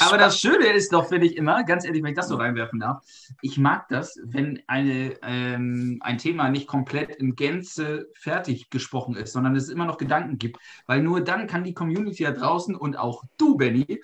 Aber 0.00 0.18
das 0.18 0.40
Schöne 0.40 0.66
ist 0.66 0.92
doch, 0.92 1.08
finde 1.08 1.26
ich 1.26 1.36
immer, 1.36 1.62
ganz 1.64 1.84
ehrlich, 1.84 2.02
wenn 2.02 2.10
ich 2.10 2.16
das 2.16 2.28
so 2.28 2.36
reinwerfen 2.36 2.80
darf, 2.80 3.04
ich 3.42 3.58
mag 3.58 3.88
das, 3.88 4.18
wenn 4.24 4.62
eine, 4.66 5.16
ähm, 5.22 5.98
ein 6.00 6.18
Thema 6.18 6.48
nicht 6.48 6.66
komplett 6.66 7.10
in 7.16 7.36
Gänze 7.36 8.08
fertig 8.14 8.70
gesprochen 8.70 9.16
ist, 9.16 9.32
sondern 9.32 9.54
es 9.56 9.68
immer 9.68 9.84
noch 9.84 9.98
Gedanken 9.98 10.38
gibt. 10.38 10.58
Weil 10.86 11.02
nur 11.02 11.20
dann 11.22 11.46
kann 11.46 11.64
die 11.64 11.74
Community 11.74 12.24
da 12.24 12.32
draußen 12.32 12.74
und 12.74 12.96
auch 12.96 13.24
du, 13.36 13.56
Benny, 13.56 14.00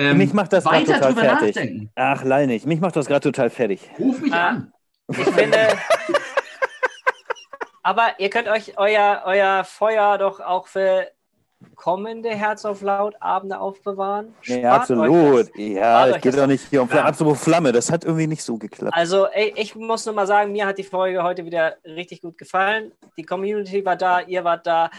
ähm, 0.00 0.18
Mich 0.18 0.32
macht 0.32 0.52
das 0.52 0.64
weiter 0.64 0.94
total 0.94 1.08
drüber 1.12 1.20
fertig. 1.22 1.56
nachdenken. 1.56 1.90
Ach, 1.94 2.24
nicht. 2.46 2.66
Mich 2.66 2.80
macht 2.80 2.96
das 2.96 3.06
gerade 3.06 3.20
total 3.20 3.50
fertig. 3.50 3.90
Ruf 3.98 4.20
mich 4.20 4.32
Ah. 4.32 4.48
an. 4.48 4.72
Ich 5.08 5.18
finde. 5.18 5.58
Aber 7.82 8.08
ihr 8.18 8.30
könnt 8.30 8.48
euch 8.48 8.78
euer, 8.78 9.22
euer 9.24 9.64
Feuer 9.64 10.18
doch 10.18 10.40
auch 10.40 10.66
für 10.66 11.08
kommende 11.74 12.30
Herz 12.30 12.64
auf 12.64 12.80
Laut 12.82 13.14
Abende 13.20 13.58
aufbewahren. 13.58 14.34
Spart 14.40 14.58
euch 14.58 14.66
absolut. 14.66 15.56
Ja, 15.56 16.06
es 16.08 16.20
geht 16.22 16.36
doch 16.38 16.46
nicht 16.46 16.64
hier 16.70 16.82
um 16.82 16.88
Ja. 16.90 17.04
Apropos 17.04 17.42
Flamme. 17.42 17.72
Das 17.72 17.90
hat 17.90 18.04
irgendwie 18.04 18.26
nicht 18.26 18.42
so 18.42 18.56
geklappt. 18.56 18.94
Also, 18.94 19.26
ey, 19.26 19.52
ich 19.56 19.74
muss 19.74 20.06
nur 20.06 20.14
mal 20.14 20.26
sagen, 20.26 20.52
mir 20.52 20.66
hat 20.66 20.78
die 20.78 20.84
Folge 20.84 21.22
heute 21.22 21.44
wieder 21.44 21.76
richtig 21.84 22.22
gut 22.22 22.38
gefallen. 22.38 22.92
Die 23.16 23.24
Community 23.24 23.84
war 23.84 23.96
da, 23.96 24.20
ihr 24.20 24.44
wart 24.44 24.66
da. 24.66 24.90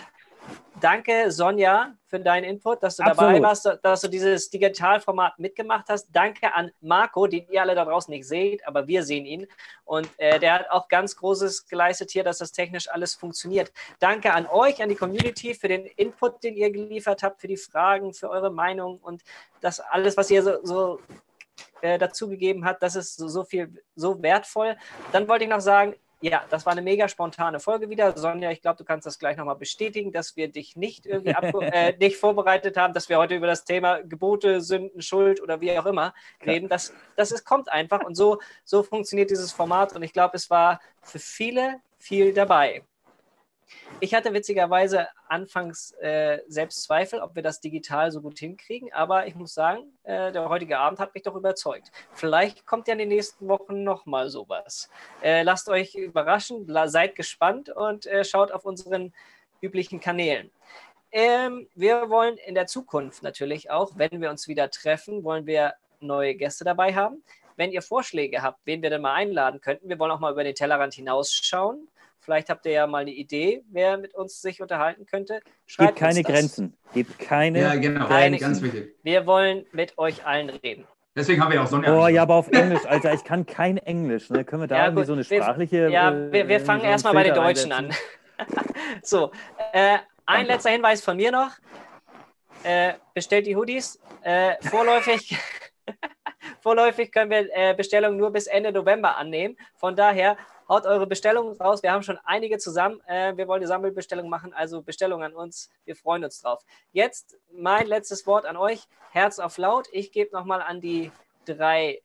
Danke, 0.80 1.32
Sonja, 1.32 1.94
für 2.08 2.20
deinen 2.20 2.44
Input, 2.44 2.82
dass 2.82 2.98
du 2.98 3.04
dabei 3.04 3.38
Absolut. 3.38 3.42
warst, 3.44 3.80
dass 3.84 4.02
du 4.02 4.08
dieses 4.08 4.50
Digitalformat 4.50 5.38
mitgemacht 5.38 5.86
hast. 5.90 6.08
Danke 6.12 6.54
an 6.54 6.72
Marco, 6.82 7.28
den 7.28 7.48
ihr 7.50 7.62
alle 7.62 7.76
da 7.76 7.86
draußen 7.86 8.12
nicht 8.12 8.28
seht, 8.28 8.68
aber 8.68 8.88
wir 8.88 9.04
sehen 9.04 9.26
ihn. 9.26 9.48
Und 9.86 10.10
äh, 10.18 10.40
der 10.40 10.56
hat 10.56 10.72
auch 10.72 10.88
ganz 10.88 11.16
Großes 11.16 11.68
geleistet 11.68 12.10
hier, 12.10 12.24
dass 12.24 12.40
das 12.40 12.52
technisch 12.52 12.90
alles 12.90 13.14
funktioniert. 13.14 13.72
Danke 14.00 14.34
an 14.34 14.48
euch, 14.48 14.82
an 14.82 14.90
die 14.90 14.96
Community 14.96 15.54
für 15.54 15.68
den 15.68 15.86
Input, 15.86 16.44
den 16.44 16.56
ihr 16.56 16.72
geliefert 16.72 17.22
habt, 17.22 17.42
für 17.42 17.48
die 17.48 17.58
Fragen, 17.58 18.14
für 18.14 18.30
eure 18.30 18.52
Meinung 18.52 18.98
und 18.98 19.22
das 19.62 19.80
alles, 19.80 20.18
was 20.18 20.32
ihr 20.32 20.42
so, 20.42 20.58
so 20.64 21.00
äh, 21.82 22.00
dazugegeben 22.00 22.66
hat. 22.66 22.82
Das 22.82 22.96
ist 22.96 23.18
so, 23.18 23.28
so 23.28 23.44
viel, 23.44 23.84
so 23.96 24.22
wertvoll. 24.22 24.78
Dann 25.12 25.28
wollte 25.28 25.44
ich 25.44 25.50
noch 25.50 25.62
sagen, 25.62 25.96
ja, 26.22 26.44
das 26.50 26.66
war 26.66 26.72
eine 26.72 26.82
mega 26.82 27.08
spontane 27.08 27.60
Folge 27.60 27.90
wieder. 27.90 28.16
Sonja, 28.16 28.52
ich 28.52 28.62
glaube, 28.62 28.78
du 28.78 28.84
kannst 28.84 29.06
das 29.06 29.20
gleich 29.20 29.38
nochmal 29.38 29.56
bestätigen, 29.56 30.12
dass 30.12 30.36
wir 30.36 30.48
dich 30.48 30.76
nicht 30.76 31.06
irgendwie 31.06 31.32
äh, 31.62 31.98
nicht 31.98 32.18
vorbereitet 32.18 32.78
haben, 32.78 32.94
dass 32.94 33.10
wir 33.10 33.18
heute 33.18 33.36
über 33.36 33.48
das 33.48 33.66
Thema 33.66 34.02
Gebote, 34.02 34.62
Sünden, 34.62 35.02
Schuld 35.02 35.42
oder 35.42 35.62
wie 35.62 35.78
auch 35.78 35.86
immer 35.86 36.14
reden. 36.46 36.70
Das, 36.70 36.94
das 37.16 37.32
ist, 37.32 37.44
kommt 37.44 37.72
einfach 37.72 38.04
und 38.04 38.16
so, 38.16 38.40
so 38.64 38.84
funktioniert 38.84 39.32
dieses 39.32 39.52
Format 39.52 39.96
und 39.96 40.04
ich 40.04 40.14
glaube, 40.14 40.38
es 40.38 40.50
war 40.50 40.80
für 41.02 41.20
viele 41.20 41.82
viel 41.98 42.34
dabei. 42.34 42.84
Ich 44.00 44.14
hatte 44.14 44.34
witzigerweise 44.34 45.08
anfangs 45.28 45.92
äh, 46.02 46.40
selbst 46.48 46.84
Zweifel, 46.84 47.20
ob 47.20 47.36
wir 47.36 47.44
das 47.44 47.60
digital 47.60 48.12
so 48.12 48.22
gut 48.22 48.40
hinkriegen, 48.40 48.92
aber 48.94 49.28
ich 49.28 49.36
muss 49.36 49.54
sagen, 49.54 49.84
äh, 50.04 50.32
der 50.32 50.50
heutige 50.50 50.80
Abend 50.80 51.00
hat 51.00 51.14
mich 51.14 51.24
doch 51.24 51.36
überzeugt. 51.36 51.92
Vielleicht 52.14 52.66
kommt 52.66 52.88
ja 52.88 52.94
in 52.94 53.00
den 53.00 53.10
nächsten 53.10 53.48
Wochen 53.48 53.84
nochmal 53.84 54.30
sowas. 54.30 54.90
Äh, 55.22 55.44
lasst 55.44 55.70
euch 55.70 55.96
überraschen, 55.96 56.66
seid 56.88 57.16
gespannt 57.16 57.70
und 57.70 58.06
äh, 58.08 58.24
schaut 58.24 58.52
auf 58.52 58.66
unseren 58.66 59.14
üblichen 59.62 60.00
Kanälen. 60.00 60.52
Ähm, 61.12 61.68
wir 61.76 62.10
wollen 62.10 62.38
in 62.38 62.56
der 62.56 62.68
Zukunft 62.68 63.22
natürlich 63.22 63.70
auch, 63.70 63.92
wenn 63.96 64.22
wir 64.22 64.30
uns 64.30 64.48
wieder 64.48 64.70
treffen, 64.70 65.24
wollen 65.24 65.46
wir 65.46 65.74
neue 66.00 66.36
Gäste 66.36 66.64
dabei 66.64 66.96
haben. 66.96 67.24
Wenn 67.58 67.72
ihr 67.72 67.82
Vorschläge 67.82 68.42
habt, 68.42 68.60
wen 68.66 68.82
wir 68.82 68.90
denn 68.90 69.02
mal 69.02 69.14
einladen 69.14 69.62
könnten, 69.62 69.90
wir 69.90 70.00
wollen 70.00 70.12
auch 70.12 70.20
mal 70.20 70.32
über 70.32 70.44
den 70.44 70.56
Tellerrand 70.56 70.94
hinausschauen. 70.94 71.90
Vielleicht 72.24 72.50
habt 72.50 72.66
ihr 72.68 72.72
ja 72.72 72.86
mal 72.88 73.00
eine 73.00 73.12
Idee, 73.12 73.64
wer 73.72 73.98
mit 73.98 74.14
uns 74.14 74.42
sich 74.42 74.62
unterhalten 74.62 75.06
könnte. 75.08 75.42
Schreibt 75.66 75.90
Gibt 75.96 76.00
keine 76.00 76.22
Grenzen. 76.24 76.78
Gibt 76.94 77.18
keine 77.18 77.62
Ja, 77.62 77.76
genau. 77.76 78.08
Keine, 78.08 78.38
Ganz 78.38 78.62
wichtig. 78.62 78.96
Wir 79.02 79.26
wollen 79.26 79.66
mit 79.72 79.98
euch 79.98 80.24
allen 80.26 80.50
reden. 80.52 80.86
Deswegen 81.16 81.44
haben 81.44 81.52
wir 81.52 81.62
auch 81.62 81.68
Sonja. 81.68 81.98
Oh 82.00 82.08
ja, 82.08 82.22
aber 82.22 82.36
auf 82.36 82.48
Englisch, 82.52 82.86
Alter, 82.86 83.14
ich 83.14 83.24
kann 83.24 83.46
kein 83.46 83.78
Englisch. 83.78 84.30
Ne? 84.30 84.46
Können 84.46 84.62
wir 84.64 84.68
da 84.68 84.78
Ja, 84.78 84.84
irgendwie 84.86 85.02
gut, 85.02 85.08
so 85.08 85.14
eine 85.14 85.30
wir- 85.30 85.42
sprachliche. 85.42 85.90
Ja, 85.90 86.12
äh, 86.12 86.32
wir, 86.32 86.48
wir 86.48 86.60
so 86.60 86.66
fangen 86.68 86.82
einen 86.84 86.92
erstmal 86.92 87.14
bei 87.14 87.24
den 87.24 87.34
Deutschen 87.36 87.72
an. 87.72 87.86
einsetzen? 88.38 88.74
so, 89.04 89.32
äh, 89.74 89.98
ein 90.28 90.46
letzter 90.46 90.70
Hinweis 90.70 91.04
von 91.04 91.18
mir 91.18 91.32
noch. 91.32 91.52
Äh, 92.64 92.94
bestellt 93.16 93.48
die 93.48 93.56
Hoodies. 93.56 94.00
Äh, 94.22 94.56
vorläufig, 94.62 95.36
vorläufig 96.60 97.12
können 97.12 97.32
wir 97.32 97.50
äh, 97.54 97.74
Bestellungen 97.74 98.18
nur 98.18 98.32
bis 98.32 98.48
Ende 98.48 98.72
November 98.72 99.18
annehmen. 99.18 99.58
Von 99.76 99.96
daher 99.96 100.38
haut 100.68 100.86
eure 100.86 101.06
Bestellungen 101.08 101.56
raus. 101.60 101.84
Wir 101.84 101.92
haben 101.92 102.04
schon 102.04 102.18
einige 102.24 102.58
zusammen. 102.58 103.02
Äh, 103.08 103.36
wir 103.36 103.48
wollen 103.48 103.60
eine 103.60 103.68
Sammelbestellung 103.68 104.30
machen, 104.30 104.54
also 104.54 104.82
Bestellungen 104.82 105.26
an 105.26 105.34
uns. 105.34 105.70
Wir 105.86 105.96
freuen 105.96 106.24
uns 106.24 106.42
drauf. 106.42 106.64
Jetzt 106.92 107.38
mein 107.52 107.88
letztes 107.88 108.26
Wort 108.26 108.46
an 108.46 108.58
euch. 108.58 108.88
Herz 109.12 109.40
auf 109.40 109.58
laut. 109.58 109.88
Ich 109.92 110.12
gebe 110.12 110.32
nochmal 110.36 110.62
an 110.62 110.80
die 110.80 111.12
drei 111.46 112.02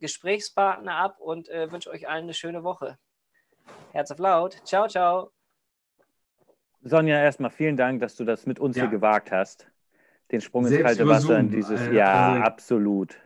Gesprächspartner 0.00 0.94
ab 0.96 1.20
und 1.20 1.48
äh, 1.48 1.70
wünsche 1.72 1.90
euch 1.90 2.08
allen 2.08 2.24
eine 2.24 2.34
schöne 2.34 2.64
Woche. 2.64 2.98
Herz 3.92 4.10
auf 4.10 4.18
laut. 4.18 4.58
Ciao, 4.64 4.88
ciao. 4.88 5.30
Sonja, 6.82 7.22
erstmal 7.22 7.50
vielen 7.50 7.76
Dank, 7.76 8.00
dass 8.00 8.16
du 8.16 8.24
das 8.24 8.44
mit 8.44 8.58
uns 8.58 8.76
Ja. 8.76 8.82
hier 8.82 8.90
gewagt 8.90 9.30
hast. 9.30 9.68
Den 10.32 10.40
Sprung 10.40 10.66
ins 10.66 10.80
kalte 10.80 11.06
Wasser 11.06 11.38
in 11.38 11.50
dieses. 11.50 11.80
Alter, 11.80 11.92
ja, 11.92 12.42
absolut. 12.42 13.16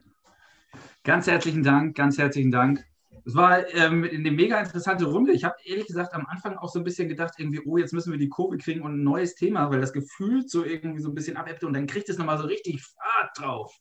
Ganz 1.06 1.28
herzlichen 1.28 1.62
Dank, 1.62 1.96
ganz 1.96 2.18
herzlichen 2.18 2.50
Dank. 2.50 2.84
Es 3.24 3.36
war 3.36 3.64
ähm, 3.74 4.02
eine 4.02 4.30
mega 4.32 4.58
interessante 4.58 5.04
Runde. 5.04 5.30
Ich 5.30 5.44
habe 5.44 5.54
ehrlich 5.64 5.86
gesagt 5.86 6.12
am 6.14 6.26
Anfang 6.26 6.56
auch 6.56 6.68
so 6.68 6.80
ein 6.80 6.84
bisschen 6.84 7.08
gedacht, 7.08 7.34
irgendwie, 7.38 7.60
oh, 7.64 7.76
jetzt 7.76 7.92
müssen 7.92 8.10
wir 8.10 8.18
die 8.18 8.28
Kurve 8.28 8.58
kriegen 8.58 8.82
und 8.82 8.94
ein 8.94 9.04
neues 9.04 9.36
Thema, 9.36 9.70
weil 9.70 9.80
das 9.80 9.92
gefühlt 9.92 10.50
so 10.50 10.64
irgendwie 10.64 11.00
so 11.00 11.08
ein 11.08 11.14
bisschen 11.14 11.36
abebbte 11.36 11.64
und 11.64 11.74
dann 11.74 11.86
kriegt 11.86 12.08
es 12.08 12.18
nochmal 12.18 12.38
so 12.38 12.46
richtig 12.48 12.82
Fahrt 12.82 13.38
drauf. 13.38 13.72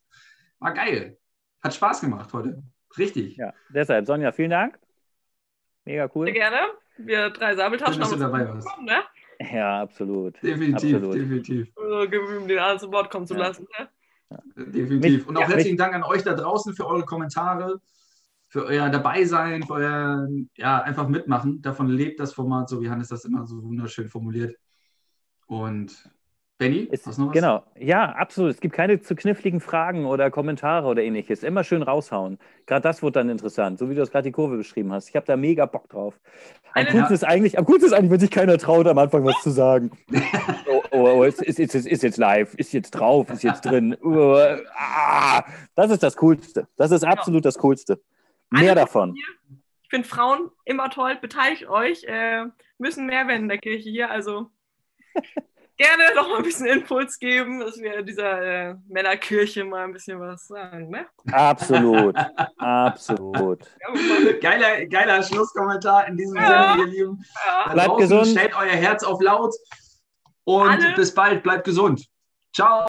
War 0.60 0.76
geil. 0.76 1.18
Hat 1.64 1.74
Spaß 1.74 2.02
gemacht 2.02 2.32
heute. 2.32 2.62
Richtig. 2.96 3.38
Ja, 3.38 3.56
deshalb, 3.70 4.06
Sonja, 4.06 4.32
vielen 4.32 4.52
Dank. 4.52 4.78
Mega 5.84 6.08
cool. 6.14 6.28
Sehr 6.28 6.34
gerne. 6.36 6.60
Wir 6.98 7.32
drei 7.32 7.56
Sabeltaschen 7.56 8.04
haben 8.04 8.20
dabei 8.20 8.48
warst. 8.48 8.68
bekommen, 8.68 8.86
ne? 8.86 9.02
Ja, 9.52 9.82
absolut. 9.82 10.36
Definitiv, 10.44 10.96
Absolut. 10.98 11.16
definitiv. 11.16 11.68
Also, 11.76 12.02
um 12.38 12.48
den 12.48 12.60
anderen 12.60 12.80
zu 12.80 12.92
Wort 12.92 13.10
kommen 13.10 13.26
zu 13.26 13.34
Ja. 13.34 13.48
lassen. 13.48 13.68
Ne? 13.80 13.90
Definitiv. 14.56 15.00
Mich- 15.00 15.28
und 15.28 15.38
auch 15.38 15.42
ja, 15.42 15.48
herzlichen 15.50 15.78
Dank 15.78 15.94
an 15.94 16.04
euch 16.04 16.24
da 16.24 16.34
draußen 16.34 16.74
für 16.74 16.88
eure 16.88 17.06
Kommentare, 17.06 17.80
für 18.48 18.66
euer 18.66 18.90
Dabeisein, 18.90 19.64
für 19.64 19.74
euer 19.74 20.28
ja, 20.56 20.82
einfach 20.82 21.08
mitmachen. 21.08 21.62
Davon 21.62 21.88
lebt 21.88 22.20
das 22.20 22.34
Format, 22.34 22.70
so 22.70 22.82
wie 22.82 22.90
Hannes 22.90 23.10
das 23.10 23.26
immer 23.26 23.46
so 23.46 23.62
wunderschön 23.64 24.10
formuliert. 24.10 24.56
Und 25.46 26.10
Benny, 26.58 26.88
Es, 26.90 27.06
hast 27.06 27.18
du 27.18 27.24
noch 27.24 27.28
was? 27.30 27.34
genau, 27.34 27.64
ja, 27.78 28.12
absolut. 28.12 28.52
Es 28.52 28.62
gibt 28.62 28.74
keine 28.74 29.02
zu 29.02 29.14
kniffligen 29.14 29.60
Fragen 29.60 30.06
oder 30.06 30.32
Kommentare 30.32 30.88
oder 30.88 31.04
ähnliches. 31.04 31.44
Immer 31.44 31.66
schön 31.66 31.84
raushauen. 31.84 32.40
Gerade 32.66 32.82
das 32.82 33.04
wird 33.04 33.18
dann 33.18 33.30
interessant, 33.30 33.78
so 33.78 33.90
wie 33.90 33.94
du 33.94 34.00
das 34.00 34.10
gerade 34.10 34.24
die 34.24 34.32
Kurve 34.32 34.56
beschrieben 34.56 34.94
hast. 34.94 35.10
Ich 35.10 35.18
habe 35.18 35.26
da 35.26 35.36
mega 35.36 35.66
Bock 35.66 35.90
drauf. 35.90 36.18
Am 36.74 36.86
coolsten, 36.88 37.14
ist 37.14 37.24
eigentlich, 37.26 37.60
am 37.60 37.66
coolsten 37.66 37.88
ist 37.88 37.94
eigentlich, 37.94 38.12
wenn 38.12 38.20
sich 38.22 38.32
keiner 38.32 38.58
traut, 38.58 38.88
am 38.88 38.98
Anfang 38.98 39.26
was 39.26 39.42
zu 39.44 39.50
sagen. 39.50 39.92
oh, 40.70 40.82
oh, 40.92 41.10
oh, 41.18 41.24
ist, 41.24 41.42
ist, 41.42 41.60
ist, 41.60 41.76
ist 41.76 42.04
jetzt 42.04 42.18
live, 42.18 42.54
ist 42.56 42.72
jetzt 42.72 42.92
drauf, 42.92 43.30
ist 43.30 43.44
jetzt 43.44 43.66
drin. 43.66 43.98
Uh, 44.06 44.38
ah, 44.76 45.44
das 45.74 45.92
ist 45.92 46.04
das 46.04 46.16
Coolste. 46.16 46.68
Das 46.78 46.92
ist 46.92 47.04
absolut 47.04 47.44
das 47.44 47.58
Coolste. 47.58 48.00
Mehr 48.50 48.72
Eine 48.72 48.76
davon. 48.76 49.16
Ich 49.84 49.90
finde 49.90 50.08
Frauen 50.08 50.52
immer 50.64 50.90
toll. 50.90 51.18
Beteiligt 51.20 51.68
euch. 51.68 52.04
Äh, 52.06 52.46
müssen 52.78 53.08
mehr 53.08 53.28
werden 53.28 53.44
in 53.44 53.50
der 53.50 53.58
Kirche 53.58 53.90
hier. 53.90 54.12
Also 54.12 54.52
gerne 55.78 56.04
noch 56.16 56.30
mal 56.30 56.38
ein 56.38 56.44
bisschen 56.44 56.68
Impuls 56.68 57.20
geben, 57.20 57.60
dass 57.60 57.78
wir 57.78 58.02
dieser 58.02 58.42
äh, 58.70 58.76
Männerkirche 58.88 59.64
mal 59.66 59.84
ein 59.84 59.92
bisschen 59.94 60.20
was 60.20 60.48
sagen. 60.48 60.90
Ne? 60.90 61.06
Absolut. 61.32 62.16
Absolut. 62.58 63.60
Geiler, 64.42 64.86
geiler 64.86 65.22
Schlusskommentar 65.24 66.08
in 66.08 66.18
diesem 66.18 66.36
Ja. 66.38 66.74
Sinne, 66.78 66.86
ihr 66.88 66.94
Lieben. 66.94 67.24
ja. 67.48 67.74
Bleibt 67.74 67.98
gesund. 67.98 68.28
Stellt 68.28 68.56
euer 68.56 68.70
Herz 68.76 69.04
auf 69.04 69.22
laut 69.22 69.54
und 70.46 70.70
Alle- 70.70 70.94
bis 70.96 71.14
bald. 71.14 71.44
Bleibt 71.44 71.66
gesund. 71.66 72.06
Ciao. 72.54 72.86